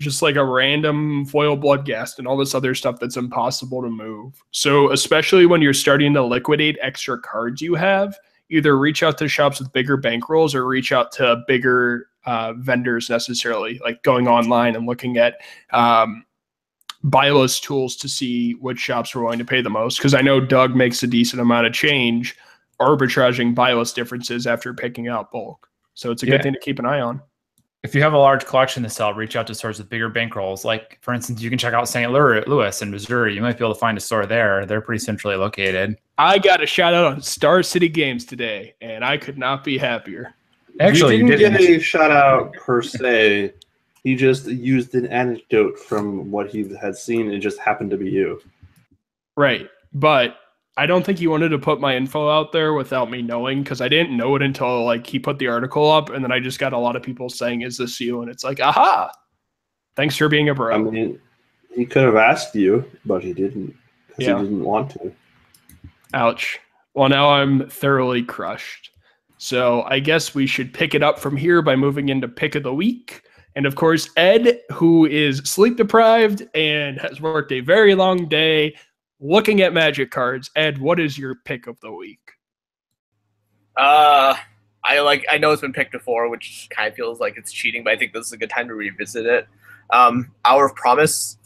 just 0.00 0.20
like 0.22 0.36
a 0.36 0.44
random 0.44 1.24
foil 1.24 1.56
bloodghast 1.56 2.18
and 2.18 2.26
all 2.26 2.36
this 2.36 2.54
other 2.54 2.74
stuff 2.74 2.98
that's 3.00 3.16
impossible 3.16 3.82
to 3.82 3.88
move. 3.88 4.42
So 4.50 4.92
especially 4.92 5.46
when 5.46 5.62
you're 5.62 5.72
starting 5.72 6.12
to 6.14 6.22
liquidate 6.22 6.76
extra 6.82 7.18
cards 7.18 7.62
you 7.62 7.74
have, 7.74 8.18
either 8.50 8.78
reach 8.78 9.02
out 9.02 9.18
to 9.18 9.28
shops 9.28 9.58
with 9.58 9.72
bigger 9.72 9.96
bankrolls 9.96 10.54
or 10.54 10.66
reach 10.66 10.92
out 10.92 11.12
to 11.12 11.42
bigger 11.48 12.08
uh, 12.26 12.52
vendors 12.58 13.08
necessarily, 13.08 13.80
like 13.84 14.02
going 14.02 14.28
online 14.28 14.76
and 14.76 14.86
looking 14.86 15.16
at 15.16 15.38
um, 15.72 16.24
buy 17.02 17.30
list 17.30 17.64
tools 17.64 17.96
to 17.96 18.08
see 18.08 18.52
which 18.54 18.78
shops 18.78 19.14
are 19.14 19.22
willing 19.22 19.38
to 19.38 19.44
pay 19.44 19.62
the 19.62 19.70
most. 19.70 19.96
Because 19.98 20.14
I 20.14 20.20
know 20.20 20.40
Doug 20.40 20.76
makes 20.76 21.02
a 21.02 21.06
decent 21.06 21.40
amount 21.40 21.66
of 21.66 21.72
change 21.72 22.36
arbitraging 22.80 23.54
buy 23.54 23.72
list 23.72 23.96
differences 23.96 24.46
after 24.46 24.74
picking 24.74 25.08
out 25.08 25.32
bulk. 25.32 25.68
So 25.94 26.10
it's 26.10 26.22
a 26.22 26.26
Yeah. 26.26 26.32
good 26.32 26.42
thing 26.42 26.52
to 26.52 26.60
keep 26.60 26.78
an 26.78 26.84
eye 26.84 27.00
on. 27.00 27.22
If 27.86 27.94
you 27.94 28.02
have 28.02 28.14
a 28.14 28.18
large 28.18 28.44
collection 28.44 28.82
to 28.82 28.90
sell, 28.90 29.14
reach 29.14 29.36
out 29.36 29.46
to 29.46 29.54
stores 29.54 29.78
with 29.78 29.88
bigger 29.88 30.10
bankrolls. 30.10 30.64
Like, 30.64 30.98
for 31.02 31.14
instance, 31.14 31.40
you 31.40 31.48
can 31.48 31.56
check 31.56 31.72
out 31.72 31.88
St. 31.88 32.10
Louis 32.10 32.82
in 32.82 32.90
Missouri. 32.90 33.32
You 33.32 33.40
might 33.40 33.56
be 33.56 33.64
able 33.64 33.74
to 33.74 33.78
find 33.78 33.96
a 33.96 34.00
store 34.00 34.26
there. 34.26 34.66
They're 34.66 34.80
pretty 34.80 34.98
centrally 34.98 35.36
located. 35.36 35.96
I 36.18 36.40
got 36.40 36.60
a 36.60 36.66
shout 36.66 36.94
out 36.94 37.04
on 37.04 37.20
Star 37.20 37.62
City 37.62 37.88
Games 37.88 38.24
today, 38.24 38.74
and 38.80 39.04
I 39.04 39.16
could 39.16 39.38
not 39.38 39.62
be 39.62 39.78
happier. 39.78 40.34
Actually, 40.80 41.14
you 41.18 41.26
you 41.26 41.36
didn't 41.36 41.52
didn't. 41.52 41.68
get 41.68 41.80
a 41.80 41.80
shout 41.80 42.10
out 42.10 42.54
per 42.54 42.82
se. 42.82 43.54
He 44.02 44.16
just 44.16 44.46
used 44.46 44.92
an 44.96 45.06
anecdote 45.06 45.78
from 45.78 46.28
what 46.32 46.48
he 46.50 46.68
had 46.74 46.96
seen. 46.96 47.30
It 47.30 47.38
just 47.38 47.60
happened 47.60 47.90
to 47.90 47.96
be 47.96 48.10
you. 48.10 48.42
Right. 49.36 49.70
But 49.92 50.38
I 50.78 50.84
don't 50.86 51.04
think 51.04 51.18
he 51.18 51.26
wanted 51.26 51.48
to 51.50 51.58
put 51.58 51.80
my 51.80 51.96
info 51.96 52.28
out 52.28 52.52
there 52.52 52.74
without 52.74 53.10
me 53.10 53.22
knowing 53.22 53.62
because 53.62 53.80
I 53.80 53.88
didn't 53.88 54.16
know 54.16 54.36
it 54.36 54.42
until 54.42 54.84
like 54.84 55.06
he 55.06 55.18
put 55.18 55.38
the 55.38 55.48
article 55.48 55.90
up 55.90 56.10
and 56.10 56.22
then 56.22 56.30
I 56.30 56.38
just 56.38 56.58
got 56.58 56.74
a 56.74 56.78
lot 56.78 56.96
of 56.96 57.02
people 57.02 57.30
saying, 57.30 57.62
Is 57.62 57.78
this 57.78 57.98
you? 57.98 58.20
And 58.20 58.30
it's 58.30 58.44
like, 58.44 58.60
aha. 58.60 59.10
Thanks 59.94 60.16
for 60.16 60.28
being 60.28 60.50
a 60.50 60.54
bro. 60.54 60.74
I 60.74 60.78
mean, 60.78 61.18
he 61.74 61.86
could 61.86 62.04
have 62.04 62.16
asked 62.16 62.54
you, 62.54 62.84
but 63.06 63.22
he 63.22 63.32
didn't 63.32 63.74
because 64.08 64.26
Yeah. 64.26 64.36
he 64.38 64.44
didn't 64.44 64.64
want 64.64 64.90
to. 64.92 65.12
Ouch. 66.12 66.58
Well, 66.94 67.08
now 67.08 67.30
I'm 67.30 67.68
thoroughly 67.70 68.22
crushed. 68.22 68.90
So 69.38 69.82
I 69.82 69.98
guess 70.00 70.34
we 70.34 70.46
should 70.46 70.72
pick 70.72 70.94
it 70.94 71.02
up 71.02 71.18
from 71.18 71.36
here 71.36 71.62
by 71.62 71.76
moving 71.76 72.08
into 72.08 72.28
pick 72.28 72.54
of 72.54 72.62
the 72.62 72.74
week. 72.74 73.22
And 73.54 73.64
of 73.64 73.74
course, 73.74 74.10
Ed, 74.16 74.60
who 74.72 75.06
is 75.06 75.38
sleep 75.38 75.76
deprived 75.76 76.46
and 76.54 76.98
has 77.00 77.20
worked 77.20 77.52
a 77.52 77.60
very 77.60 77.94
long 77.94 78.28
day 78.28 78.76
looking 79.20 79.60
at 79.60 79.72
magic 79.72 80.10
cards. 80.10 80.50
Ed, 80.56 80.78
what 80.78 81.00
is 81.00 81.18
your 81.18 81.34
pick 81.34 81.66
of 81.66 81.80
the 81.80 81.92
week? 81.92 82.20
Uh, 83.76 84.34
I 84.84 85.00
like. 85.00 85.24
I 85.30 85.38
know 85.38 85.52
it's 85.52 85.60
been 85.60 85.72
picked 85.72 85.92
before, 85.92 86.28
which 86.28 86.68
kind 86.70 86.88
of 86.88 86.94
feels 86.94 87.20
like 87.20 87.36
it's 87.36 87.52
cheating, 87.52 87.84
but 87.84 87.92
I 87.92 87.96
think 87.96 88.12
this 88.12 88.26
is 88.26 88.32
a 88.32 88.36
good 88.36 88.50
time 88.50 88.68
to 88.68 88.74
revisit 88.74 89.26
it. 89.26 89.46
Um, 89.90 90.32
Hour 90.44 90.66
of 90.66 90.74
Promise 90.74 91.38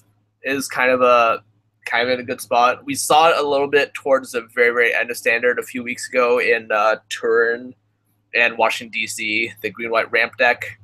is 0.42 0.68
kind 0.68 0.90
of 0.90 1.02
a 1.02 1.42
kind 1.86 2.08
of 2.08 2.14
in 2.14 2.20
a 2.20 2.24
good 2.24 2.40
spot. 2.40 2.84
We 2.84 2.94
saw 2.94 3.30
it 3.30 3.38
a 3.38 3.48
little 3.48 3.66
bit 3.66 3.92
towards 3.94 4.32
the 4.32 4.42
very 4.54 4.70
very 4.70 4.94
end 4.94 5.10
of 5.10 5.16
Standard 5.16 5.58
a 5.58 5.62
few 5.62 5.82
weeks 5.82 6.08
ago 6.08 6.38
in 6.38 6.70
uh, 6.70 6.96
Turin 7.08 7.74
and 8.34 8.56
Washington 8.56 8.92
D.C. 8.92 9.52
The 9.60 9.70
green 9.70 9.90
white 9.90 10.10
ramp 10.12 10.36
deck. 10.36 10.78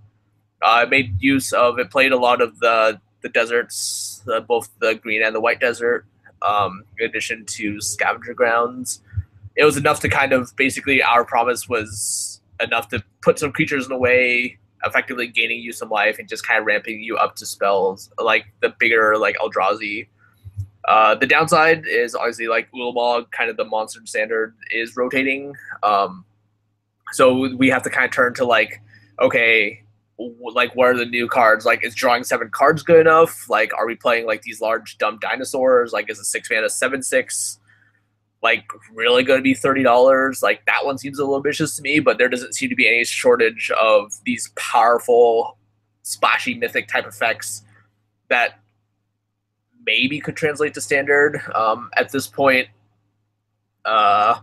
Uh, 0.63 0.87
made 0.89 1.23
use 1.23 1.53
of 1.53 1.79
it. 1.79 1.91
Played 1.91 2.13
a 2.13 2.19
lot 2.19 2.41
of 2.41 2.59
the 2.59 3.01
the 3.21 3.29
deserts, 3.29 4.23
uh, 4.33 4.41
both 4.41 4.69
the 4.81 4.95
green 4.95 5.23
and 5.23 5.35
the 5.35 5.41
white 5.41 5.61
desert. 5.61 6.07
Um, 6.43 6.85
in 6.99 7.09
addition 7.09 7.45
to 7.47 7.81
scavenger 7.81 8.35
grounds 8.35 9.01
it 9.57 9.65
was 9.65 9.77
enough 9.77 10.01
to 10.01 10.09
kind 10.09 10.33
of 10.33 10.55
basically 10.57 11.03
our 11.03 11.25
promise 11.25 11.69
was 11.69 12.41
enough 12.61 12.89
to 12.89 13.03
put 13.23 13.39
some 13.39 13.53
creatures 13.53 13.87
in 13.87 13.93
a 13.93 13.99
way 13.99 14.59
effectively 14.85 15.27
gaining 15.27 15.61
you 15.61 15.73
some 15.73 15.89
life 15.89 16.19
and 16.19 16.29
just 16.29 16.47
kind 16.47 16.61
of 16.61 16.67
ramping 16.67 17.03
you 17.03 17.17
up 17.17 17.35
to 17.37 17.47
spells 17.47 18.11
like 18.19 18.45
the 18.61 18.73
bigger 18.79 19.17
like 19.19 19.37
Eldrazi. 19.39 20.07
Uh, 20.87 21.15
the 21.15 21.27
downside 21.27 21.85
is 21.89 22.15
obviously 22.15 22.47
like 22.47 22.71
Ulamog, 22.73 23.31
kind 23.33 23.51
of 23.51 23.57
the 23.57 23.65
monster 23.65 24.01
standard 24.05 24.55
is 24.71 24.97
rotating. 24.97 25.55
Um, 25.83 26.25
so 27.13 27.57
we 27.57 27.69
have 27.71 27.83
to 27.83 27.91
kind 27.91 28.05
of 28.05 28.13
turn 28.13 28.35
to 28.35 28.45
like, 28.45 28.81
okay, 29.21 29.83
like 30.19 30.75
what 30.75 30.89
are 30.89 30.97
the 30.97 31.05
new 31.05 31.29
cards? 31.29 31.65
Like, 31.65 31.85
is 31.85 31.95
drawing 31.95 32.25
seven 32.25 32.49
cards 32.51 32.83
good 32.83 33.01
enough? 33.01 33.49
Like, 33.49 33.73
are 33.75 33.87
we 33.87 33.95
playing 33.95 34.27
like 34.27 34.43
these 34.43 34.61
large 34.61 34.99
dumb 34.99 35.19
dinosaurs? 35.21 35.93
Like, 35.93 36.11
is 36.11 36.19
a 36.19 36.25
six 36.25 36.51
mana 36.51 36.71
seven 36.71 37.03
six 37.03 37.59
like 38.43 38.65
really 38.93 39.23
going 39.23 39.39
to 39.39 39.43
be 39.43 39.55
thirty 39.55 39.83
dollars? 39.83 40.43
Like 40.43 40.65
that 40.67 40.85
one 40.85 40.99
seems 40.99 41.19
a 41.19 41.23
little 41.23 41.37
ambitious 41.37 41.77
to 41.77 41.83
me, 41.83 42.01
but 42.01 42.19
there 42.19 42.29
doesn't 42.29 42.55
seem 42.55 42.71
to 42.71 42.77
be 42.77 42.89
any 42.89 43.05
shortage 43.05 43.71
of 43.73 44.13
these 44.25 44.53
powerful, 44.57 45.59
splashy 46.03 46.55
mythic 46.55 46.89
type 46.89 47.07
effects 47.07 47.63
that 48.29 48.61
maybe 49.85 50.21
could 50.21 50.37
translate 50.37 50.75
to 50.75 50.81
standard. 50.81 51.41
Um, 51.55 51.91
at 51.97 52.11
this 52.11 52.27
point, 52.27 52.69
uh, 53.85 54.41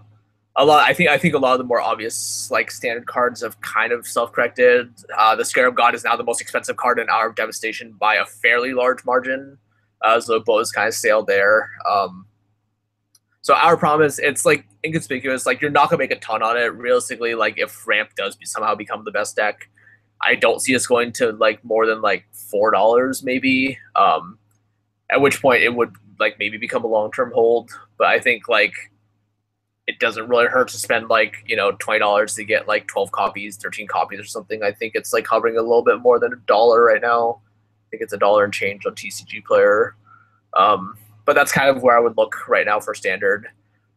a 0.56 0.66
lot. 0.66 0.88
I 0.88 0.94
think 0.94 1.10
I 1.10 1.18
think 1.18 1.34
a 1.34 1.40
lot 1.40 1.54
of 1.54 1.58
the 1.58 1.64
more 1.64 1.82
obvious 1.82 2.50
like 2.52 2.70
standard 2.70 3.08
cards 3.08 3.42
have 3.42 3.60
kind 3.62 3.92
of 3.92 4.06
self-corrected. 4.06 4.94
Uh, 5.18 5.36
the 5.36 5.46
Scarab 5.46 5.76
God 5.76 5.96
is 5.96 6.04
now 6.04 6.16
the 6.16 6.24
most 6.24 6.42
expensive 6.42 6.78
card 6.78 7.00
in 7.00 7.10
Hour 7.10 7.28
of 7.28 7.36
Devastation 7.36 7.94
by 7.94 8.16
a 8.16 8.26
fairly 8.26 8.74
large 8.74 9.04
margin. 9.06 9.58
Uh, 10.02 10.20
so 10.20 10.34
the 10.34 10.40
boat 10.42 10.60
is 10.60 10.72
kind 10.72 10.88
of 10.88 10.94
sailed 10.94 11.28
there. 11.28 11.72
Um, 11.90 12.28
so 13.42 13.56
our 13.56 13.76
promise, 13.76 14.20
it's 14.20 14.46
like 14.46 14.66
inconspicuous. 14.86 15.46
Like 15.46 15.60
you're 15.60 15.72
not 15.72 15.90
gonna 15.90 16.00
make 16.00 16.12
a 16.12 16.20
ton 16.20 16.44
on 16.44 16.56
it. 16.58 16.74
Realistically, 16.76 17.36
like 17.36 17.58
if 17.58 17.88
ramp 17.88 18.12
does 18.16 18.36
be, 18.36 18.46
somehow 18.46 18.76
become 18.76 19.04
the 19.04 19.12
best 19.12 19.36
deck, 19.36 19.70
I 20.22 20.36
don't 20.36 20.62
see 20.62 20.76
us 20.76 20.86
going 20.86 21.14
to 21.14 21.32
like 21.32 21.64
more 21.64 21.88
than 21.88 22.02
like 22.02 22.26
four 22.32 22.70
dollars 22.72 23.24
maybe. 23.24 23.78
Um, 23.96 24.38
at 25.10 25.20
which 25.20 25.42
point 25.42 25.64
it 25.64 25.74
would 25.74 25.96
like 26.20 26.38
maybe 26.38 26.58
become 26.58 26.84
a 26.84 26.88
long 26.88 27.12
term 27.12 27.32
hold. 27.34 27.72
But 27.98 28.08
I 28.08 28.20
think 28.20 28.48
like 28.48 28.74
it 29.88 30.00
doesn't 30.00 30.28
really 30.28 30.48
hurt 30.48 30.70
to 30.70 30.78
spend 30.78 31.10
like 31.10 31.44
you 31.46 31.56
know 31.56 31.72
twenty 31.74 32.00
dollars 32.00 32.36
to 32.36 32.44
get 32.44 32.68
like 32.68 32.88
twelve 32.88 33.12
copies, 33.12 33.58
thirteen 33.58 33.88
copies 33.88 34.20
or 34.20 34.26
something. 34.26 34.64
I 34.64 34.72
think 34.72 34.96
it's 34.96 35.14
like 35.14 35.28
hovering 35.28 35.58
a 35.58 35.62
little 35.62 35.84
bit 35.84 36.00
more 36.00 36.20
than 36.20 36.34
a 36.34 36.38
dollar 36.48 36.84
right 36.84 37.02
now. 37.02 37.42
I 37.42 37.86
think 37.92 38.02
it's 38.02 38.14
a 38.14 38.18
dollar 38.18 38.44
and 38.44 38.54
change 38.54 38.86
on 38.86 38.96
TCG 38.96 39.44
Player. 39.46 39.96
Um, 40.56 40.98
but 41.26 41.34
that's 41.34 41.52
kind 41.52 41.76
of 41.76 41.82
where 41.84 41.98
I 41.98 42.02
would 42.02 42.18
look 42.18 42.48
right 42.48 42.66
now 42.66 42.80
for 42.80 42.94
standard. 42.94 43.48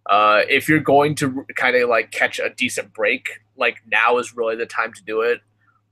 Uh, 0.08 0.42
if 0.48 0.68
you're 0.68 0.80
going 0.80 1.14
to 1.16 1.44
kind 1.56 1.76
of 1.76 1.88
like 1.88 2.10
catch 2.12 2.38
a 2.38 2.50
decent 2.50 2.92
break, 2.92 3.26
like 3.56 3.82
now 3.90 4.18
is 4.18 4.36
really 4.36 4.56
the 4.56 4.66
time 4.66 4.92
to 4.92 5.02
do 5.02 5.22
it. 5.22 5.40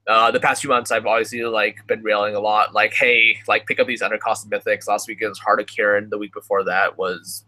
Uh, 0.07 0.31
the 0.31 0.39
past 0.39 0.61
few 0.61 0.71
months, 0.71 0.91
I've 0.91 1.07
obviously 1.07 1.43
like 1.45 1.85
been 1.87 2.03
railing 2.03 2.37
a 2.37 2.41
lot, 2.41 2.75
like, 2.75 2.93
hey, 2.93 3.39
like 3.49 3.67
pick 3.67 3.81
up 3.81 3.87
these 3.87 4.03
undercosted 4.03 4.49
mythics. 4.49 4.87
Last 4.87 5.09
week 5.09 5.19
it 5.21 5.29
was 5.29 5.39
Heart 5.39 5.61
of 5.61 5.67
Kiran. 5.67 6.11
The 6.11 6.19
week 6.19 6.33
before 6.33 6.63
that 6.65 6.99
was 6.99 7.45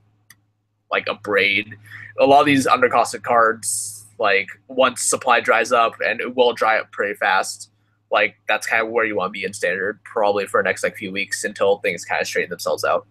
like 0.90 1.06
a 1.06 1.14
braid. 1.14 1.76
A 2.18 2.24
lot 2.24 2.40
of 2.40 2.46
these 2.46 2.66
undercosted 2.66 3.22
cards, 3.22 4.06
like 4.18 4.48
once 4.68 5.02
supply 5.02 5.40
dries 5.40 5.72
up, 5.72 5.94
and 6.04 6.20
it 6.20 6.34
will 6.34 6.52
dry 6.52 6.78
up 6.78 6.90
pretty 6.92 7.14
fast. 7.14 7.70
Like 8.10 8.36
that's 8.48 8.66
kind 8.66 8.86
of 8.86 8.90
where 8.90 9.04
you 9.04 9.16
want 9.16 9.28
to 9.28 9.32
be 9.32 9.44
in 9.44 9.52
standard, 9.52 10.00
probably 10.04 10.46
for 10.46 10.62
the 10.62 10.64
next 10.68 10.82
like 10.82 10.96
few 10.96 11.12
weeks 11.12 11.44
until 11.44 11.78
things 11.78 12.04
kind 12.04 12.20
of 12.20 12.26
straighten 12.26 12.50
themselves 12.50 12.84
out. 12.84 13.06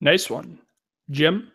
Nice 0.00 0.28
one. 0.30 0.58
Jim? 1.10 1.50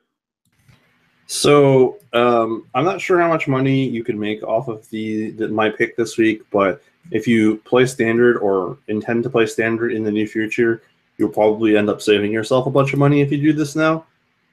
So 1.27 1.99
um, 2.13 2.67
I'm 2.73 2.85
not 2.85 2.99
sure 2.99 3.19
how 3.21 3.27
much 3.27 3.47
money 3.47 3.87
you 3.87 4.03
can 4.03 4.19
make 4.19 4.41
off 4.41 4.67
of 4.67 4.89
the, 4.89 5.29
the 5.31 5.47
my 5.47 5.69
pick 5.69 5.95
this 5.95 6.17
week, 6.17 6.41
but 6.51 6.81
if 7.11 7.27
you 7.27 7.57
play 7.57 7.85
standard 7.85 8.37
or 8.37 8.77
intend 8.87 9.23
to 9.23 9.29
play 9.29 9.45
standard 9.45 9.93
in 9.93 10.03
the 10.03 10.11
near 10.11 10.25
future, 10.25 10.81
you'll 11.19 11.29
probably 11.29 11.77
end 11.77 11.89
up 11.89 12.01
saving 12.01 12.31
yourself 12.31 12.65
a 12.65 12.71
bunch 12.71 12.93
of 12.93 12.99
money 12.99 13.21
if 13.21 13.31
you 13.31 13.37
do 13.37 13.53
this 13.53 13.75
now. 13.75 14.05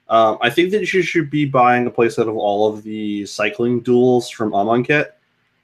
Um, 0.09 0.39
I 0.41 0.51
think 0.51 0.71
that 0.73 0.93
you 0.93 1.03
should 1.03 1.31
be 1.31 1.47
buying 1.47 1.87
a 1.87 1.91
playset 1.91 2.29
of 2.29 2.37
all 2.37 2.73
of 2.73 2.83
the 2.83 3.25
cycling 3.25 3.81
duels 3.81 4.29
from 4.29 4.51
Amonkhet. 4.51 5.12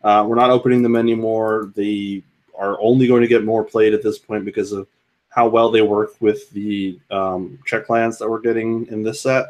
Uh, 0.03 0.25
we're 0.27 0.37
not 0.37 0.51
opening 0.51 0.83
them 0.83 0.97
anymore. 0.97 1.73
They 1.77 2.23
are 2.57 2.81
only 2.81 3.07
going 3.07 3.23
to 3.23 3.29
get 3.29 3.45
more 3.45 3.65
played 3.65 3.95
at 3.95 4.03
this 4.03 4.19
point 4.19 4.45
because 4.45 4.73
of 4.73 4.89
how 5.29 5.49
well 5.49 5.71
they 5.71 5.83
work 5.83 6.15
with 6.21 6.51
the 6.51 6.99
um, 7.11 7.59
check 7.67 7.89
lands 7.89 8.19
that 8.19 8.29
we're 8.29 8.41
getting 8.41 8.87
in 8.89 9.03
this 9.03 9.21
set. 9.21 9.47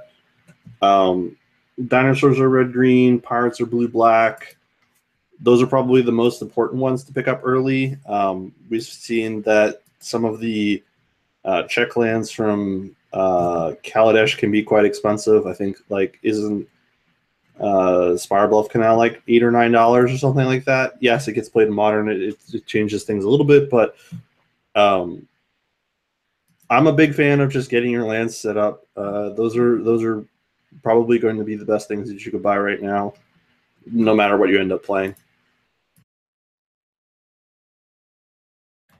Um, 0.80 1.36
dinosaurs 1.88 2.38
are 2.38 2.48
red 2.48 2.72
green, 2.72 3.20
pirates 3.20 3.60
are 3.60 3.66
blue 3.66 3.88
black. 3.88 4.56
Those 5.40 5.62
are 5.62 5.66
probably 5.66 6.02
the 6.02 6.12
most 6.12 6.40
important 6.40 6.80
ones 6.80 7.02
to 7.04 7.12
pick 7.12 7.28
up 7.28 7.40
early. 7.42 7.96
Um, 8.06 8.54
we've 8.70 8.82
seen 8.82 9.42
that 9.42 9.82
some 9.98 10.24
of 10.24 10.38
the 10.38 10.82
uh, 11.44 11.64
check 11.64 11.96
lands 11.96 12.30
from 12.30 12.94
uh, 13.12 13.72
Kaladesh 13.82 14.38
can 14.38 14.50
be 14.50 14.62
quite 14.62 14.84
expensive. 14.84 15.46
I 15.46 15.52
think 15.52 15.78
like 15.88 16.18
isn't 16.22 16.68
uh, 17.60 18.14
Spirebluff 18.16 18.70
Canal 18.70 18.96
like 18.96 19.22
eight 19.28 19.42
or 19.42 19.50
nine 19.50 19.72
dollars 19.72 20.12
or 20.12 20.18
something 20.18 20.46
like 20.46 20.64
that. 20.64 20.94
Yes, 21.00 21.28
it 21.28 21.32
gets 21.32 21.48
played 21.48 21.68
in 21.68 21.74
modern. 21.74 22.08
It, 22.08 22.38
it 22.52 22.66
changes 22.66 23.04
things 23.04 23.24
a 23.24 23.28
little 23.28 23.46
bit, 23.46 23.70
but 23.70 23.96
um, 24.74 25.26
I'm 26.70 26.86
a 26.86 26.92
big 26.92 27.14
fan 27.14 27.40
of 27.40 27.50
just 27.50 27.70
getting 27.70 27.90
your 27.90 28.04
lands 28.04 28.36
set 28.36 28.56
up. 28.56 28.86
Uh, 28.96 29.30
those 29.30 29.56
are 29.56 29.82
those 29.82 30.02
are 30.02 30.24
probably 30.82 31.18
going 31.18 31.36
to 31.36 31.44
be 31.44 31.56
the 31.56 31.64
best 31.64 31.86
things 31.86 32.08
that 32.08 32.24
you 32.24 32.30
could 32.30 32.42
buy 32.42 32.56
right 32.58 32.80
now, 32.80 33.12
no 33.86 34.14
matter 34.14 34.36
what 34.36 34.48
you 34.48 34.58
end 34.58 34.72
up 34.72 34.82
playing. 34.82 35.14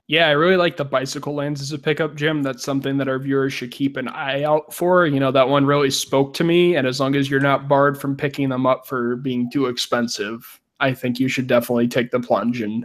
Yeah, 0.08 0.26
I 0.28 0.32
really 0.32 0.56
like 0.56 0.76
the 0.76 0.84
bicycle 0.84 1.34
lands 1.34 1.60
as 1.62 1.72
a 1.72 1.78
pickup, 1.78 2.16
Jim. 2.16 2.42
That's 2.42 2.64
something 2.64 2.98
that 2.98 3.08
our 3.08 3.18
viewers 3.18 3.52
should 3.52 3.70
keep 3.70 3.96
an 3.96 4.08
eye 4.08 4.42
out 4.42 4.74
for. 4.74 5.06
You 5.06 5.20
know, 5.20 5.30
that 5.30 5.48
one 5.48 5.64
really 5.64 5.90
spoke 5.90 6.34
to 6.34 6.44
me. 6.44 6.76
And 6.76 6.86
as 6.86 7.00
long 7.00 7.14
as 7.14 7.30
you're 7.30 7.40
not 7.40 7.68
barred 7.68 7.98
from 7.98 8.16
picking 8.16 8.48
them 8.48 8.66
up 8.66 8.86
for 8.86 9.16
being 9.16 9.50
too 9.50 9.66
expensive, 9.66 10.60
I 10.80 10.92
think 10.92 11.18
you 11.20 11.28
should 11.28 11.46
definitely 11.46 11.88
take 11.88 12.10
the 12.10 12.20
plunge 12.20 12.60
and 12.60 12.84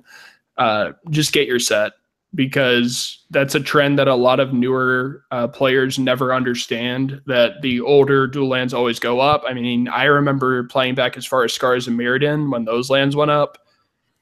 uh, 0.57 0.91
just 1.09 1.33
get 1.33 1.47
your 1.47 1.59
set 1.59 1.93
because 2.35 3.25
that's 3.31 3.55
a 3.55 3.59
trend 3.59 3.97
that 3.97 4.07
a 4.07 4.15
lot 4.15 4.39
of 4.39 4.53
newer 4.53 5.23
uh, 5.31 5.47
players 5.47 5.97
never 5.97 6.33
understand 6.33 7.19
that 7.25 7.61
the 7.61 7.81
older 7.81 8.27
dual 8.27 8.47
lands 8.49 8.73
always 8.73 8.99
go 8.99 9.19
up. 9.19 9.43
I 9.47 9.53
mean, 9.53 9.87
I 9.87 10.03
remember 10.03 10.63
playing 10.65 10.95
back 10.95 11.17
as 11.17 11.25
far 11.25 11.43
as 11.43 11.53
Scars 11.53 11.87
and 11.87 11.97
Mirrodin 11.99 12.51
when 12.51 12.65
those 12.65 12.89
lands 12.89 13.15
went 13.15 13.31
up 13.31 13.57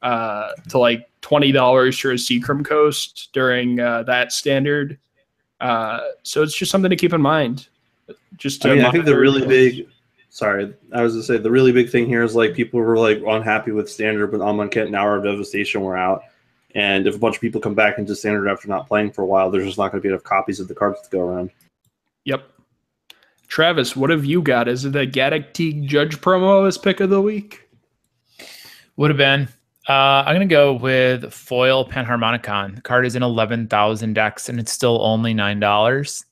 uh, 0.05 0.51
to 0.69 0.77
like 0.77 1.09
twenty 1.21 1.51
dollars 1.51 1.97
for 1.97 2.11
a 2.11 2.15
Seachrome 2.15 2.63
Coast 2.63 3.29
during 3.33 3.79
uh, 3.79 4.03
that 4.03 4.31
standard. 4.31 4.99
Uh, 5.59 5.99
so 6.21 6.43
it's 6.43 6.55
just 6.55 6.71
something 6.71 6.91
to 6.91 6.95
keep 6.95 7.11
in 7.11 7.21
mind. 7.21 7.67
Just 8.37 8.65
I 8.65 8.75
mean, 8.75 8.85
I 8.85 8.91
think 8.91 9.05
the 9.05 9.17
really 9.17 9.45
big. 9.45 9.87
Sorry, 10.29 10.73
I 10.93 11.01
was 11.01 11.13
gonna 11.13 11.23
say 11.23 11.37
the 11.37 11.49
really 11.49 11.71
big 11.71 11.89
thing 11.89 12.05
here 12.05 12.21
is 12.21 12.35
like 12.35 12.53
people 12.53 12.79
were 12.79 12.97
like 12.97 13.21
unhappy 13.25 13.71
with 13.71 13.89
standard, 13.89 14.27
but 14.27 14.41
Amonkhet 14.41 14.85
and 14.85 14.95
Hour 14.95 15.17
of 15.17 15.23
Devastation 15.23 15.81
were 15.81 15.97
out. 15.97 16.23
And 16.75 17.07
if 17.07 17.15
a 17.15 17.19
bunch 17.19 17.35
of 17.35 17.41
people 17.41 17.59
come 17.59 17.73
back 17.73 17.97
into 17.97 18.15
standard 18.15 18.47
after 18.47 18.67
not 18.67 18.87
playing 18.87 19.11
for 19.11 19.23
a 19.23 19.25
while, 19.25 19.49
there's 19.49 19.65
just 19.65 19.77
not 19.77 19.91
going 19.91 20.01
to 20.01 20.07
be 20.07 20.09
enough 20.09 20.23
copies 20.23 20.59
of 20.59 20.67
the 20.67 20.75
cards 20.75 21.01
to 21.01 21.09
go 21.09 21.21
around. 21.21 21.49
Yep. 22.25 22.43
Travis, 23.47 23.95
what 23.95 24.09
have 24.09 24.25
you 24.25 24.41
got? 24.41 24.67
Is 24.67 24.83
it 24.83 24.93
a 24.93 25.05
Gaddock 25.05 25.53
Teeg 25.53 25.85
Judge 25.85 26.19
promo 26.19 26.67
as 26.67 26.77
pick 26.77 26.99
of 26.99 27.09
the 27.09 27.21
week? 27.21 27.69
Would 28.97 29.09
have 29.09 29.17
been. 29.17 29.47
Uh, 29.87 30.23
I'm 30.25 30.35
going 30.35 30.47
to 30.47 30.53
go 30.53 30.73
with 30.73 31.31
Foil 31.31 31.87
Panharmonicon. 31.87 32.75
The 32.75 32.81
card 32.81 33.05
is 33.05 33.15
in 33.15 33.21
11,000 33.21 34.13
decks 34.13 34.49
and 34.49 34.59
it's 34.59 34.71
still 34.71 34.99
only 35.03 35.33
$9. 35.33 36.23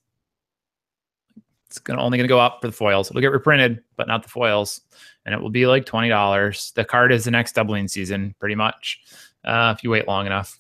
It's 1.67 1.79
gonna, 1.79 2.01
only 2.01 2.17
going 2.17 2.27
to 2.27 2.31
go 2.31 2.39
up 2.39 2.61
for 2.61 2.67
the 2.67 2.73
foils. 2.73 3.09
It'll 3.09 3.21
get 3.21 3.31
reprinted, 3.31 3.83
but 3.95 4.07
not 4.07 4.23
the 4.23 4.29
foils. 4.29 4.81
And 5.25 5.35
it 5.35 5.41
will 5.41 5.51
be 5.51 5.67
like 5.67 5.85
$20. 5.85 6.73
The 6.73 6.85
card 6.85 7.11
is 7.11 7.25
the 7.25 7.31
next 7.31 7.53
doubling 7.53 7.87
season, 7.87 8.35
pretty 8.39 8.55
much, 8.55 8.99
uh, 9.45 9.73
if 9.75 9.83
you 9.83 9.89
wait 9.91 10.07
long 10.07 10.25
enough. 10.25 10.59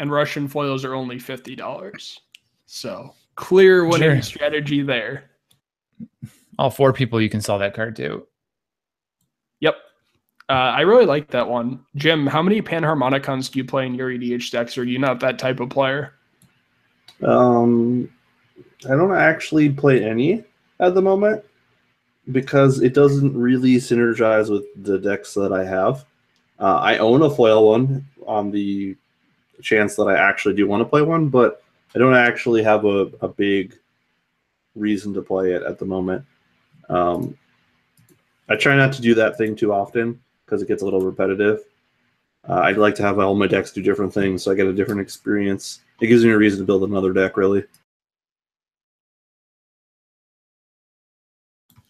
And 0.00 0.10
Russian 0.10 0.48
foils 0.48 0.84
are 0.84 0.94
only 0.94 1.16
$50. 1.16 2.18
So 2.66 3.14
clear 3.36 3.84
winning 3.84 4.16
sure. 4.16 4.22
strategy 4.22 4.82
there. 4.82 5.30
All 6.58 6.70
four 6.70 6.92
people 6.92 7.20
you 7.20 7.30
can 7.30 7.40
sell 7.40 7.58
that 7.60 7.74
card 7.74 7.94
to. 7.96 8.26
Yep. 9.60 9.76
Uh, 10.48 10.72
I 10.74 10.80
really 10.80 11.04
like 11.04 11.28
that 11.28 11.46
one. 11.46 11.84
Jim, 11.94 12.26
how 12.26 12.42
many 12.42 12.62
Panharmonicons 12.62 13.50
do 13.50 13.58
you 13.58 13.64
play 13.64 13.84
in 13.84 13.94
your 13.94 14.08
EDH 14.08 14.50
decks? 14.50 14.78
Or 14.78 14.82
are 14.82 14.84
you 14.84 14.98
not 14.98 15.20
that 15.20 15.38
type 15.38 15.60
of 15.60 15.68
player? 15.68 16.14
Um, 17.22 18.08
I 18.86 18.90
don't 18.90 19.14
actually 19.14 19.68
play 19.68 20.02
any 20.02 20.44
at 20.80 20.94
the 20.94 21.02
moment 21.02 21.44
because 22.32 22.80
it 22.80 22.94
doesn't 22.94 23.36
really 23.36 23.76
synergize 23.76 24.50
with 24.50 24.64
the 24.84 24.98
decks 24.98 25.34
that 25.34 25.52
I 25.52 25.64
have. 25.64 26.06
Uh, 26.58 26.76
I 26.76 26.98
own 26.98 27.22
a 27.22 27.30
foil 27.30 27.68
one 27.68 28.06
on 28.26 28.50
the 28.50 28.96
chance 29.60 29.96
that 29.96 30.04
I 30.04 30.16
actually 30.16 30.54
do 30.54 30.66
want 30.66 30.80
to 30.80 30.88
play 30.88 31.02
one, 31.02 31.28
but 31.28 31.62
I 31.94 31.98
don't 31.98 32.14
actually 32.14 32.62
have 32.62 32.86
a, 32.86 33.10
a 33.20 33.28
big 33.28 33.76
reason 34.74 35.12
to 35.14 35.22
play 35.22 35.52
it 35.52 35.62
at 35.62 35.78
the 35.78 35.84
moment. 35.84 36.24
Um, 36.88 37.36
I 38.48 38.56
try 38.56 38.76
not 38.76 38.94
to 38.94 39.02
do 39.02 39.14
that 39.14 39.36
thing 39.36 39.54
too 39.54 39.74
often 39.74 40.20
because 40.48 40.62
it 40.62 40.68
gets 40.68 40.82
a 40.82 40.84
little 40.84 41.02
repetitive. 41.02 41.60
Uh, 42.48 42.60
I'd 42.64 42.78
like 42.78 42.94
to 42.94 43.02
have 43.02 43.18
all 43.18 43.34
my 43.34 43.46
decks 43.46 43.72
do 43.72 43.82
different 43.82 44.14
things 44.14 44.42
so 44.42 44.50
I 44.50 44.54
get 44.54 44.66
a 44.66 44.72
different 44.72 45.02
experience. 45.02 45.80
It 46.00 46.06
gives 46.06 46.24
me 46.24 46.30
a 46.30 46.38
reason 46.38 46.60
to 46.60 46.64
build 46.64 46.84
another 46.84 47.12
deck, 47.12 47.36
really. 47.36 47.64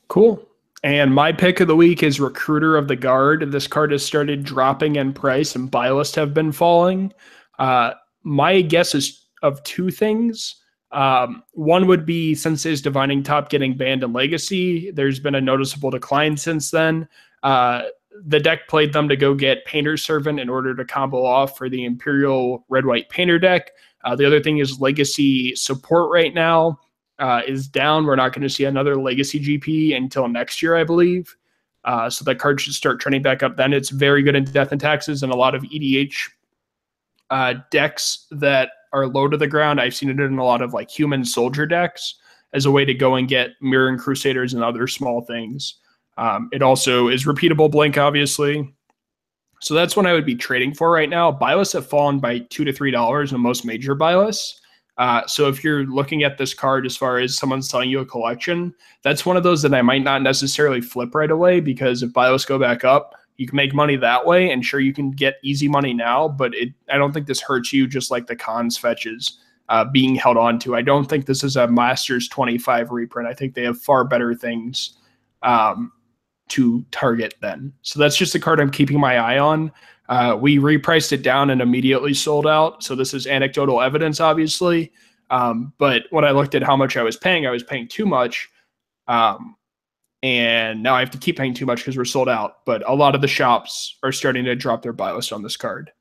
Cool. 0.08 0.42
And 0.82 1.14
my 1.14 1.32
pick 1.32 1.60
of 1.60 1.68
the 1.68 1.76
week 1.76 2.02
is 2.02 2.18
Recruiter 2.18 2.76
of 2.76 2.88
the 2.88 2.96
Guard. 2.96 3.52
This 3.52 3.66
card 3.66 3.92
has 3.92 4.04
started 4.04 4.42
dropping 4.42 4.96
in 4.96 5.12
price 5.12 5.54
and 5.54 5.70
buy 5.70 5.90
lists 5.90 6.14
have 6.14 6.32
been 6.34 6.52
falling. 6.52 7.12
Uh, 7.58 7.92
my 8.22 8.60
guess 8.62 8.94
is 8.94 9.26
of 9.42 9.62
two 9.64 9.90
things. 9.90 10.56
Um, 10.90 11.42
one 11.52 11.86
would 11.86 12.06
be 12.06 12.34
since 12.34 12.62
Sensei's 12.62 12.80
Divining 12.80 13.22
Top 13.22 13.50
getting 13.50 13.76
banned 13.76 14.02
in 14.02 14.12
Legacy. 14.12 14.90
There's 14.90 15.20
been 15.20 15.34
a 15.34 15.40
noticeable 15.40 15.90
decline 15.90 16.36
since 16.36 16.70
then. 16.70 17.08
Uh, 17.42 17.82
the 18.26 18.40
deck 18.40 18.68
played 18.68 18.92
them 18.92 19.08
to 19.08 19.16
go 19.16 19.34
get 19.34 19.64
Painter's 19.64 20.02
Servant 20.02 20.40
in 20.40 20.48
order 20.48 20.74
to 20.74 20.84
combo 20.84 21.24
off 21.24 21.56
for 21.56 21.68
the 21.68 21.84
Imperial 21.84 22.64
Red 22.68 22.86
White 22.86 23.08
Painter 23.08 23.38
deck. 23.38 23.70
Uh, 24.04 24.16
the 24.16 24.26
other 24.26 24.40
thing 24.40 24.58
is 24.58 24.80
Legacy 24.80 25.54
support 25.54 26.10
right 26.10 26.34
now 26.34 26.78
uh, 27.18 27.42
is 27.46 27.68
down. 27.68 28.06
We're 28.06 28.16
not 28.16 28.32
going 28.32 28.42
to 28.42 28.48
see 28.48 28.64
another 28.64 28.96
Legacy 28.96 29.40
GP 29.40 29.96
until 29.96 30.28
next 30.28 30.62
year, 30.62 30.76
I 30.76 30.84
believe. 30.84 31.34
Uh, 31.84 32.10
so 32.10 32.24
that 32.24 32.38
card 32.38 32.60
should 32.60 32.74
start 32.74 33.00
trending 33.00 33.22
back 33.22 33.42
up. 33.42 33.56
Then 33.56 33.72
it's 33.72 33.90
very 33.90 34.22
good 34.22 34.36
in 34.36 34.44
Death 34.44 34.72
and 34.72 34.80
Taxes 34.80 35.22
and 35.22 35.32
a 35.32 35.36
lot 35.36 35.54
of 35.54 35.62
EDH 35.62 36.14
uh, 37.30 37.54
decks 37.70 38.26
that 38.30 38.70
are 38.92 39.06
low 39.06 39.28
to 39.28 39.36
the 39.36 39.46
ground. 39.46 39.80
I've 39.80 39.94
seen 39.94 40.10
it 40.10 40.20
in 40.20 40.38
a 40.38 40.44
lot 40.44 40.62
of 40.62 40.74
like 40.74 40.90
human 40.90 41.24
soldier 41.24 41.66
decks 41.66 42.14
as 42.52 42.66
a 42.66 42.70
way 42.70 42.84
to 42.84 42.94
go 42.94 43.14
and 43.14 43.28
get 43.28 43.50
Mirran 43.62 43.98
Crusaders 43.98 44.54
and 44.54 44.62
other 44.62 44.86
small 44.86 45.22
things. 45.22 45.76
Um, 46.18 46.48
it 46.52 46.62
also 46.62 47.08
is 47.08 47.26
repeatable 47.26 47.70
blink, 47.70 47.96
obviously. 47.96 48.74
So 49.60 49.74
that's 49.74 49.96
what 49.96 50.06
I 50.06 50.12
would 50.12 50.26
be 50.26 50.34
trading 50.34 50.74
for 50.74 50.90
right 50.90 51.08
now. 51.08 51.36
Lists 51.38 51.72
have 51.72 51.86
fallen 51.86 52.18
by 52.18 52.40
two 52.50 52.64
to 52.64 52.72
three 52.72 52.90
dollars 52.90 53.32
in 53.32 53.40
most 53.40 53.64
major 53.64 53.94
lists. 53.94 54.60
Uh, 54.98 55.24
so 55.28 55.48
if 55.48 55.62
you're 55.62 55.86
looking 55.86 56.24
at 56.24 56.36
this 56.36 56.52
card 56.52 56.84
as 56.84 56.96
far 56.96 57.18
as 57.18 57.38
someone's 57.38 57.68
selling 57.68 57.88
you 57.88 58.00
a 58.00 58.04
collection, 58.04 58.74
that's 59.04 59.24
one 59.24 59.36
of 59.36 59.44
those 59.44 59.62
that 59.62 59.72
I 59.72 59.80
might 59.80 60.02
not 60.02 60.22
necessarily 60.22 60.80
flip 60.80 61.14
right 61.14 61.30
away 61.30 61.60
because 61.60 62.02
if 62.02 62.12
bios 62.12 62.44
go 62.44 62.58
back 62.58 62.84
up, 62.84 63.14
you 63.36 63.46
can 63.46 63.54
make 63.54 63.72
money 63.72 63.94
that 63.94 64.26
way. 64.26 64.50
And 64.50 64.66
sure, 64.66 64.80
you 64.80 64.92
can 64.92 65.12
get 65.12 65.36
easy 65.44 65.68
money 65.68 65.94
now, 65.94 66.26
but 66.26 66.52
it 66.54 66.70
I 66.90 66.98
don't 66.98 67.12
think 67.12 67.28
this 67.28 67.40
hurts 67.40 67.72
you 67.72 67.86
just 67.86 68.10
like 68.10 68.26
the 68.26 68.34
Khans 68.34 68.76
fetches 68.76 69.38
uh, 69.68 69.84
being 69.84 70.16
held 70.16 70.36
on 70.36 70.58
to. 70.60 70.74
I 70.74 70.82
don't 70.82 71.08
think 71.08 71.26
this 71.26 71.44
is 71.44 71.56
a 71.56 71.68
Masters 71.68 72.28
25 72.28 72.90
reprint. 72.90 73.28
I 73.28 73.34
think 73.34 73.54
they 73.54 73.62
have 73.62 73.80
far 73.80 74.04
better 74.04 74.34
things 74.34 74.98
um, 75.42 75.92
to 76.48 76.84
target 76.90 77.34
then. 77.40 77.72
So 77.82 77.98
that's 77.98 78.16
just 78.16 78.34
a 78.34 78.40
card 78.40 78.60
I'm 78.60 78.70
keeping 78.70 79.00
my 79.00 79.16
eye 79.16 79.38
on. 79.38 79.72
Uh, 80.08 80.36
we 80.40 80.58
repriced 80.58 81.12
it 81.12 81.22
down 81.22 81.50
and 81.50 81.60
immediately 81.60 82.14
sold 82.14 82.46
out. 82.46 82.82
So 82.82 82.94
this 82.94 83.12
is 83.12 83.26
anecdotal 83.26 83.80
evidence, 83.80 84.20
obviously. 84.20 84.92
Um, 85.30 85.72
but 85.78 86.04
when 86.10 86.24
I 86.24 86.30
looked 86.30 86.54
at 86.54 86.62
how 86.62 86.76
much 86.76 86.96
I 86.96 87.02
was 87.02 87.16
paying, 87.16 87.46
I 87.46 87.50
was 87.50 87.62
paying 87.62 87.88
too 87.88 88.06
much. 88.06 88.48
Um, 89.06 89.56
and 90.22 90.82
now 90.82 90.94
I 90.94 91.00
have 91.00 91.10
to 91.10 91.18
keep 91.18 91.36
paying 91.36 91.54
too 91.54 91.66
much 91.66 91.80
because 91.80 91.96
we're 91.96 92.04
sold 92.04 92.28
out. 92.28 92.64
But 92.64 92.88
a 92.88 92.94
lot 92.94 93.14
of 93.14 93.20
the 93.20 93.28
shops 93.28 93.98
are 94.02 94.12
starting 94.12 94.44
to 94.46 94.56
drop 94.56 94.82
their 94.82 94.92
buy 94.92 95.12
list 95.12 95.32
on 95.32 95.42
this 95.42 95.56
card. 95.56 95.92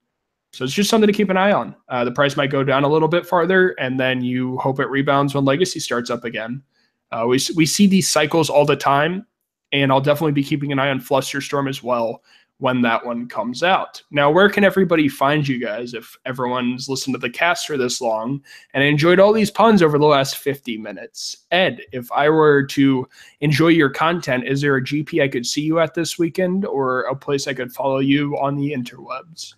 So 0.53 0.63
it's 0.63 0.73
just 0.73 0.89
something 0.89 1.07
to 1.07 1.13
keep 1.13 1.29
an 1.29 1.37
eye 1.37 1.51
on. 1.51 1.75
Uh, 1.89 2.05
the 2.05 2.11
price 2.11 2.37
might 2.37 2.49
go 2.49 2.63
down 2.63 2.83
a 2.83 2.87
little 2.87 3.09
bit 3.09 3.27
farther, 3.27 3.75
and 3.79 3.99
then 3.99 4.23
you 4.23 4.57
hope 4.57 4.79
it 4.79 4.89
rebounds 4.89 5.35
when 5.35 5.45
Legacy 5.45 5.79
starts 5.79 6.09
up 6.09 6.23
again. 6.23 6.63
Uh, 7.11 7.25
we, 7.27 7.39
we 7.55 7.65
see 7.65 7.85
these 7.85 8.09
cycles 8.09 8.49
all 8.49 8.65
the 8.65 8.75
time 8.75 9.25
and 9.71 9.91
I'll 9.91 10.01
definitely 10.01 10.33
be 10.33 10.43
keeping 10.43 10.71
an 10.71 10.79
eye 10.79 10.89
on 10.89 10.99
Flusterstorm 10.99 11.69
as 11.69 11.83
well 11.83 12.23
when 12.59 12.81
that 12.81 13.05
one 13.05 13.27
comes 13.27 13.61
out. 13.61 14.01
Now, 14.09 14.31
where 14.31 14.49
can 14.49 14.63
everybody 14.63 15.07
find 15.07 15.47
you 15.47 15.59
guys 15.59 15.93
if 15.93 16.17
everyone's 16.25 16.89
listened 16.89 17.13
to 17.13 17.19
the 17.19 17.29
cast 17.29 17.67
for 17.67 17.77
this 17.77 18.01
long 18.01 18.41
and 18.73 18.83
enjoyed 18.83 19.19
all 19.19 19.31
these 19.31 19.51
puns 19.51 19.83
over 19.83 19.99
the 19.99 20.05
last 20.05 20.37
50 20.37 20.77
minutes? 20.77 21.45
Ed, 21.51 21.81
if 21.91 22.11
I 22.11 22.29
were 22.29 22.63
to 22.67 23.07
enjoy 23.41 23.67
your 23.67 23.89
content, 23.89 24.47
is 24.47 24.61
there 24.61 24.75
a 24.75 24.83
GP 24.83 25.21
I 25.21 25.27
could 25.27 25.45
see 25.45 25.61
you 25.61 25.79
at 25.79 25.93
this 25.93 26.17
weekend 26.17 26.65
or 26.65 27.01
a 27.01 27.15
place 27.15 27.47
I 27.47 27.53
could 27.53 27.71
follow 27.71 27.99
you 27.99 28.35
on 28.37 28.55
the 28.55 28.71
interwebs? 28.71 29.53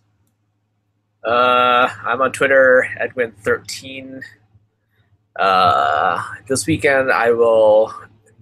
Uh, 1.23 1.89
I'm 2.03 2.21
on 2.21 2.31
Twitter, 2.31 2.87
Edwin13. 2.99 4.21
Uh, 5.37 6.21
this 6.49 6.67
weekend 6.67 7.11
I 7.11 7.31
will 7.31 7.93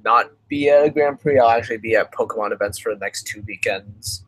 not 0.04 0.32
be 0.48 0.70
at 0.70 0.86
a 0.86 0.90
Grand 0.90 1.20
Prix. 1.20 1.40
I'll 1.40 1.50
actually 1.50 1.78
be 1.78 1.96
at 1.96 2.12
Pokemon 2.12 2.52
events 2.52 2.78
for 2.78 2.94
the 2.94 3.00
next 3.00 3.28
two 3.28 3.44
weekends. 3.48 4.24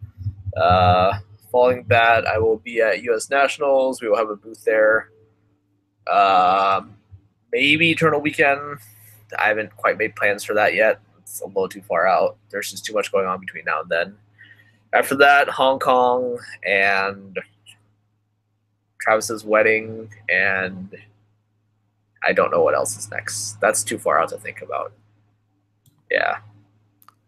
Uh, 0.56 1.20
following 1.52 1.86
that, 1.88 2.26
I 2.26 2.38
will 2.38 2.58
be 2.58 2.82
at 2.82 3.04
U.S. 3.04 3.30
Nationals. 3.30 4.02
We 4.02 4.10
will 4.10 4.18
have 4.18 4.30
a 4.30 4.36
booth 4.36 4.64
there. 4.66 5.10
Um, 6.12 6.96
maybe 7.52 7.92
Eternal 7.92 8.22
Weekend. 8.22 8.80
I 9.38 9.48
haven't 9.48 9.76
quite 9.76 9.98
made 9.98 10.16
plans 10.16 10.44
for 10.44 10.54
that 10.56 10.74
yet. 10.74 11.00
It's 11.20 11.42
a 11.42 11.48
little 11.48 11.70
too 11.70 11.82
far 11.84 12.08
out. 12.08 12.38
There's 12.50 12.72
just 12.72 12.86
too 12.86 12.94
much 12.94 13.12
going 13.12 13.28
on 13.28 13.40
between 13.40 13.66
now 13.66 13.82
and 13.82 13.90
then. 13.90 14.18
After 14.92 15.16
that, 15.18 15.48
Hong 15.50 15.78
Kong 15.78 16.40
and 16.66 17.38
Travis's 19.00 19.46
wedding, 19.46 20.10
and 20.30 20.96
I 22.24 22.34
don't 22.34 22.50
know 22.50 22.64
what 22.64 22.74
else 22.74 22.98
is 22.98 23.12
next. 23.12 23.60
That's 23.62 23.84
too 23.84 24.00
far 24.00 24.20
out 24.20 24.30
to 24.30 24.38
think 24.38 24.62
about. 24.62 24.92
Yeah. 26.10 26.38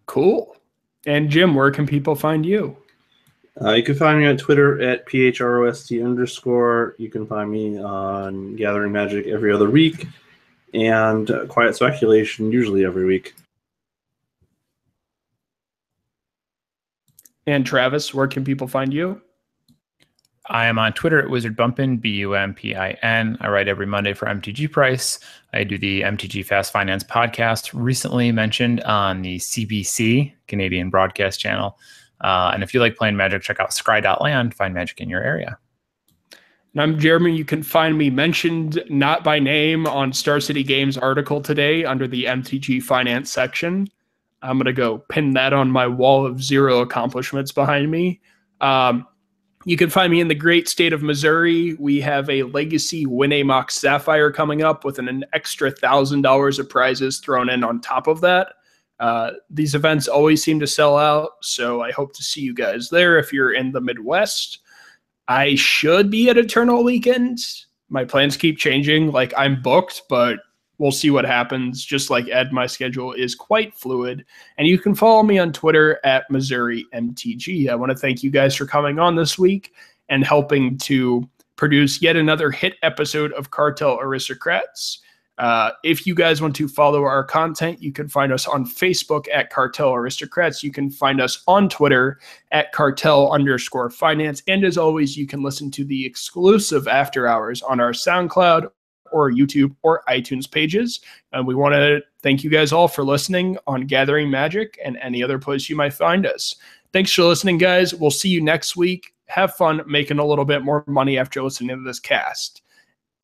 Cool. 0.05 0.55
And 1.05 1.29
Jim, 1.29 1.55
where 1.55 1.71
can 1.71 1.87
people 1.87 2.15
find 2.15 2.45
you? 2.45 2.77
Uh, 3.59 3.71
you 3.71 3.83
can 3.83 3.95
find 3.95 4.19
me 4.19 4.25
on 4.27 4.37
Twitter 4.37 4.81
at 4.81 5.07
phrost 5.07 5.91
underscore. 6.03 6.95
You 6.97 7.09
can 7.09 7.27
find 7.27 7.51
me 7.51 7.79
on 7.79 8.55
Gathering 8.55 8.91
Magic 8.91 9.27
every 9.27 9.51
other 9.51 9.69
week, 9.69 10.07
and 10.73 11.29
uh, 11.29 11.45
Quiet 11.47 11.75
Speculation 11.75 12.51
usually 12.51 12.85
every 12.85 13.05
week. 13.05 13.33
And 17.45 17.65
Travis, 17.65 18.13
where 18.13 18.27
can 18.27 18.45
people 18.45 18.67
find 18.67 18.93
you? 18.93 19.21
I 20.51 20.65
am 20.65 20.77
on 20.77 20.91
Twitter 20.91 21.17
at 21.17 21.29
Wizard 21.29 21.55
Bumpin, 21.55 21.95
B 21.95 22.09
U 22.17 22.35
M 22.35 22.53
P 22.53 22.75
I 22.75 22.91
N. 23.01 23.37
I 23.39 23.47
write 23.47 23.69
every 23.69 23.85
Monday 23.85 24.13
for 24.13 24.25
MTG 24.25 24.69
Price. 24.69 25.17
I 25.53 25.63
do 25.63 25.77
the 25.77 26.01
MTG 26.01 26.45
Fast 26.45 26.73
Finance 26.73 27.05
podcast, 27.05 27.71
recently 27.73 28.33
mentioned 28.33 28.81
on 28.81 29.21
the 29.21 29.37
CBC, 29.37 30.33
Canadian 30.47 30.89
Broadcast 30.89 31.39
Channel. 31.39 31.77
Uh, 32.19 32.51
and 32.53 32.63
if 32.63 32.73
you 32.73 32.81
like 32.81 32.97
playing 32.97 33.15
Magic, 33.15 33.41
check 33.41 33.61
out 33.61 33.71
Scry.land, 33.71 34.53
find 34.53 34.73
magic 34.73 34.99
in 34.99 35.09
your 35.09 35.23
area. 35.23 35.57
And 36.73 36.81
I'm 36.81 36.99
Jeremy. 36.99 37.33
You 37.33 37.45
can 37.45 37.63
find 37.63 37.97
me 37.97 38.09
mentioned 38.09 38.83
not 38.89 39.23
by 39.23 39.39
name 39.39 39.87
on 39.87 40.11
Star 40.11 40.41
City 40.41 40.63
Games 40.63 40.97
article 40.97 41.39
today 41.41 41.85
under 41.85 42.09
the 42.09 42.25
MTG 42.25 42.83
Finance 42.83 43.31
section. 43.31 43.87
I'm 44.41 44.57
going 44.57 44.65
to 44.65 44.73
go 44.73 44.97
pin 44.97 45.31
that 45.31 45.53
on 45.53 45.71
my 45.71 45.87
wall 45.87 46.25
of 46.25 46.43
zero 46.43 46.81
accomplishments 46.81 47.53
behind 47.53 47.89
me. 47.89 48.19
Um, 48.59 49.07
you 49.65 49.77
can 49.77 49.89
find 49.89 50.11
me 50.11 50.21
in 50.21 50.27
the 50.27 50.35
great 50.35 50.67
state 50.67 50.93
of 50.93 51.03
Missouri. 51.03 51.75
We 51.79 52.01
have 52.01 52.29
a 52.29 52.43
Legacy 52.43 53.05
Winamax 53.05 53.71
Sapphire 53.71 54.31
coming 54.31 54.63
up 54.63 54.83
with 54.83 54.99
an, 54.99 55.07
an 55.07 55.25
extra 55.33 55.71
thousand 55.71 56.21
dollars 56.21 56.59
of 56.59 56.69
prizes 56.69 57.19
thrown 57.19 57.49
in 57.49 57.63
on 57.63 57.81
top 57.81 58.07
of 58.07 58.21
that. 58.21 58.53
Uh, 58.99 59.31
these 59.49 59.73
events 59.73 60.07
always 60.07 60.43
seem 60.43 60.59
to 60.59 60.67
sell 60.67 60.97
out, 60.97 61.31
so 61.41 61.81
I 61.81 61.91
hope 61.91 62.13
to 62.13 62.23
see 62.23 62.41
you 62.41 62.53
guys 62.53 62.89
there 62.89 63.17
if 63.17 63.33
you're 63.33 63.53
in 63.53 63.71
the 63.71 63.81
Midwest. 63.81 64.59
I 65.27 65.55
should 65.55 66.09
be 66.09 66.29
at 66.29 66.37
Eternal 66.37 66.83
Weekend. 66.83 67.39
My 67.89 68.05
plans 68.05 68.37
keep 68.37 68.57
changing. 68.57 69.11
Like 69.11 69.33
I'm 69.37 69.61
booked, 69.61 70.03
but 70.07 70.39
we'll 70.81 70.91
see 70.91 71.11
what 71.11 71.25
happens. 71.25 71.85
Just 71.85 72.09
like 72.09 72.27
Ed, 72.27 72.51
my 72.51 72.65
schedule 72.65 73.13
is 73.13 73.35
quite 73.35 73.75
fluid. 73.75 74.25
And 74.57 74.67
you 74.67 74.79
can 74.79 74.95
follow 74.95 75.21
me 75.21 75.37
on 75.37 75.53
Twitter 75.53 75.99
at 76.03 76.29
Missouri 76.31 76.87
MTG. 76.91 77.69
I 77.69 77.75
want 77.75 77.91
to 77.91 77.97
thank 77.97 78.23
you 78.23 78.31
guys 78.31 78.55
for 78.55 78.65
coming 78.65 78.97
on 78.97 79.15
this 79.15 79.37
week 79.37 79.73
and 80.09 80.25
helping 80.25 80.79
to 80.79 81.29
produce 81.55 82.01
yet 82.01 82.15
another 82.15 82.49
hit 82.49 82.77
episode 82.81 83.31
of 83.33 83.51
Cartel 83.51 83.99
Aristocrats. 84.01 85.01
Uh, 85.37 85.69
if 85.83 86.07
you 86.07 86.15
guys 86.15 86.41
want 86.41 86.55
to 86.55 86.67
follow 86.67 87.03
our 87.03 87.23
content, 87.23 87.79
you 87.81 87.91
can 87.91 88.07
find 88.07 88.33
us 88.33 88.47
on 88.47 88.65
Facebook 88.65 89.27
at 89.31 89.51
Cartel 89.51 89.93
Aristocrats. 89.93 90.63
You 90.63 90.71
can 90.71 90.89
find 90.89 91.21
us 91.21 91.43
on 91.47 91.69
Twitter 91.69 92.19
at 92.51 92.71
Cartel 92.71 93.31
underscore 93.31 93.91
finance. 93.91 94.41
And 94.47 94.65
as 94.65 94.79
always, 94.79 95.15
you 95.15 95.27
can 95.27 95.43
listen 95.43 95.69
to 95.71 95.85
the 95.85 96.03
exclusive 96.07 96.87
after 96.87 97.27
hours 97.27 97.61
on 97.61 97.79
our 97.79 97.91
SoundCloud 97.91 98.69
or 99.11 99.31
YouTube 99.31 99.75
or 99.81 100.03
iTunes 100.07 100.49
pages. 100.49 101.01
And 101.33 101.45
we 101.45 101.55
want 101.55 101.73
to 101.73 102.01
thank 102.21 102.43
you 102.43 102.49
guys 102.49 102.71
all 102.71 102.87
for 102.87 103.03
listening 103.03 103.57
on 103.67 103.81
Gathering 103.81 104.29
Magic 104.29 104.79
and 104.83 104.97
any 104.97 105.23
other 105.23 105.39
place 105.39 105.69
you 105.69 105.75
might 105.75 105.93
find 105.93 106.25
us. 106.25 106.55
Thanks 106.93 107.13
for 107.13 107.23
listening, 107.23 107.57
guys. 107.57 107.93
We'll 107.93 108.11
see 108.11 108.29
you 108.29 108.41
next 108.41 108.75
week. 108.75 109.13
Have 109.27 109.55
fun 109.55 109.81
making 109.87 110.19
a 110.19 110.25
little 110.25 110.45
bit 110.45 110.63
more 110.63 110.83
money 110.87 111.17
after 111.17 111.41
listening 111.41 111.77
to 111.77 111.83
this 111.83 111.99
cast. 111.99 112.61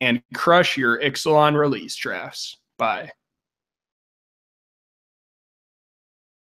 And 0.00 0.22
crush 0.32 0.76
your 0.76 1.00
Ixalan 1.00 1.58
release 1.58 1.96
drafts. 1.96 2.58
Bye. 2.78 3.10